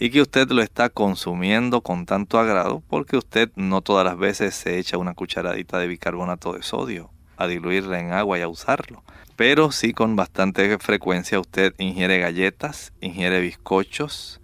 y 0.00 0.08
que 0.08 0.22
usted 0.22 0.48
lo 0.48 0.62
está 0.62 0.88
consumiendo 0.88 1.82
con 1.82 2.06
tanto 2.06 2.38
agrado 2.38 2.82
porque 2.88 3.18
usted 3.18 3.50
no 3.54 3.82
todas 3.82 4.04
las 4.04 4.16
veces 4.16 4.54
se 4.54 4.78
echa 4.78 4.96
una 4.96 5.12
cucharadita 5.12 5.78
de 5.78 5.88
bicarbonato 5.88 6.54
de 6.54 6.62
sodio 6.62 7.10
a 7.36 7.46
diluirla 7.46 8.00
en 8.00 8.12
agua 8.12 8.38
y 8.38 8.42
a 8.42 8.48
usarlo. 8.48 9.04
Pero 9.36 9.70
sí 9.72 9.92
con 9.92 10.16
bastante 10.16 10.78
frecuencia 10.78 11.38
usted 11.38 11.74
ingiere 11.78 12.18
galletas, 12.18 12.94
ingiere 13.02 13.40
bizcochos, 13.40 14.40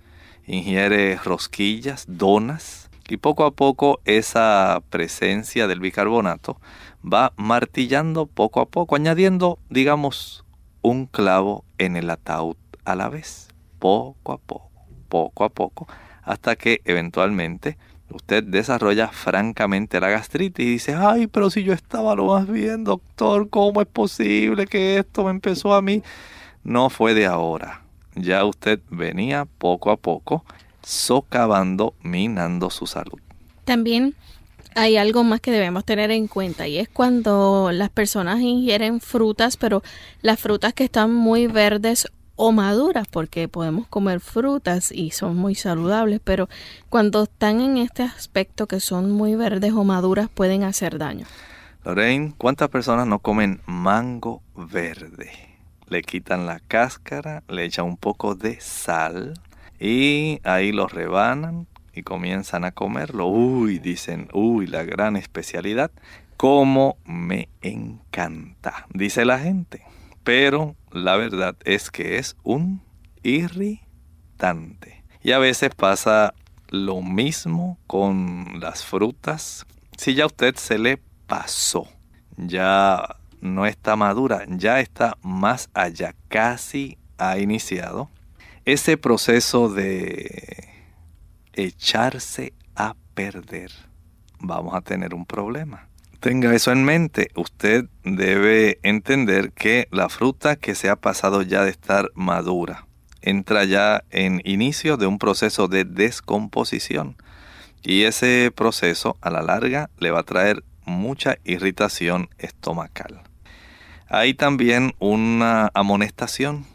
ingiere 0.47 1.17
rosquillas, 1.17 2.05
donas 2.07 2.91
y 3.09 3.17
poco 3.17 3.47
a 3.47 3.51
poco 3.51 4.01
esa 4.05 4.83
presencia 4.91 5.67
del 5.67 5.81
bicarbonato 5.81 6.61
va 7.03 7.33
martillando 7.37 8.27
poco 8.27 8.61
a 8.61 8.67
poco, 8.67 8.95
añadiendo, 8.95 9.59
digamos, 9.71 10.45
un 10.83 11.07
clavo 11.07 11.65
en 11.79 11.97
el 11.97 12.11
ataúd 12.11 12.57
a 12.85 12.95
la 12.95 13.09
vez, 13.09 13.49
poco 13.79 14.33
a 14.33 14.39
poco 14.39 14.76
poco 15.09 15.45
a 15.45 15.49
poco, 15.49 15.87
hasta 16.23 16.57
que 16.57 16.83
eventualmente 16.85 17.77
usted 18.11 18.45
desarrolla 18.45 19.09
francamente 19.09 20.01
la 20.01 20.09
gastritis 20.11 20.67
y 20.67 20.71
dice, 20.71 20.95
ay, 20.95 21.27
pero 21.27 21.51
si 21.51 21.65
yo 21.65 21.73
estaba 21.73 22.15
lo 22.15 22.27
más 22.27 22.47
bien, 22.47 22.85
doctor, 22.85 23.49
¿cómo 23.49 23.81
es 23.81 23.87
posible 23.87 24.67
que 24.67 24.99
esto 24.99 25.25
me 25.25 25.31
empezó 25.31 25.75
a 25.75 25.83
mí? 25.83 26.03
No 26.63 26.91
fue 26.91 27.15
de 27.15 27.27
ahora. 27.27 27.83
Ya 28.15 28.45
usted 28.45 28.81
venía 28.91 29.45
poco 29.45 29.91
a 29.91 29.97
poco 29.97 30.45
socavando, 30.83 31.95
minando 32.03 32.71
su 32.71 32.87
salud. 32.87 33.19
También 33.65 34.15
hay 34.77 34.97
algo 34.97 35.25
más 35.25 35.41
que 35.41 35.51
debemos 35.51 35.85
tener 35.85 36.11
en 36.11 36.29
cuenta 36.29 36.69
y 36.69 36.79
es 36.79 36.89
cuando 36.89 37.71
las 37.73 37.91
personas 37.91 38.41
ingieren 38.41 39.01
frutas, 39.01 39.57
pero 39.57 39.83
las 40.23 40.39
frutas 40.39 40.75
que 40.75 40.85
están 40.85 41.13
muy 41.13 41.47
verdes 41.47 42.09
o 42.37 42.53
maduras, 42.53 43.09
porque 43.09 43.49
podemos 43.49 43.89
comer 43.89 44.21
frutas 44.21 44.93
y 44.93 45.11
son 45.11 45.37
muy 45.37 45.55
saludables, 45.55 46.21
pero 46.23 46.49
cuando 46.89 47.25
están 47.25 47.61
en 47.61 47.79
este 47.79 48.03
aspecto 48.03 48.67
que 48.67 48.81
son 48.81 49.11
muy 49.11 49.35
verdes 49.35 49.73
o 49.73 49.85
maduras 49.85 50.29
pueden 50.29 50.63
hacer 50.63 50.99
daño. 50.99 51.27
Lorraine, 51.85 52.35
¿cuántas 52.39 52.69
personas 52.69 53.07
no 53.07 53.19
comen 53.19 53.61
mango 53.67 54.43
verde? 54.55 55.57
le 55.89 56.03
quitan 56.03 56.47
la 56.47 56.61
cáscara, 56.61 57.43
le 57.49 57.65
echan 57.65 57.87
un 57.87 57.97
poco 57.97 58.35
de 58.35 58.61
sal 58.61 59.35
y 59.79 60.41
ahí 60.45 60.73
lo 60.73 60.89
rebanan 60.89 61.67
y 61.95 62.03
comienzan 62.03 62.65
a 62.65 62.73
comerlo. 62.73 63.27
Uy, 63.27 63.79
dicen, 63.79 64.29
uy, 64.33 64.67
la 64.67 64.85
gran 64.85 65.17
especialidad. 65.17 65.91
Cómo 66.37 66.99
me 67.07 67.49
encanta, 67.63 68.87
dice 68.93 69.25
la 69.25 69.39
gente. 69.39 69.83
Pero 70.23 70.75
la 70.97 71.17
verdad 71.17 71.57
es 71.65 71.91
que 71.91 72.19
es 72.19 72.37
un 72.43 72.83
irritante. 73.23 75.05
Y 75.23 75.33
a 75.33 75.39
veces 75.39 75.75
pasa 75.75 76.35
lo 76.69 77.03
mismo 77.03 77.79
con 77.87 78.61
las 78.61 78.85
frutas. 78.85 79.67
Si 79.97 80.15
ya 80.15 80.25
a 80.25 80.29
usted 80.29 80.57
se 80.57 80.79
le 80.79 81.01
pasó, 81.27 81.89
ya 82.37 83.17
no 83.41 83.67
está 83.67 83.97
madura, 83.97 84.45
ya 84.49 84.81
está 84.81 85.17
más 85.23 85.69
allá, 85.75 86.15
casi 86.29 86.99
ha 87.19 87.39
iniciado 87.39 88.11
ese 88.65 88.97
proceso 88.97 89.69
de 89.69 90.69
echarse 91.53 92.53
a 92.75 92.97
perder. 93.15 93.71
Vamos 94.41 94.75
a 94.75 94.81
tener 94.81 95.15
un 95.15 95.25
problema. 95.25 95.89
Tenga 96.21 96.55
eso 96.55 96.73
en 96.73 96.85
mente. 96.85 97.31
Usted 97.35 97.87
debe 98.05 98.79
entender 98.83 99.53
que 99.53 99.87
la 99.91 100.09
fruta 100.09 100.57
que 100.57 100.75
se 100.75 100.89
ha 100.89 100.97
pasado 100.97 101.43
ya 101.43 101.65
de 101.65 101.71
estar 101.71 102.11
madura 102.15 102.87
entra 103.27 103.65
ya 103.65 104.05
en 104.11 104.41
inicio 104.45 104.97
de 104.97 105.07
un 105.07 105.19
proceso 105.19 105.67
de 105.67 105.85
descomposición. 105.85 107.17
Y 107.83 108.05
ese 108.05 108.53
proceso 108.55 109.17
a 109.21 109.31
la 109.31 109.43
larga 109.43 109.91
le 109.99 110.13
va 110.13 110.21
a 110.21 110.25
traer 110.25 110.63
mucha 110.85 111.37
irritación 111.45 112.29
estomacal. 112.39 113.23
Hay 114.09 114.35
también 114.35 114.95
una 115.01 115.71
amonestación. 115.75 116.67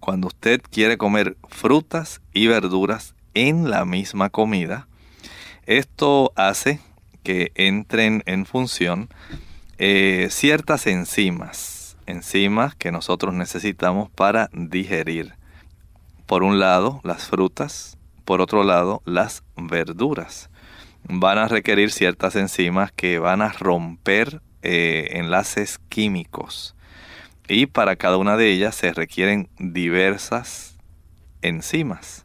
Cuando 0.00 0.26
usted 0.26 0.60
quiere 0.68 0.98
comer 0.98 1.36
frutas 1.48 2.20
y 2.32 2.48
verduras 2.48 3.14
en 3.34 3.70
la 3.70 3.84
misma 3.84 4.30
comida, 4.30 4.88
esto 5.66 6.32
hace 6.34 6.80
que 7.22 7.52
entren 7.54 8.22
en 8.26 8.46
función 8.46 9.08
eh, 9.78 10.28
ciertas 10.30 10.86
enzimas, 10.86 11.96
enzimas 12.06 12.74
que 12.74 12.92
nosotros 12.92 13.34
necesitamos 13.34 14.10
para 14.10 14.50
digerir. 14.52 15.34
Por 16.26 16.42
un 16.42 16.58
lado, 16.58 17.00
las 17.02 17.28
frutas, 17.28 17.98
por 18.24 18.40
otro 18.40 18.64
lado, 18.64 19.02
las 19.04 19.42
verduras. 19.56 20.50
Van 21.04 21.38
a 21.38 21.48
requerir 21.48 21.90
ciertas 21.90 22.36
enzimas 22.36 22.92
que 22.92 23.18
van 23.18 23.42
a 23.42 23.52
romper 23.52 24.42
eh, 24.62 25.08
enlaces 25.12 25.78
químicos 25.88 26.76
y 27.50 27.66
para 27.66 27.96
cada 27.96 28.16
una 28.16 28.36
de 28.36 28.48
ellas 28.50 28.76
se 28.76 28.92
requieren 28.92 29.48
diversas 29.58 30.78
enzimas. 31.42 32.24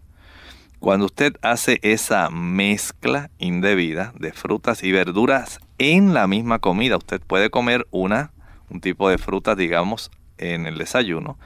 Cuando 0.86 1.08
usted 1.08 1.34
hace 1.42 1.80
esa 1.82 2.30
mezcla 2.30 3.32
indebida 3.40 4.14
de 4.20 4.32
frutas 4.34 4.84
y 4.84 4.92
verduras 4.92 5.60
en 5.80 6.14
la 6.14 6.28
misma 6.28 6.60
comida, 6.60 6.96
usted 6.96 7.20
puede 7.22 7.50
comer 7.50 7.88
una, 7.90 8.34
un 8.70 8.82
tipo 8.82 9.10
de 9.10 9.18
fruta, 9.18 9.56
digamos, 9.56 10.12
en 10.38 10.68
el 10.68 10.78
desayuno. 10.78 11.40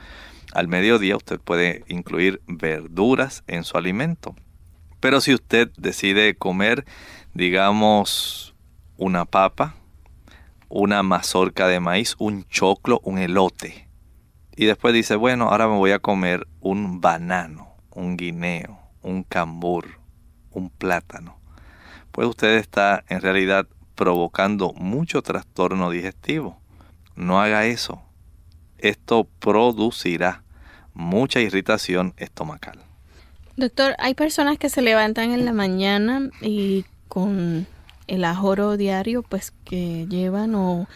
Al 0.52 0.68
mediodía 0.68 1.16
usted 1.16 1.40
puede 1.40 1.84
incluir 1.88 2.42
verduras 2.48 3.42
en 3.46 3.64
su 3.64 3.78
alimento. 3.78 4.36
Pero 5.00 5.22
si 5.22 5.32
usted 5.32 5.70
decide 5.78 6.34
comer, 6.34 6.84
digamos, 7.32 8.54
una 8.98 9.24
papa, 9.24 9.74
una 10.68 11.02
mazorca 11.02 11.66
de 11.66 11.80
maíz, 11.80 12.14
un 12.18 12.44
choclo, 12.44 13.00
un 13.04 13.16
elote. 13.16 13.88
Y 14.54 14.66
después 14.66 14.92
dice, 14.92 15.16
bueno, 15.16 15.48
ahora 15.48 15.66
me 15.66 15.78
voy 15.78 15.92
a 15.92 15.98
comer 15.98 16.46
un 16.60 17.00
banano, 17.00 17.68
un 17.94 18.18
guineo, 18.18 18.79
un 19.02 19.22
cambur, 19.22 20.00
un 20.50 20.70
plátano. 20.70 21.38
Pues 22.12 22.28
usted 22.28 22.56
está 22.56 23.04
en 23.08 23.20
realidad 23.20 23.66
provocando 23.94 24.72
mucho 24.72 25.22
trastorno 25.22 25.90
digestivo. 25.90 26.58
No 27.16 27.40
haga 27.40 27.66
eso. 27.66 28.02
Esto 28.78 29.28
producirá 29.38 30.42
mucha 30.94 31.40
irritación 31.40 32.14
estomacal. 32.16 32.78
Doctor, 33.56 33.94
hay 33.98 34.14
personas 34.14 34.58
que 34.58 34.70
se 34.70 34.80
levantan 34.80 35.32
en 35.32 35.44
la 35.44 35.52
mañana 35.52 36.30
y 36.40 36.84
con 37.08 37.66
el 38.06 38.24
ajoro 38.24 38.76
diario 38.76 39.22
pues 39.22 39.52
que 39.64 40.06
llevan 40.08 40.54
o, 40.54 40.86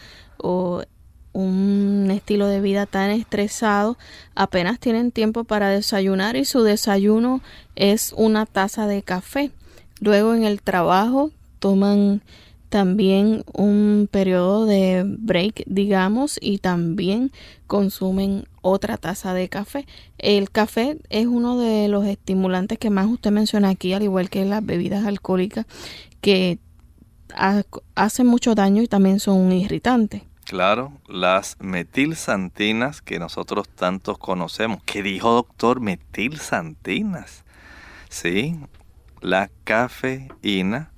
un 1.35 2.09
estilo 2.11 2.47
de 2.47 2.61
vida 2.61 2.85
tan 2.85 3.11
estresado, 3.11 3.97
apenas 4.35 4.79
tienen 4.79 5.11
tiempo 5.11 5.43
para 5.43 5.69
desayunar 5.69 6.37
y 6.37 6.45
su 6.45 6.63
desayuno 6.63 7.41
es 7.75 8.13
una 8.15 8.45
taza 8.45 8.87
de 8.87 9.03
café. 9.03 9.51
Luego 9.99 10.33
en 10.33 10.45
el 10.45 10.61
trabajo 10.61 11.31
toman 11.59 12.21
también 12.69 13.43
un 13.53 14.07
periodo 14.09 14.65
de 14.65 15.03
break, 15.05 15.63
digamos, 15.65 16.39
y 16.41 16.59
también 16.59 17.31
consumen 17.67 18.45
otra 18.61 18.95
taza 18.95 19.33
de 19.33 19.49
café. 19.49 19.85
El 20.17 20.49
café 20.49 20.97
es 21.09 21.27
uno 21.27 21.59
de 21.59 21.89
los 21.89 22.05
estimulantes 22.05 22.79
que 22.79 22.89
más 22.89 23.07
usted 23.07 23.31
menciona 23.31 23.69
aquí, 23.69 23.91
al 23.91 24.03
igual 24.03 24.29
que 24.29 24.45
las 24.45 24.65
bebidas 24.65 25.05
alcohólicas, 25.05 25.65
que 26.21 26.59
hacen 27.95 28.25
mucho 28.25 28.55
daño 28.55 28.81
y 28.81 28.87
también 28.87 29.19
son 29.19 29.37
un 29.37 29.51
irritante. 29.51 30.23
Claro, 30.45 30.93
las 31.07 31.57
metilsantinas 31.59 33.01
que 33.01 33.17
nosotros 33.17 33.67
tantos 33.67 34.19
conocemos. 34.19 34.83
¿Qué 34.85 35.01
dijo 35.01 35.33
doctor? 35.33 35.79
Metilsantinas. 35.79 37.43
Sí, 38.09 38.55
la 39.21 39.49
cafeína, 39.63 40.91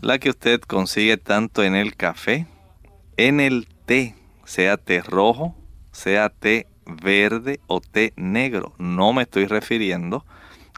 la 0.00 0.18
que 0.18 0.30
usted 0.30 0.60
consigue 0.60 1.18
tanto 1.18 1.62
en 1.62 1.76
el 1.76 1.94
café, 1.94 2.48
en 3.16 3.38
el 3.38 3.68
té, 3.86 4.16
sea 4.44 4.76
té 4.76 5.02
rojo, 5.02 5.54
sea 5.92 6.28
té 6.28 6.66
verde 6.84 7.60
o 7.68 7.80
té 7.80 8.12
negro. 8.16 8.74
No 8.76 9.12
me 9.12 9.22
estoy 9.22 9.46
refiriendo 9.46 10.26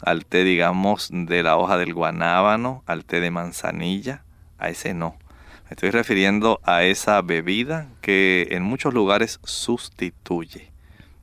al 0.03 0.27
té, 0.27 0.45
digamos, 0.45 1.09
de 1.11 1.43
la 1.43 1.57
hoja 1.57 1.79
del 1.79 1.95
guanábano, 1.95 2.83
al 2.85 3.07
té 3.07 3.21
de 3.21 3.31
manzanilla, 3.31 4.23
a 4.59 4.69
ese 4.69 4.93
no. 4.93 5.17
Me 5.65 5.71
estoy 5.71 5.91
refiriendo 5.91 6.61
a 6.62 6.85
esa 6.85 7.23
bebida 7.23 7.89
que 8.03 8.49
en 8.51 8.62
muchos 8.62 8.93
lugares 8.93 9.41
sustituye 9.45 10.71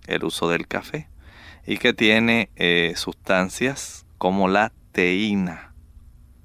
el 0.08 0.24
uso 0.24 0.50
del 0.50 0.68
café 0.68 1.08
y 1.68 1.78
que 1.78 1.94
tiene 1.94 2.50
eh, 2.56 2.94
sustancias 2.96 4.08
como 4.18 4.48
la 4.48 4.72
teína, 4.94 5.74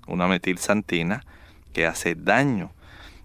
una 0.07 0.27
metilsantina 0.27 1.25
que 1.73 1.87
hace 1.87 2.15
daño. 2.15 2.71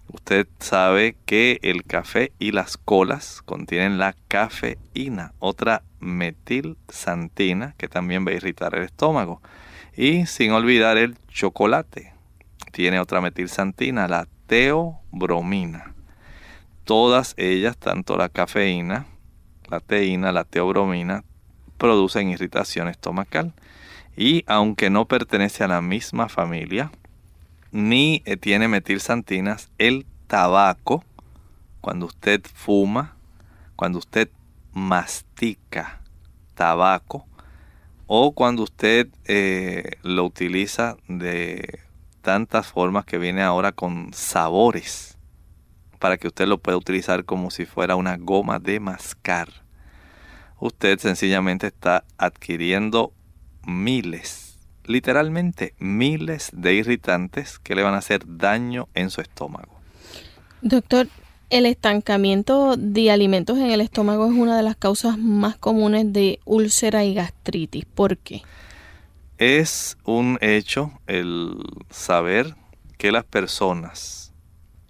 Usted 0.08 0.48
sabe 0.58 1.16
que 1.26 1.58
el 1.62 1.84
café 1.84 2.32
y 2.38 2.52
las 2.52 2.78
colas 2.78 3.42
contienen 3.42 3.98
la 3.98 4.14
cafeína, 4.28 5.34
otra 5.38 5.82
metilsantina 6.00 7.74
que 7.76 7.88
también 7.88 8.26
va 8.26 8.30
a 8.30 8.36
irritar 8.36 8.74
el 8.74 8.84
estómago. 8.84 9.42
Y 9.94 10.24
sin 10.24 10.52
olvidar 10.52 10.96
el 10.96 11.18
chocolate, 11.28 12.14
tiene 12.72 13.00
otra 13.00 13.20
metilsantina, 13.20 14.08
la 14.08 14.26
teobromina. 14.52 15.94
Todas 16.84 17.32
ellas, 17.38 17.74
tanto 17.78 18.18
la 18.18 18.28
cafeína, 18.28 19.06
la 19.70 19.80
teína, 19.80 20.30
la 20.30 20.44
teobromina, 20.44 21.24
producen 21.78 22.28
irritación 22.28 22.88
estomacal. 22.88 23.54
Y 24.14 24.44
aunque 24.46 24.90
no 24.90 25.06
pertenece 25.06 25.64
a 25.64 25.68
la 25.68 25.80
misma 25.80 26.28
familia, 26.28 26.92
ni 27.70 28.20
eh, 28.26 28.36
tiene 28.36 28.68
metilsantinas, 28.68 29.70
el 29.78 30.04
tabaco, 30.26 31.02
cuando 31.80 32.04
usted 32.04 32.42
fuma, 32.52 33.16
cuando 33.74 34.00
usted 34.00 34.28
mastica 34.74 36.02
tabaco, 36.52 37.24
o 38.06 38.32
cuando 38.32 38.64
usted 38.64 39.08
eh, 39.24 39.92
lo 40.02 40.26
utiliza 40.26 40.98
de 41.08 41.80
tantas 42.22 42.68
formas 42.68 43.04
que 43.04 43.18
viene 43.18 43.42
ahora 43.42 43.72
con 43.72 44.12
sabores 44.14 45.18
para 45.98 46.16
que 46.16 46.28
usted 46.28 46.46
lo 46.46 46.58
pueda 46.58 46.78
utilizar 46.78 47.24
como 47.24 47.50
si 47.50 47.66
fuera 47.66 47.96
una 47.96 48.16
goma 48.16 48.58
de 48.58 48.80
mascar. 48.80 49.48
Usted 50.58 50.98
sencillamente 50.98 51.66
está 51.66 52.04
adquiriendo 52.16 53.12
miles, 53.66 54.58
literalmente 54.84 55.74
miles 55.78 56.50
de 56.52 56.74
irritantes 56.74 57.58
que 57.58 57.74
le 57.74 57.82
van 57.82 57.94
a 57.94 57.98
hacer 57.98 58.22
daño 58.26 58.88
en 58.94 59.10
su 59.10 59.20
estómago. 59.20 59.80
Doctor, 60.60 61.08
el 61.50 61.66
estancamiento 61.66 62.76
de 62.76 63.10
alimentos 63.10 63.58
en 63.58 63.70
el 63.70 63.80
estómago 63.80 64.26
es 64.26 64.32
una 64.32 64.56
de 64.56 64.62
las 64.62 64.76
causas 64.76 65.18
más 65.18 65.56
comunes 65.56 66.12
de 66.12 66.40
úlcera 66.44 67.04
y 67.04 67.14
gastritis. 67.14 67.84
¿Por 67.84 68.16
qué? 68.16 68.42
Es 69.38 69.96
un 70.04 70.38
hecho 70.42 70.92
el 71.06 71.56
saber 71.90 72.54
que 72.98 73.10
las 73.10 73.24
personas 73.24 74.32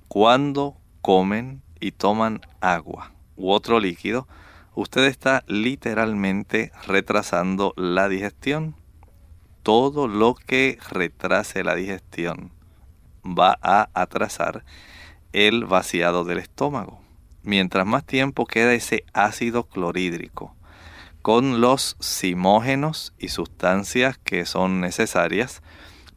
cuando 0.08 0.76
comen 1.00 1.62
y 1.80 1.92
toman 1.92 2.40
agua 2.60 3.12
u 3.36 3.50
otro 3.50 3.78
líquido 3.78 4.26
usted 4.74 5.04
está 5.04 5.44
literalmente 5.46 6.72
retrasando 6.86 7.72
la 7.76 8.08
digestión. 8.08 8.74
Todo 9.62 10.08
lo 10.08 10.34
que 10.34 10.76
retrase 10.90 11.62
la 11.62 11.76
digestión 11.76 12.52
va 13.24 13.58
a 13.62 13.90
atrasar 13.94 14.64
el 15.32 15.66
vaciado 15.66 16.24
del 16.24 16.38
estómago. 16.38 17.00
Mientras 17.44 17.86
más 17.86 18.04
tiempo 18.04 18.44
queda 18.46 18.74
ese 18.74 19.04
ácido 19.12 19.68
clorhídrico 19.68 20.56
con 21.22 21.60
los 21.60 21.96
simógenos 22.00 23.14
y 23.16 23.28
sustancias 23.28 24.18
que 24.18 24.44
son 24.44 24.80
necesarias 24.80 25.62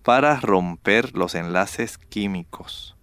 para 0.01 0.39
romper 0.39 1.15
los 1.15 1.35
enlaces 1.35 1.97
químicos. 1.97 2.95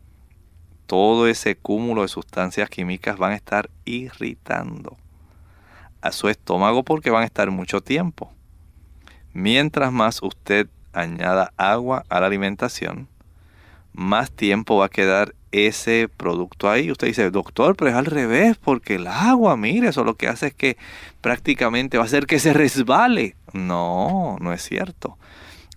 Todo 0.87 1.29
ese 1.29 1.57
cúmulo 1.57 2.03
de 2.03 2.09
sustancias 2.09 2.69
químicas 2.69 3.17
van 3.17 3.33
a 3.33 3.37
estar 3.37 3.71
irritando 3.85 4.97
a 6.01 6.11
su 6.11 6.29
estómago 6.29 6.83
porque 6.83 7.11
van 7.11 7.23
a 7.23 7.27
estar 7.27 7.51
mucho 7.53 7.81
tiempo. 7.81 8.33
Mientras 9.33 9.93
más 9.93 10.23
usted 10.23 10.69
añada 10.93 11.53
agua 11.57 12.05
a 12.09 12.21
la 12.21 12.27
alimentación, 12.27 13.09
más 13.93 14.33
tiempo 14.33 14.77
va 14.77 14.87
a 14.87 14.91
quedar 14.91 15.35
ese 15.53 16.09
producto 16.09 16.71
ahí. 16.71 16.91
Usted 16.91 17.07
dice, 17.07 17.31
doctor, 17.31 17.77
pero 17.77 17.91
es 17.91 17.97
al 17.97 18.07
revés, 18.07 18.57
porque 18.57 18.97
el 18.97 19.07
agua, 19.07 19.57
mire, 19.57 19.89
eso 19.89 20.03
lo 20.03 20.17
que 20.17 20.29
hace 20.29 20.49
es 20.49 20.55
que 20.55 20.77
prácticamente 21.21 21.99
va 21.99 22.05
a 22.05 22.07
hacer 22.07 22.27
que 22.27 22.39
se 22.39 22.53
resbale. 22.53 23.37
No, 23.53 24.37
no 24.41 24.53
es 24.53 24.63
cierto. 24.63 25.19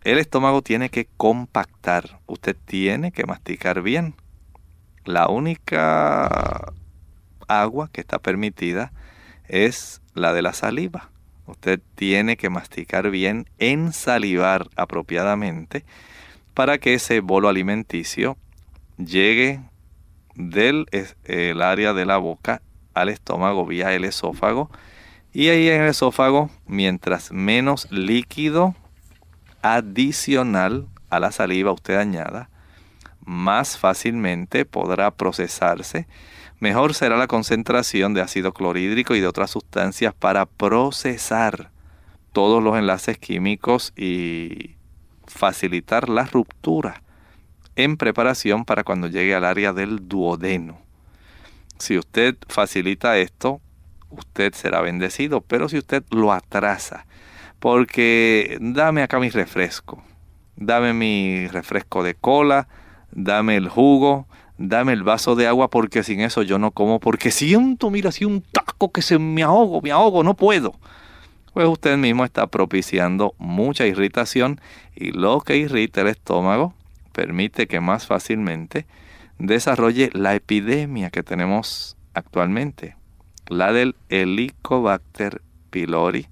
El 0.03 0.17
estómago 0.17 0.61
tiene 0.61 0.89
que 0.89 1.07
compactar. 1.17 2.19
Usted 2.25 2.55
tiene 2.65 3.11
que 3.11 3.25
masticar 3.25 3.81
bien. 3.81 4.15
La 5.03 5.27
única 5.27 6.73
agua 7.47 7.89
que 7.91 8.01
está 8.01 8.19
permitida 8.19 8.93
es 9.47 10.01
la 10.13 10.33
de 10.33 10.41
la 10.41 10.53
saliva. 10.53 11.09
Usted 11.47 11.79
tiene 11.93 12.37
que 12.37 12.49
masticar 12.49 13.11
bien, 13.11 13.47
ensalivar 13.59 14.67
apropiadamente 14.75 15.85
para 16.55 16.79
que 16.79 16.95
ese 16.95 17.19
bolo 17.19 17.49
alimenticio 17.49 18.37
llegue 18.97 19.61
del 20.35 20.85
el 21.23 21.61
área 21.61 21.93
de 21.93 22.05
la 22.05 22.17
boca 22.17 22.61
al 22.93 23.09
estómago 23.09 23.65
vía 23.65 23.93
el 23.93 24.05
esófago. 24.05 24.69
Y 25.33 25.49
ahí 25.49 25.67
en 25.69 25.81
el 25.81 25.89
esófago 25.89 26.49
mientras 26.65 27.31
menos 27.31 27.91
líquido 27.91 28.75
adicional 29.61 30.87
a 31.09 31.19
la 31.19 31.31
saliva 31.31 31.71
usted 31.71 31.95
añada 31.97 32.49
más 33.25 33.77
fácilmente 33.77 34.65
podrá 34.65 35.11
procesarse. 35.11 36.07
Mejor 36.59 36.93
será 36.93 37.17
la 37.17 37.27
concentración 37.27 38.13
de 38.13 38.21
ácido 38.21 38.53
clorhídrico 38.53 39.15
y 39.15 39.19
de 39.19 39.27
otras 39.27 39.51
sustancias 39.51 40.13
para 40.13 40.45
procesar 40.45 41.71
todos 42.31 42.63
los 42.63 42.77
enlaces 42.77 43.17
químicos 43.17 43.93
y 43.97 44.75
facilitar 45.27 46.07
la 46.07 46.25
ruptura 46.25 47.01
en 47.75 47.97
preparación 47.97 48.65
para 48.65 48.83
cuando 48.83 49.07
llegue 49.07 49.35
al 49.35 49.45
área 49.45 49.73
del 49.73 50.07
duodeno. 50.07 50.77
Si 51.77 51.97
usted 51.97 52.35
facilita 52.47 53.17
esto, 53.17 53.59
usted 54.09 54.53
será 54.53 54.81
bendecido, 54.81 55.41
pero 55.41 55.67
si 55.67 55.77
usted 55.77 56.03
lo 56.09 56.31
atrasa, 56.31 57.05
porque 57.59 58.57
dame 58.61 59.03
acá 59.03 59.19
mi 59.19 59.29
refresco, 59.29 60.01
dame 60.55 60.93
mi 60.93 61.47
refresco 61.47 62.03
de 62.03 62.15
cola, 62.15 62.67
dame 63.11 63.57
el 63.57 63.67
jugo, 63.67 64.27
dame 64.57 64.93
el 64.93 65.03
vaso 65.03 65.35
de 65.35 65.47
agua, 65.47 65.69
porque 65.69 66.03
sin 66.03 66.21
eso 66.21 66.43
yo 66.43 66.59
no 66.59 66.71
como, 66.71 66.99
porque 66.99 67.31
siento, 67.31 67.89
mira, 67.89 68.09
así 68.09 68.23
un 68.23 68.41
taco 68.41 68.91
que 68.91 69.01
se 69.01 69.19
me 69.19 69.43
ahogo, 69.43 69.81
me 69.81 69.91
ahogo, 69.91 70.23
no 70.23 70.35
puedo 70.35 70.75
pues 71.55 71.69
usted 71.69 71.97
mismo 71.97 72.25
está 72.25 72.47
propiciando 72.47 73.33
mucha 73.37 73.87
irritación 73.87 74.59
y 74.93 75.11
lo 75.11 75.39
que 75.39 75.55
irrita 75.55 76.01
el 76.01 76.07
estómago 76.07 76.73
permite 77.15 77.65
que 77.67 77.79
más 77.79 78.05
fácilmente 78.05 78.85
desarrolle 79.39 80.09
la 80.13 80.35
epidemia 80.35 81.09
que 81.09 81.23
tenemos 81.23 81.95
actualmente, 82.13 82.97
la 83.47 83.71
del 83.71 83.95
Helicobacter 84.09 85.41
pylori, 85.69 86.27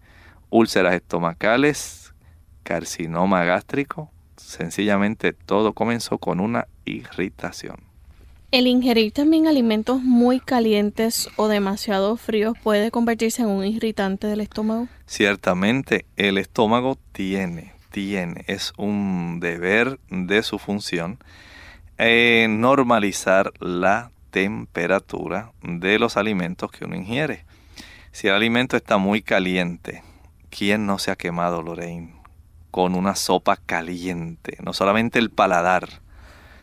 úlceras 0.50 0.94
estomacales, 0.96 2.14
carcinoma 2.64 3.46
gástrico, 3.46 4.12
sencillamente 4.36 5.32
todo 5.32 5.72
comenzó 5.72 6.18
con 6.18 6.42
una 6.42 6.68
irritación. 6.84 7.78
El 8.52 8.68
ingerir 8.68 9.14
también 9.14 9.48
alimentos 9.48 10.02
muy 10.04 10.40
calientes 10.40 11.30
o 11.38 11.48
demasiado 11.48 12.18
fríos 12.18 12.56
puede 12.62 12.92
convertirse 12.92 13.42
en 13.42 13.48
un 13.48 13.66
irritante 13.66 14.28
del 14.28 14.42
estómago. 14.42 14.88
Ciertamente, 15.08 16.06
el 16.18 16.38
estómago 16.38 16.98
tiene, 17.14 17.74
tiene, 17.94 18.44
es 18.48 18.74
un 18.76 19.40
deber 19.40 20.02
de 20.10 20.44
su 20.44 20.60
función 20.60 21.20
eh, 21.98 22.48
normalizar 22.50 23.54
la 23.62 24.12
temperatura 24.32 25.54
de 25.62 26.00
los 26.00 26.18
alimentos 26.18 26.72
que 26.72 26.84
uno 26.84 26.98
ingiere. 26.98 27.46
Si 28.12 28.28
el 28.28 28.34
alimento 28.34 28.76
está 28.76 28.98
muy 28.98 29.22
caliente, 29.22 30.04
¿quién 30.50 30.86
no 30.86 30.98
se 30.98 31.12
ha 31.12 31.16
quemado, 31.16 31.62
Lorraine? 31.62 32.16
Con 32.72 32.96
una 32.96 33.16
sopa 33.16 33.58
caliente, 33.58 34.58
no 34.64 34.74
solamente 34.74 35.20
el 35.20 35.30
paladar, 35.30 36.02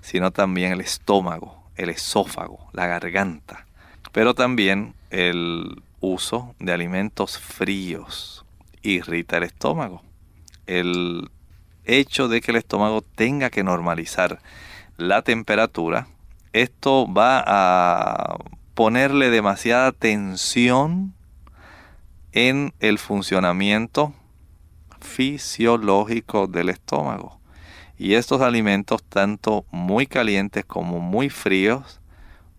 sino 0.00 0.32
también 0.32 0.72
el 0.72 0.80
estómago 0.80 1.60
el 1.80 1.88
esófago, 1.88 2.68
la 2.72 2.86
garganta, 2.86 3.66
pero 4.12 4.34
también 4.34 4.94
el 5.08 5.82
uso 6.00 6.54
de 6.58 6.72
alimentos 6.72 7.38
fríos 7.38 8.44
irrita 8.82 9.38
el 9.38 9.44
estómago. 9.44 10.02
El 10.70 11.32
hecho 11.84 12.28
de 12.28 12.40
que 12.40 12.52
el 12.52 12.56
estómago 12.56 13.02
tenga 13.02 13.50
que 13.50 13.64
normalizar 13.64 14.40
la 14.96 15.22
temperatura, 15.22 16.06
esto 16.52 17.12
va 17.12 17.42
a 17.44 18.36
ponerle 18.74 19.30
demasiada 19.30 19.90
tensión 19.90 21.12
en 22.30 22.72
el 22.78 23.00
funcionamiento 23.00 24.14
fisiológico 25.00 26.46
del 26.46 26.68
estómago. 26.68 27.40
Y 27.98 28.14
estos 28.14 28.40
alimentos, 28.40 29.02
tanto 29.02 29.64
muy 29.72 30.06
calientes 30.06 30.64
como 30.64 31.00
muy 31.00 31.30
fríos, 31.30 32.00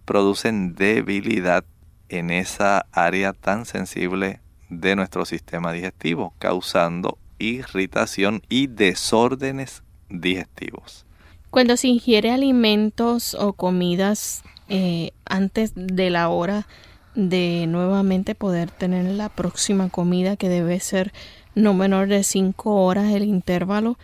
producen 0.04 0.76
debilidad 0.76 1.64
en 2.10 2.30
esa 2.30 2.86
área 2.92 3.32
tan 3.32 3.66
sensible 3.66 4.42
de 4.68 4.98
nuestro 4.98 5.24
sistema 5.24 5.72
digestivo, 5.72 6.34
causando 6.40 7.18
irritación 7.42 8.42
y 8.50 8.68
desórdenes 8.68 9.84
digestivos. 10.10 11.06
Cuando 11.50 11.76
se 11.76 11.90
ingiere 11.90 12.32
alimentos 12.32 13.34
o 13.34 13.54
comidas 13.54 14.44
eh, 14.70 15.12
antes 15.26 15.74
de 15.76 16.10
la 16.10 16.30
hora 16.30 16.68
de 17.16 17.66
nuevamente 17.68 18.36
poder 18.36 18.72
tener 18.72 19.06
la 19.06 19.28
próxima 19.28 19.90
comida 19.90 20.38
que 20.38 20.48
debe 20.48 20.80
ser 20.80 21.12
no 21.56 21.74
menor 21.74 22.08
de 22.08 22.24
5 22.24 22.84
horas 22.84 23.12
el 23.12 23.24
intervalo, 23.24 23.98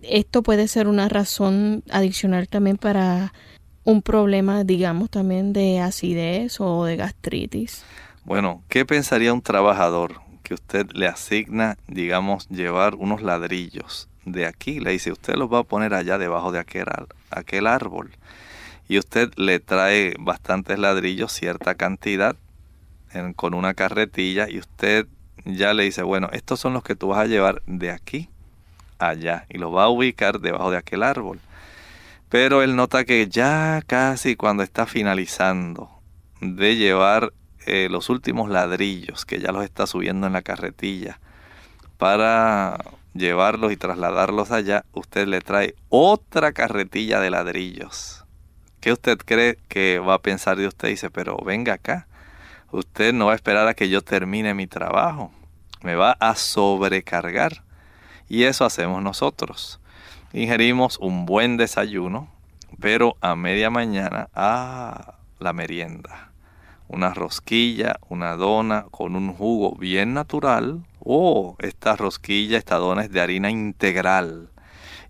esto 0.00 0.42
puede 0.42 0.68
ser 0.68 0.88
una 0.88 1.08
razón 1.08 1.82
adicional 1.90 2.48
también 2.48 2.78
para 2.78 3.32
un 3.84 4.02
problema, 4.02 4.64
digamos, 4.64 5.10
también 5.10 5.52
de 5.52 5.80
acidez 5.80 6.60
o 6.60 6.84
de 6.84 6.96
gastritis. 6.96 7.84
Bueno, 8.24 8.62
¿qué 8.68 8.84
pensaría 8.84 9.32
un 9.32 9.42
trabajador 9.42 10.20
que 10.46 10.54
usted 10.54 10.92
le 10.92 11.08
asigna, 11.08 11.76
digamos, 11.88 12.48
llevar 12.48 12.94
unos 12.94 13.20
ladrillos 13.20 14.08
de 14.24 14.46
aquí? 14.46 14.78
Le 14.78 14.92
dice, 14.92 15.10
usted 15.10 15.34
los 15.34 15.52
va 15.52 15.58
a 15.58 15.64
poner 15.64 15.92
allá 15.92 16.18
debajo 16.18 16.52
de 16.52 16.60
aquel, 16.60 16.86
aquel 17.32 17.66
árbol. 17.66 18.12
Y 18.88 18.98
usted 18.98 19.32
le 19.34 19.58
trae 19.58 20.14
bastantes 20.20 20.78
ladrillos, 20.78 21.32
cierta 21.32 21.74
cantidad, 21.74 22.36
con 23.34 23.54
una 23.54 23.74
carretilla, 23.74 24.48
y 24.48 24.60
usted 24.60 25.08
ya 25.44 25.74
le 25.74 25.82
dice, 25.82 26.04
bueno, 26.04 26.28
estos 26.32 26.60
son 26.60 26.74
los 26.74 26.84
que 26.84 26.94
tú 26.94 27.08
vas 27.08 27.18
a 27.18 27.26
llevar 27.26 27.60
de 27.66 27.90
aquí 27.90 28.28
allá 29.00 29.46
y 29.48 29.58
lo 29.58 29.72
va 29.72 29.84
a 29.84 29.88
ubicar 29.88 30.38
debajo 30.38 30.70
de 30.70 30.76
aquel 30.76 31.02
árbol. 31.02 31.40
Pero 32.28 32.62
él 32.62 32.76
nota 32.76 33.04
que 33.04 33.26
ya 33.26 33.82
casi 33.84 34.36
cuando 34.36 34.62
está 34.62 34.86
finalizando 34.86 35.90
de 36.40 36.76
llevar 36.76 37.32
eh, 37.66 37.88
los 37.90 38.08
últimos 38.08 38.48
ladrillos, 38.48 39.24
que 39.24 39.40
ya 39.40 39.52
los 39.52 39.64
está 39.64 39.86
subiendo 39.86 40.26
en 40.26 40.32
la 40.32 40.42
carretilla, 40.42 41.20
para 41.98 42.78
llevarlos 43.14 43.72
y 43.72 43.76
trasladarlos 43.76 44.50
allá, 44.50 44.84
usted 44.92 45.26
le 45.26 45.40
trae 45.40 45.74
otra 45.88 46.52
carretilla 46.52 47.20
de 47.20 47.30
ladrillos. 47.30 48.24
¿Qué 48.80 48.92
usted 48.92 49.18
cree 49.18 49.58
que 49.68 49.98
va 49.98 50.14
a 50.14 50.22
pensar 50.22 50.56
de 50.56 50.68
usted? 50.68 50.88
Dice, 50.88 51.10
pero 51.10 51.38
venga 51.38 51.74
acá. 51.74 52.06
Usted 52.70 53.12
no 53.12 53.26
va 53.26 53.32
a 53.32 53.36
esperar 53.36 53.66
a 53.68 53.74
que 53.74 53.88
yo 53.88 54.02
termine 54.02 54.54
mi 54.54 54.66
trabajo. 54.66 55.32
Me 55.82 55.96
va 55.96 56.12
a 56.12 56.36
sobrecargar. 56.36 57.64
Y 58.28 58.44
eso 58.44 58.64
hacemos 58.64 59.02
nosotros. 59.02 59.80
Ingerimos 60.32 60.98
un 60.98 61.26
buen 61.26 61.56
desayuno, 61.56 62.28
pero 62.80 63.16
a 63.20 63.34
media 63.36 63.70
mañana, 63.70 64.28
ah, 64.34 65.14
la 65.38 65.52
merienda. 65.52 66.30
Una 66.88 67.14
rosquilla, 67.14 67.98
una 68.08 68.36
dona 68.36 68.86
con 68.90 69.16
un 69.16 69.32
jugo 69.34 69.76
bien 69.76 70.14
natural. 70.14 70.84
Oh, 71.00 71.56
esta 71.58 71.96
rosquilla, 71.96 72.58
esta 72.58 72.76
dona 72.76 73.02
es 73.02 73.12
de 73.12 73.20
harina 73.20 73.50
integral. 73.50 74.50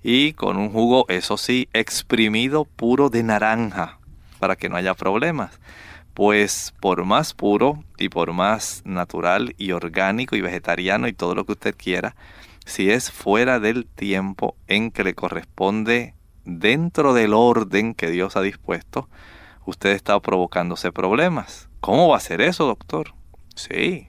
Y 0.02 0.32
con 0.34 0.56
un 0.56 0.70
jugo, 0.70 1.06
eso 1.08 1.36
sí, 1.36 1.68
exprimido 1.72 2.64
puro 2.64 3.08
de 3.10 3.22
naranja, 3.22 3.98
para 4.38 4.56
que 4.56 4.68
no 4.68 4.76
haya 4.76 4.94
problemas. 4.94 5.58
Pues 6.14 6.72
por 6.80 7.04
más 7.04 7.34
puro 7.34 7.82
y 7.98 8.08
por 8.08 8.32
más 8.32 8.82
natural 8.84 9.54
y 9.58 9.72
orgánico 9.72 10.36
y 10.36 10.40
vegetariano 10.40 11.08
y 11.08 11.12
todo 11.12 11.34
lo 11.34 11.44
que 11.44 11.52
usted 11.52 11.74
quiera, 11.76 12.16
si 12.64 12.90
es 12.90 13.10
fuera 13.10 13.60
del 13.60 13.86
tiempo 13.86 14.56
en 14.66 14.90
que 14.90 15.04
le 15.04 15.14
corresponde 15.14 16.14
dentro 16.44 17.12
del 17.12 17.34
orden 17.34 17.94
que 17.94 18.10
Dios 18.10 18.36
ha 18.36 18.42
dispuesto, 18.42 19.08
usted 19.66 19.90
está 19.90 20.18
provocándose 20.20 20.92
problemas. 20.92 21.68
¿Cómo 21.80 22.08
va 22.08 22.16
a 22.16 22.20
ser 22.20 22.40
eso, 22.40 22.64
doctor? 22.64 23.14
Sí. 23.54 24.08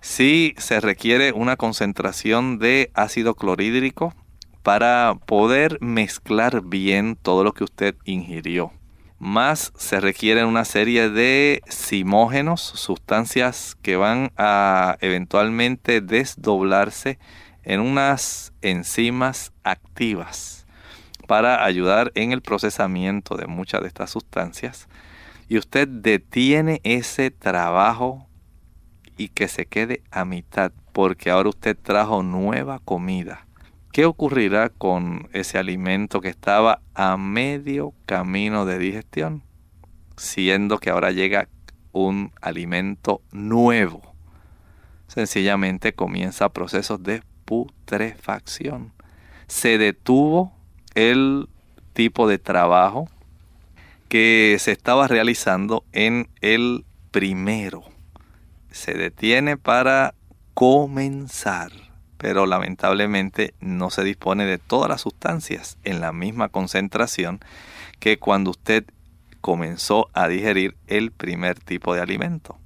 Sí 0.00 0.54
se 0.58 0.80
requiere 0.80 1.32
una 1.32 1.56
concentración 1.56 2.58
de 2.58 2.90
ácido 2.94 3.34
clorhídrico 3.34 4.14
para 4.62 5.16
poder 5.26 5.78
mezclar 5.80 6.62
bien 6.62 7.16
todo 7.20 7.42
lo 7.42 7.52
que 7.52 7.64
usted 7.64 7.96
ingirió. 8.04 8.72
Más 9.18 9.72
se 9.76 9.98
requiere 9.98 10.44
una 10.44 10.64
serie 10.64 11.10
de 11.10 11.62
simógenos, 11.66 12.60
sustancias 12.60 13.76
que 13.82 13.96
van 13.96 14.30
a 14.36 14.96
eventualmente 15.00 16.00
desdoblarse 16.00 17.18
en 17.64 17.80
unas 17.80 18.52
enzimas 18.62 19.52
activas 19.64 20.57
para 21.28 21.62
ayudar 21.62 22.10
en 22.14 22.32
el 22.32 22.40
procesamiento 22.40 23.36
de 23.36 23.46
muchas 23.46 23.82
de 23.82 23.88
estas 23.88 24.10
sustancias 24.10 24.88
y 25.46 25.58
usted 25.58 25.86
detiene 25.86 26.80
ese 26.84 27.30
trabajo 27.30 28.26
y 29.18 29.28
que 29.28 29.46
se 29.46 29.66
quede 29.66 30.02
a 30.10 30.24
mitad 30.24 30.72
porque 30.94 31.28
ahora 31.28 31.50
usted 31.50 31.76
trajo 31.76 32.22
nueva 32.22 32.78
comida. 32.78 33.46
¿Qué 33.92 34.06
ocurrirá 34.06 34.70
con 34.70 35.28
ese 35.34 35.58
alimento 35.58 36.22
que 36.22 36.28
estaba 36.30 36.80
a 36.94 37.18
medio 37.18 37.92
camino 38.06 38.64
de 38.64 38.78
digestión? 38.78 39.42
Siendo 40.16 40.78
que 40.78 40.88
ahora 40.88 41.10
llega 41.10 41.48
un 41.92 42.32
alimento 42.40 43.20
nuevo. 43.32 44.14
Sencillamente 45.08 45.92
comienza 45.92 46.48
procesos 46.48 47.02
de 47.02 47.22
putrefacción. 47.44 48.94
Se 49.46 49.76
detuvo 49.76 50.57
el 50.98 51.48
tipo 51.92 52.26
de 52.26 52.38
trabajo 52.38 53.08
que 54.08 54.56
se 54.58 54.72
estaba 54.72 55.06
realizando 55.06 55.84
en 55.92 56.28
el 56.40 56.84
primero. 57.12 57.84
Se 58.72 58.94
detiene 58.94 59.56
para 59.56 60.14
comenzar, 60.54 61.70
pero 62.16 62.46
lamentablemente 62.46 63.54
no 63.60 63.90
se 63.90 64.02
dispone 64.02 64.44
de 64.44 64.58
todas 64.58 64.88
las 64.88 65.02
sustancias 65.02 65.78
en 65.84 66.00
la 66.00 66.12
misma 66.12 66.48
concentración 66.48 67.38
que 68.00 68.18
cuando 68.18 68.50
usted 68.50 68.84
comenzó 69.40 70.10
a 70.14 70.26
digerir 70.26 70.76
el 70.88 71.12
primer 71.12 71.60
tipo 71.60 71.94
de 71.94 72.00
alimento. 72.00 72.58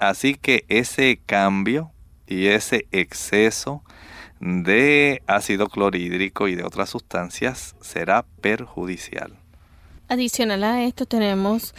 Así 0.00 0.34
que 0.34 0.64
ese 0.68 1.20
cambio 1.24 1.92
y 2.26 2.46
ese 2.48 2.88
exceso 2.90 3.84
de 4.40 5.22
ácido 5.26 5.68
clorhídrico 5.68 6.48
y 6.48 6.54
de 6.54 6.64
otras 6.64 6.90
sustancias 6.90 7.74
será 7.80 8.24
perjudicial. 8.40 9.36
Adicional 10.08 10.64
a 10.64 10.84
esto 10.84 11.06
tenemos 11.06 11.74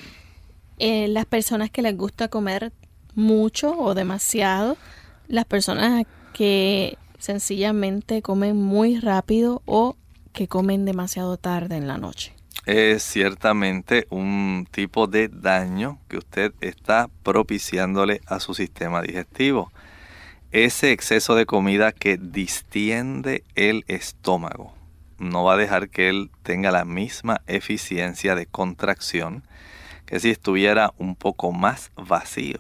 eh, 0.78 1.08
las 1.08 1.26
personas 1.26 1.70
que 1.70 1.82
les 1.82 1.98
gusta 1.98 2.28
comer 2.28 2.72
mucho 3.16 3.78
o 3.78 3.94
demasiado, 3.94 4.78
las 5.28 5.46
personas 5.46 6.06
que 6.34 6.98
sencillamente 7.18 8.22
comen 8.22 8.56
muy 8.56 9.00
rápido 9.00 9.62
o 9.66 9.96
que 10.32 10.48
comen 10.48 10.86
demasiado 10.86 11.38
tarde 11.38 11.76
en 11.76 11.88
la 11.88 11.98
noche. 11.98 12.34
Es 12.66 13.04
ciertamente 13.04 14.06
un 14.10 14.68
tipo 14.70 15.08
de 15.08 15.28
daño 15.28 16.00
que 16.08 16.18
usted 16.18 16.54
está 16.62 17.10
propiciándole 17.24 18.22
a 18.28 18.40
su 18.40 18.54
sistema 18.54 19.02
digestivo 19.02 19.72
ese 20.52 20.92
exceso 20.92 21.36
de 21.36 21.46
comida 21.46 21.92
que 21.92 22.18
distiende 22.18 23.44
el 23.56 23.86
estómago 23.88 24.74
no 25.20 25.44
va 25.44 25.54
a 25.54 25.58
dejar 25.58 25.90
que 25.90 26.10
él 26.10 26.32
tenga 26.44 26.72
la 26.72 26.86
misma 26.86 27.42
eficiencia 27.46 28.36
de 28.36 28.46
contracción 28.46 29.44
que 30.06 30.20
si 30.20 30.30
estuviera 30.32 30.94
un 30.98 31.16
poco 31.16 31.52
más 31.52 31.92
vacío. 31.96 32.60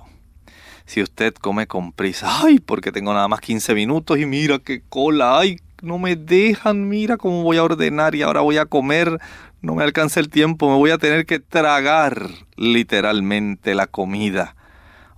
Si 0.85 1.01
usted 1.01 1.33
come 1.33 1.67
con 1.67 1.91
prisa, 1.91 2.27
ay, 2.43 2.59
porque 2.59 2.91
tengo 2.91 3.13
nada 3.13 3.27
más 3.27 3.41
15 3.41 3.73
minutos 3.73 4.19
y 4.19 4.25
mira 4.25 4.59
qué 4.59 4.81
cola, 4.87 5.39
ay, 5.39 5.57
no 5.81 5.97
me 5.97 6.15
dejan, 6.15 6.89
mira 6.89 7.17
cómo 7.17 7.43
voy 7.43 7.57
a 7.57 7.63
ordenar 7.63 8.13
y 8.13 8.21
ahora 8.21 8.41
voy 8.41 8.57
a 8.57 8.65
comer, 8.65 9.19
no 9.61 9.75
me 9.75 9.83
alcanza 9.83 10.19
el 10.19 10.29
tiempo, 10.29 10.69
me 10.69 10.75
voy 10.75 10.91
a 10.91 10.97
tener 10.97 11.25
que 11.25 11.39
tragar 11.39 12.29
literalmente 12.55 13.73
la 13.73 13.87
comida 13.87 14.55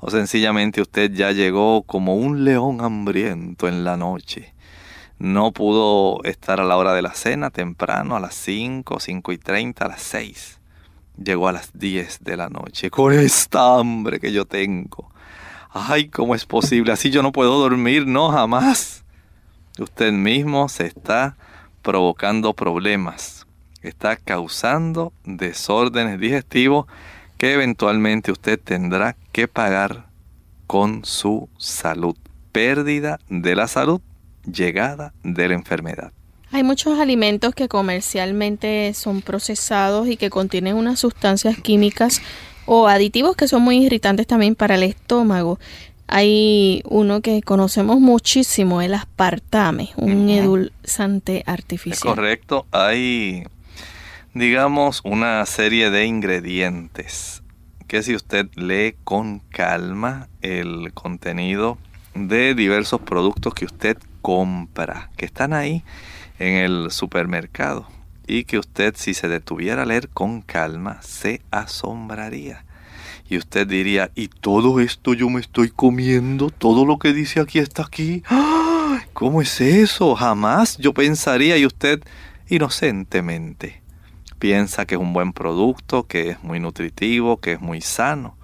o 0.02 0.10
sencillamente 0.10 0.82
usted 0.82 1.12
ya 1.12 1.32
llegó 1.32 1.84
como 1.84 2.16
un 2.16 2.44
león 2.44 2.82
hambriento 2.82 3.68
en 3.68 3.84
la 3.84 3.98
noche. 3.98 4.54
No 5.20 5.52
pudo 5.52 6.24
estar 6.24 6.60
a 6.60 6.64
la 6.64 6.76
hora 6.76 6.94
de 6.94 7.04
la 7.04 7.14
cena 7.14 7.52
temprano, 7.52 8.16
a 8.16 8.20
las 8.20 8.34
5, 8.34 9.00
5 9.00 9.32
y 9.32 9.38
30, 9.38 9.86
a 9.86 9.88
las 9.90 10.02
6. 10.02 10.60
Llegó 11.24 11.48
a 11.48 11.52
las 11.52 11.78
10 11.78 12.24
de 12.24 12.36
la 12.36 12.50
noche 12.50 12.90
con 12.90 13.14
esta 13.14 13.78
hambre 13.78 14.20
que 14.20 14.32
yo 14.34 14.46
tengo. 14.46 15.12
Ay, 15.70 16.10
¿cómo 16.10 16.34
es 16.34 16.48
posible? 16.48 16.92
Así 16.92 17.12
yo 17.12 17.22
no 17.22 17.32
puedo 17.32 17.60
dormir, 17.60 18.08
no, 18.08 18.30
jamás. 18.32 19.06
Usted 19.78 20.12
mismo 20.12 20.68
se 20.68 20.88
está 20.88 21.38
provocando 21.84 22.56
problemas, 22.56 23.46
está 23.84 24.16
causando 24.16 25.14
desórdenes 25.24 26.20
digestivos 26.20 26.88
que 27.42 27.54
eventualmente 27.54 28.32
usted 28.32 28.60
tendrá 28.64 29.16
que 29.32 29.48
pagar 29.48 30.06
con 30.68 31.04
su 31.04 31.50
salud. 31.58 32.16
Pérdida 32.52 33.20
de 33.30 33.56
la 33.56 33.68
salud, 33.68 34.00
llegada 34.46 35.12
de 35.24 35.48
la 35.48 35.56
enfermedad. 35.56 36.12
Hay 36.52 36.62
muchos 36.62 37.00
alimentos 37.00 37.56
que 37.56 37.68
comercialmente 37.68 38.94
son 38.94 39.24
procesados 39.24 40.08
y 40.08 40.18
que 40.18 40.30
contienen 40.30 40.76
unas 40.76 41.00
sustancias 41.00 41.58
químicas 41.58 42.22
o 42.68 42.88
aditivos 42.88 43.36
que 43.36 43.48
son 43.48 43.64
muy 43.64 43.86
irritantes 43.88 44.28
también 44.28 44.54
para 44.54 44.76
el 44.76 44.84
estómago. 44.84 45.58
Hay 46.06 46.84
uno 46.86 47.22
que 47.22 47.42
conocemos 47.42 48.00
muchísimo, 48.00 48.84
el 48.84 48.94
aspartame, 48.94 49.90
un 49.96 50.30
edulzante 50.30 51.42
artificial. 51.48 52.14
correcto, 52.14 52.68
hay 52.70 53.46
digamos, 54.34 55.02
una 55.04 55.46
serie 55.46 55.90
de 55.90 56.06
ingredientes 56.06 57.44
que 57.88 58.02
si 58.02 58.16
usted 58.16 58.48
lee 58.56 58.96
con 59.04 59.40
calma 59.40 60.30
el 60.42 60.94
contenido 60.94 61.78
de 62.16 62.56
diversos 62.56 63.02
productos 63.02 63.54
que 63.54 63.66
usted 63.66 63.98
compra, 64.22 65.10
que 65.18 65.26
están 65.26 65.52
ahí 65.52 65.84
en 66.40 66.56
el 66.56 66.92
supermercado 66.92 67.86
y 68.26 68.46
que 68.46 68.58
usted 68.58 68.94
si 68.96 69.14
se 69.14 69.28
detuviera 69.28 69.82
a 69.82 69.86
leer 69.86 70.08
con 70.08 70.42
calma 70.42 71.02
se 71.02 71.42
asombraría. 71.52 72.64
Y 73.30 73.38
usted 73.38 73.68
diría, 73.68 74.12
¿y 74.16 74.30
todo 74.30 74.80
esto 74.80 75.14
yo 75.14 75.30
me 75.30 75.42
estoy 75.42 75.70
comiendo? 75.70 76.50
¿Todo 76.50 76.86
lo 76.86 76.98
que 76.98 77.12
dice 77.12 77.42
aquí 77.42 77.60
está 77.60 77.84
aquí? 77.84 78.24
¿Cómo 79.12 79.42
es 79.42 79.60
eso? 79.60 80.16
Jamás 80.16 80.78
yo 80.78 80.94
pensaría 80.94 81.58
y 81.58 81.66
usted 81.66 82.02
inocentemente 82.48 83.82
piensa 84.42 84.88
que 84.88 84.96
es 84.96 85.02
un 85.02 85.14
buen 85.14 85.34
producto, 85.34 86.08
que 86.08 86.32
es 86.32 86.44
muy 86.44 86.60
nutritivo, 86.60 87.38
que 87.38 87.54
es 87.54 87.62
muy 87.62 87.80
sano. 87.80 88.38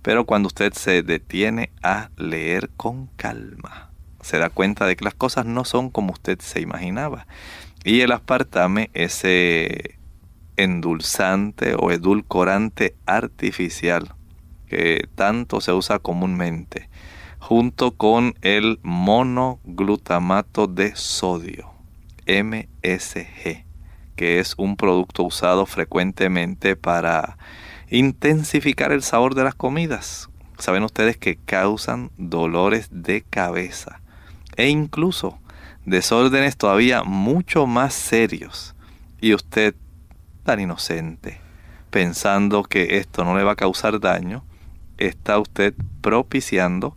Pero 0.00 0.24
cuando 0.24 0.46
usted 0.46 0.72
se 0.72 1.02
detiene 1.02 1.72
a 1.82 2.10
leer 2.16 2.70
con 2.76 3.08
calma, 3.16 3.90
se 4.20 4.38
da 4.38 4.50
cuenta 4.50 4.86
de 4.86 4.94
que 4.94 5.04
las 5.04 5.14
cosas 5.14 5.44
no 5.44 5.64
son 5.64 5.90
como 5.90 6.12
usted 6.12 6.38
se 6.38 6.60
imaginaba. 6.60 7.26
Y 7.82 8.02
el 8.02 8.12
aspartame, 8.12 8.90
ese 8.94 9.98
endulzante 10.56 11.74
o 11.76 11.90
edulcorante 11.90 12.94
artificial 13.04 14.14
que 14.68 15.08
tanto 15.16 15.60
se 15.60 15.72
usa 15.72 15.98
comúnmente, 15.98 16.88
junto 17.40 17.96
con 17.96 18.36
el 18.42 18.78
monoglutamato 18.84 20.68
de 20.68 20.94
sodio, 20.94 21.72
MSG 22.28 23.71
que 24.16 24.40
es 24.40 24.54
un 24.56 24.76
producto 24.76 25.22
usado 25.22 25.66
frecuentemente 25.66 26.76
para 26.76 27.36
intensificar 27.90 28.92
el 28.92 29.02
sabor 29.02 29.34
de 29.34 29.44
las 29.44 29.54
comidas. 29.54 30.28
Saben 30.58 30.82
ustedes 30.82 31.16
que 31.16 31.36
causan 31.36 32.10
dolores 32.16 32.88
de 32.90 33.22
cabeza 33.22 34.00
e 34.56 34.68
incluso 34.68 35.38
desórdenes 35.84 36.56
todavía 36.56 37.02
mucho 37.02 37.66
más 37.66 37.94
serios. 37.94 38.74
Y 39.20 39.34
usted, 39.34 39.74
tan 40.44 40.60
inocente, 40.60 41.40
pensando 41.90 42.62
que 42.62 42.98
esto 42.98 43.24
no 43.24 43.36
le 43.36 43.44
va 43.44 43.52
a 43.52 43.56
causar 43.56 44.00
daño, 44.00 44.44
está 44.98 45.38
usted 45.38 45.74
propiciando 46.00 46.96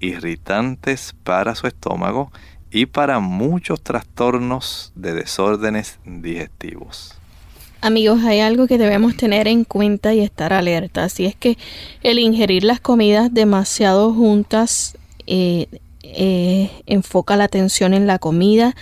irritantes 0.00 1.14
para 1.22 1.54
su 1.54 1.66
estómago 1.66 2.32
y 2.72 2.86
para 2.86 3.20
muchos 3.20 3.82
trastornos 3.82 4.92
de 4.94 5.12
desórdenes 5.12 5.98
digestivos. 6.04 7.14
Amigos, 7.82 8.22
hay 8.24 8.40
algo 8.40 8.66
que 8.66 8.78
debemos 8.78 9.16
tener 9.16 9.48
en 9.48 9.64
cuenta 9.64 10.14
y 10.14 10.20
estar 10.20 10.52
alertas, 10.52 11.18
y 11.20 11.26
es 11.26 11.36
que 11.36 11.58
el 12.02 12.18
ingerir 12.18 12.64
las 12.64 12.80
comidas 12.80 13.34
demasiado 13.34 14.14
juntas 14.14 14.96
eh, 15.26 15.66
eh, 16.02 16.70
enfoca 16.86 17.36
la 17.36 17.44
atención 17.44 17.92
en 17.92 18.06
la 18.06 18.18
comida, 18.18 18.74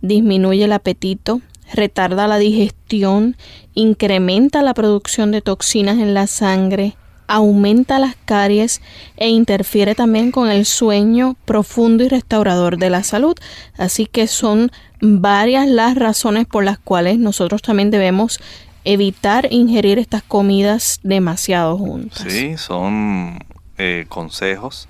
disminuye 0.00 0.64
el 0.64 0.72
apetito, 0.72 1.40
retarda 1.72 2.28
la 2.28 2.38
digestión, 2.38 3.36
incrementa 3.74 4.62
la 4.62 4.72
producción 4.72 5.32
de 5.32 5.42
toxinas 5.42 5.98
en 5.98 6.14
la 6.14 6.26
sangre, 6.28 6.96
aumenta 7.26 7.98
las 7.98 8.16
caries 8.24 8.80
e 9.16 9.28
interfiere 9.28 9.94
también 9.94 10.30
con 10.30 10.50
el 10.50 10.64
sueño 10.64 11.36
profundo 11.44 12.04
y 12.04 12.08
restaurador 12.08 12.78
de 12.78 12.90
la 12.90 13.02
salud. 13.02 13.36
Así 13.76 14.06
que 14.06 14.26
son 14.26 14.70
varias 15.00 15.68
las 15.68 15.96
razones 15.96 16.46
por 16.46 16.64
las 16.64 16.78
cuales 16.78 17.18
nosotros 17.18 17.62
también 17.62 17.90
debemos 17.90 18.40
evitar 18.84 19.48
ingerir 19.50 19.98
estas 19.98 20.22
comidas 20.22 21.00
demasiado 21.02 21.76
juntas. 21.78 22.26
Sí, 22.28 22.56
son 22.56 23.38
eh, 23.78 24.06
consejos 24.08 24.88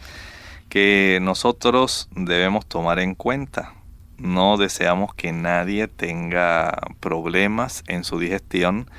que 0.69 1.21
nosotros 1.23 2.09
debemos 2.17 2.67
tomar 2.67 2.99
en 2.99 3.15
cuenta. 3.15 3.75
No 4.19 4.57
deseamos 4.57 5.15
que 5.15 5.33
nadie 5.33 5.87
tenga 5.89 6.77
problemas 7.01 7.85
en 7.87 8.05
su 8.05 8.19
digestión 8.19 8.91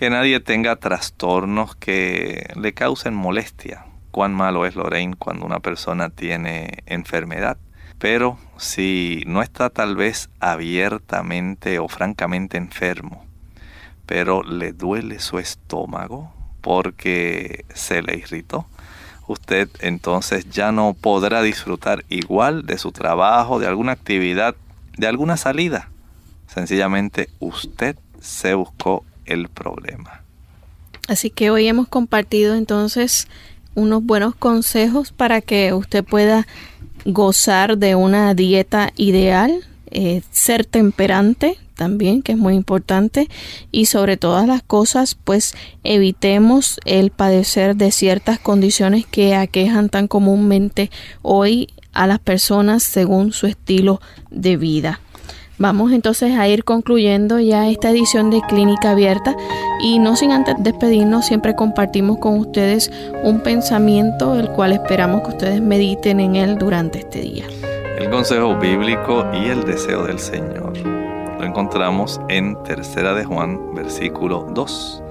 que 0.00 0.08
nadie 0.08 0.40
tenga 0.40 0.76
trastornos 0.76 1.76
que 1.76 2.54
le 2.56 2.72
causen 2.72 3.12
molestia. 3.12 3.84
Cuán 4.10 4.32
malo 4.32 4.64
es 4.64 4.74
Lorraine 4.74 5.14
cuando 5.14 5.44
una 5.44 5.60
persona 5.60 6.08
tiene 6.08 6.78
enfermedad. 6.86 7.58
Pero 7.98 8.38
si 8.56 9.22
no 9.26 9.42
está 9.42 9.68
tal 9.68 9.96
vez 9.96 10.30
abiertamente 10.40 11.78
o 11.80 11.86
francamente 11.86 12.56
enfermo, 12.56 13.26
pero 14.06 14.42
le 14.42 14.72
duele 14.72 15.18
su 15.18 15.38
estómago 15.38 16.32
porque 16.62 17.66
se 17.74 18.00
le 18.00 18.16
irritó, 18.16 18.64
usted 19.26 19.68
entonces 19.80 20.48
ya 20.48 20.72
no 20.72 20.94
podrá 20.94 21.42
disfrutar 21.42 22.06
igual 22.08 22.64
de 22.64 22.78
su 22.78 22.90
trabajo, 22.90 23.58
de 23.58 23.66
alguna 23.66 23.92
actividad, 23.92 24.56
de 24.96 25.06
alguna 25.06 25.36
salida. 25.36 25.90
Sencillamente 26.46 27.28
usted 27.38 27.98
se 28.18 28.54
buscó 28.54 29.04
el 29.30 29.48
problema. 29.48 30.22
Así 31.08 31.30
que 31.30 31.50
hoy 31.50 31.66
hemos 31.66 31.88
compartido 31.88 32.54
entonces 32.54 33.26
unos 33.74 34.04
buenos 34.04 34.34
consejos 34.34 35.12
para 35.12 35.40
que 35.40 35.72
usted 35.72 36.04
pueda 36.04 36.46
gozar 37.04 37.78
de 37.78 37.94
una 37.94 38.34
dieta 38.34 38.92
ideal, 38.96 39.64
eh, 39.90 40.22
ser 40.30 40.64
temperante 40.64 41.58
también, 41.74 42.22
que 42.22 42.32
es 42.32 42.38
muy 42.38 42.54
importante, 42.54 43.28
y 43.72 43.86
sobre 43.86 44.18
todas 44.18 44.46
las 44.46 44.62
cosas, 44.62 45.14
pues 45.14 45.54
evitemos 45.82 46.78
el 46.84 47.10
padecer 47.10 47.74
de 47.74 47.90
ciertas 47.90 48.38
condiciones 48.38 49.06
que 49.06 49.34
aquejan 49.34 49.88
tan 49.88 50.06
comúnmente 50.06 50.90
hoy 51.22 51.68
a 51.92 52.06
las 52.06 52.18
personas 52.18 52.82
según 52.82 53.32
su 53.32 53.46
estilo 53.46 54.00
de 54.30 54.56
vida. 54.58 55.00
Vamos 55.60 55.92
entonces 55.92 56.38
a 56.38 56.48
ir 56.48 56.64
concluyendo 56.64 57.38
ya 57.38 57.68
esta 57.68 57.90
edición 57.90 58.30
de 58.30 58.40
Clínica 58.40 58.92
Abierta 58.92 59.36
y 59.82 59.98
no 59.98 60.16
sin 60.16 60.32
antes 60.32 60.54
despedirnos, 60.58 61.26
siempre 61.26 61.54
compartimos 61.54 62.16
con 62.16 62.38
ustedes 62.38 62.90
un 63.24 63.40
pensamiento 63.40 64.40
el 64.40 64.48
cual 64.48 64.72
esperamos 64.72 65.20
que 65.20 65.28
ustedes 65.28 65.60
mediten 65.60 66.18
en 66.18 66.36
él 66.36 66.56
durante 66.56 67.00
este 67.00 67.20
día. 67.20 67.44
El 67.98 68.08
consejo 68.08 68.56
bíblico 68.56 69.26
y 69.34 69.50
el 69.50 69.64
deseo 69.64 70.04
del 70.04 70.18
Señor. 70.18 70.78
Lo 71.38 71.44
encontramos 71.44 72.18
en 72.30 72.56
Tercera 72.62 73.12
de 73.12 73.26
Juan, 73.26 73.74
versículo 73.74 74.46
2. 74.54 75.02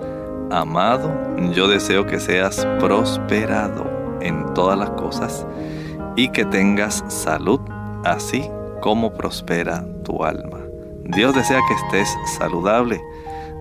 Amado, 0.49 1.11
yo 1.53 1.67
deseo 1.67 2.07
que 2.07 2.19
seas 2.19 2.65
prosperado 2.79 3.85
en 4.19 4.51
todas 4.55 4.79
las 4.79 4.89
cosas 4.89 5.45
y 6.15 6.29
que 6.29 6.43
tengas 6.43 7.03
salud, 7.07 7.59
así 8.03 8.49
como 8.81 9.13
prospera 9.13 9.85
tu 10.03 10.23
alma. 10.23 10.59
Dios 11.03 11.33
desea 11.33 11.61
que 11.67 11.73
estés 11.73 12.15
saludable, 12.37 13.01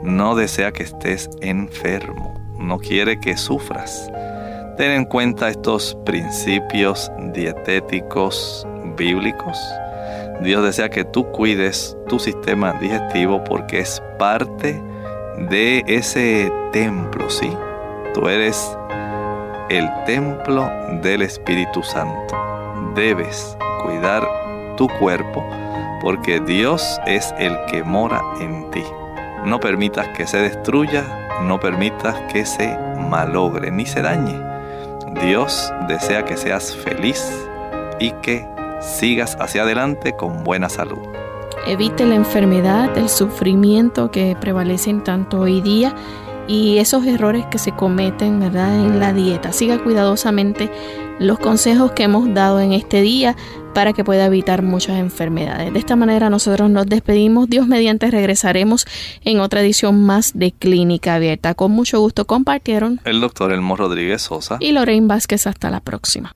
no 0.03 0.35
desea 0.35 0.73
que 0.73 0.83
estés 0.83 1.29
enfermo, 1.41 2.35
no 2.59 2.79
quiere 2.79 3.19
que 3.19 3.37
sufras. 3.37 4.11
Ten 4.77 4.93
en 4.93 5.05
cuenta 5.05 5.49
estos 5.49 5.97
principios 6.05 7.11
dietéticos 7.33 8.67
bíblicos. 8.97 9.59
Dios 10.43 10.63
desea 10.63 10.89
que 10.89 11.05
tú 11.05 11.25
cuides 11.33 11.97
tu 12.09 12.19
sistema 12.19 12.73
digestivo 12.75 13.43
porque 13.43 13.81
es 13.81 14.03
parte 14.19 14.81
de 15.51 15.83
ese 15.87 16.53
templo, 16.73 17.29
¿sí? 17.29 17.51
Tú 18.15 18.29
eres 18.29 18.77
el 19.69 19.89
templo 20.07 20.71
del 21.03 21.23
Espíritu 21.23 21.83
Santo. 21.83 22.37
Debes 22.95 23.57
cuidar 23.83 24.38
tu 24.79 24.89
cuerpo, 24.89 25.45
porque 26.01 26.41
Dios 26.41 26.99
es 27.05 27.35
el 27.39 27.55
que 27.67 27.83
mora 27.83 28.23
en 28.41 28.71
ti. 28.71 28.85
No 29.45 29.61
permitas 29.61 30.09
que 30.17 30.27
se 30.27 30.39
destruya, 30.39 31.05
no 31.43 31.61
permitas 31.61 32.17
que 32.33 32.47
se 32.47 32.79
malogre 33.11 33.71
ni 33.71 33.85
se 33.85 34.01
dañe. 34.01 34.41
Dios 35.21 35.71
desea 35.89 36.25
que 36.25 36.37
seas 36.37 36.75
feliz 36.77 37.31
y 37.99 38.13
que 38.23 38.47
sigas 38.81 39.37
hacia 39.41 39.63
adelante 39.63 40.15
con 40.15 40.45
buena 40.45 40.69
salud. 40.69 40.99
Evite 41.67 42.07
la 42.07 42.15
enfermedad, 42.15 42.97
el 42.97 43.09
sufrimiento 43.09 44.11
que 44.11 44.37
prevalecen 44.41 45.03
tanto 45.03 45.41
hoy 45.41 45.61
día 45.61 45.95
y 46.47 46.79
esos 46.79 47.05
errores 47.05 47.47
que 47.47 47.59
se 47.59 47.73
cometen 47.73 48.41
¿verdad? 48.41 48.75
en 48.75 49.01
la 49.01 49.13
dieta. 49.13 49.53
Siga 49.53 49.83
cuidadosamente 49.83 50.71
los 51.19 51.39
consejos 51.39 51.93
que 51.93 52.05
hemos 52.05 52.33
dado 52.33 52.61
en 52.61 52.73
este 52.73 53.03
día 53.03 53.37
para 53.79 53.93
que 53.93 54.03
pueda 54.03 54.27
evitar 54.27 54.63
muchas 54.63 54.99
enfermedades. 54.99 55.73
De 55.73 55.79
esta 55.79 55.95
manera 55.95 56.31
nosotros 56.31 56.69
nos 56.69 56.87
despedimos. 56.87 57.49
Dios 57.49 57.69
mediante 57.69 58.11
regresaremos 58.11 58.87
en 59.23 59.39
otra 59.39 59.61
edición 59.61 60.05
más 60.05 60.33
de 60.37 60.51
Clínica 60.51 61.15
Abierta. 61.15 61.55
Con 61.55 61.71
mucho 61.71 62.01
gusto 62.01 62.25
compartieron 62.25 63.01
el 63.05 63.21
doctor 63.21 63.53
Elmo 63.53 63.77
Rodríguez 63.77 64.23
Sosa 64.23 64.57
y 64.59 64.73
Lorraine 64.73 65.07
Vázquez. 65.07 65.47
Hasta 65.47 65.71
la 65.71 65.79
próxima. 65.79 66.33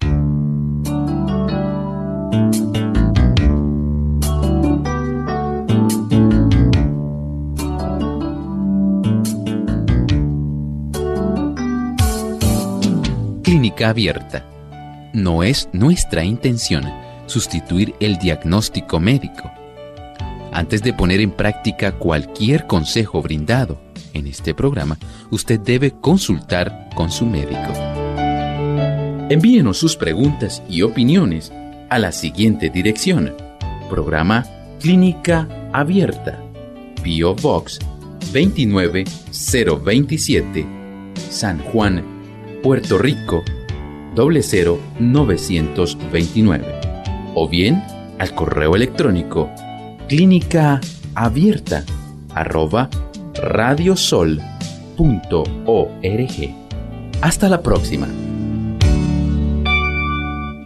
Clínica 13.42 13.88
Abierta. 13.88 14.46
No 15.12 15.42
es 15.42 15.68
nuestra 15.72 16.22
intención 16.22 17.01
sustituir 17.26 17.94
el 18.00 18.18
diagnóstico 18.18 19.00
médico. 19.00 19.50
Antes 20.52 20.82
de 20.82 20.92
poner 20.92 21.20
en 21.20 21.30
práctica 21.30 21.92
cualquier 21.92 22.66
consejo 22.66 23.22
brindado 23.22 23.78
en 24.12 24.26
este 24.26 24.52
programa, 24.54 24.98
usted 25.30 25.58
debe 25.58 25.92
consultar 25.92 26.90
con 26.94 27.10
su 27.10 27.24
médico. 27.24 27.72
Envíenos 29.30 29.78
sus 29.78 29.96
preguntas 29.96 30.62
y 30.68 30.82
opiniones 30.82 31.50
a 31.88 31.98
la 31.98 32.12
siguiente 32.12 32.68
dirección. 32.68 33.34
Programa 33.88 34.44
Clínica 34.80 35.48
Abierta. 35.72 36.38
Bio 37.02 37.34
Box 37.34 37.78
29027. 38.32 40.66
San 41.30 41.60
Juan, 41.60 42.04
Puerto 42.62 42.98
Rico 42.98 43.42
00929 44.14 46.81
o 47.34 47.48
bien 47.48 47.82
al 48.18 48.34
correo 48.34 48.76
electrónico 48.76 49.50
clínica 50.08 50.80
abierta 51.14 51.84
arroba 52.34 52.88
radiosol.org. 53.34 54.42
Hasta 57.20 57.48
la 57.48 57.62
próxima. 57.62 58.08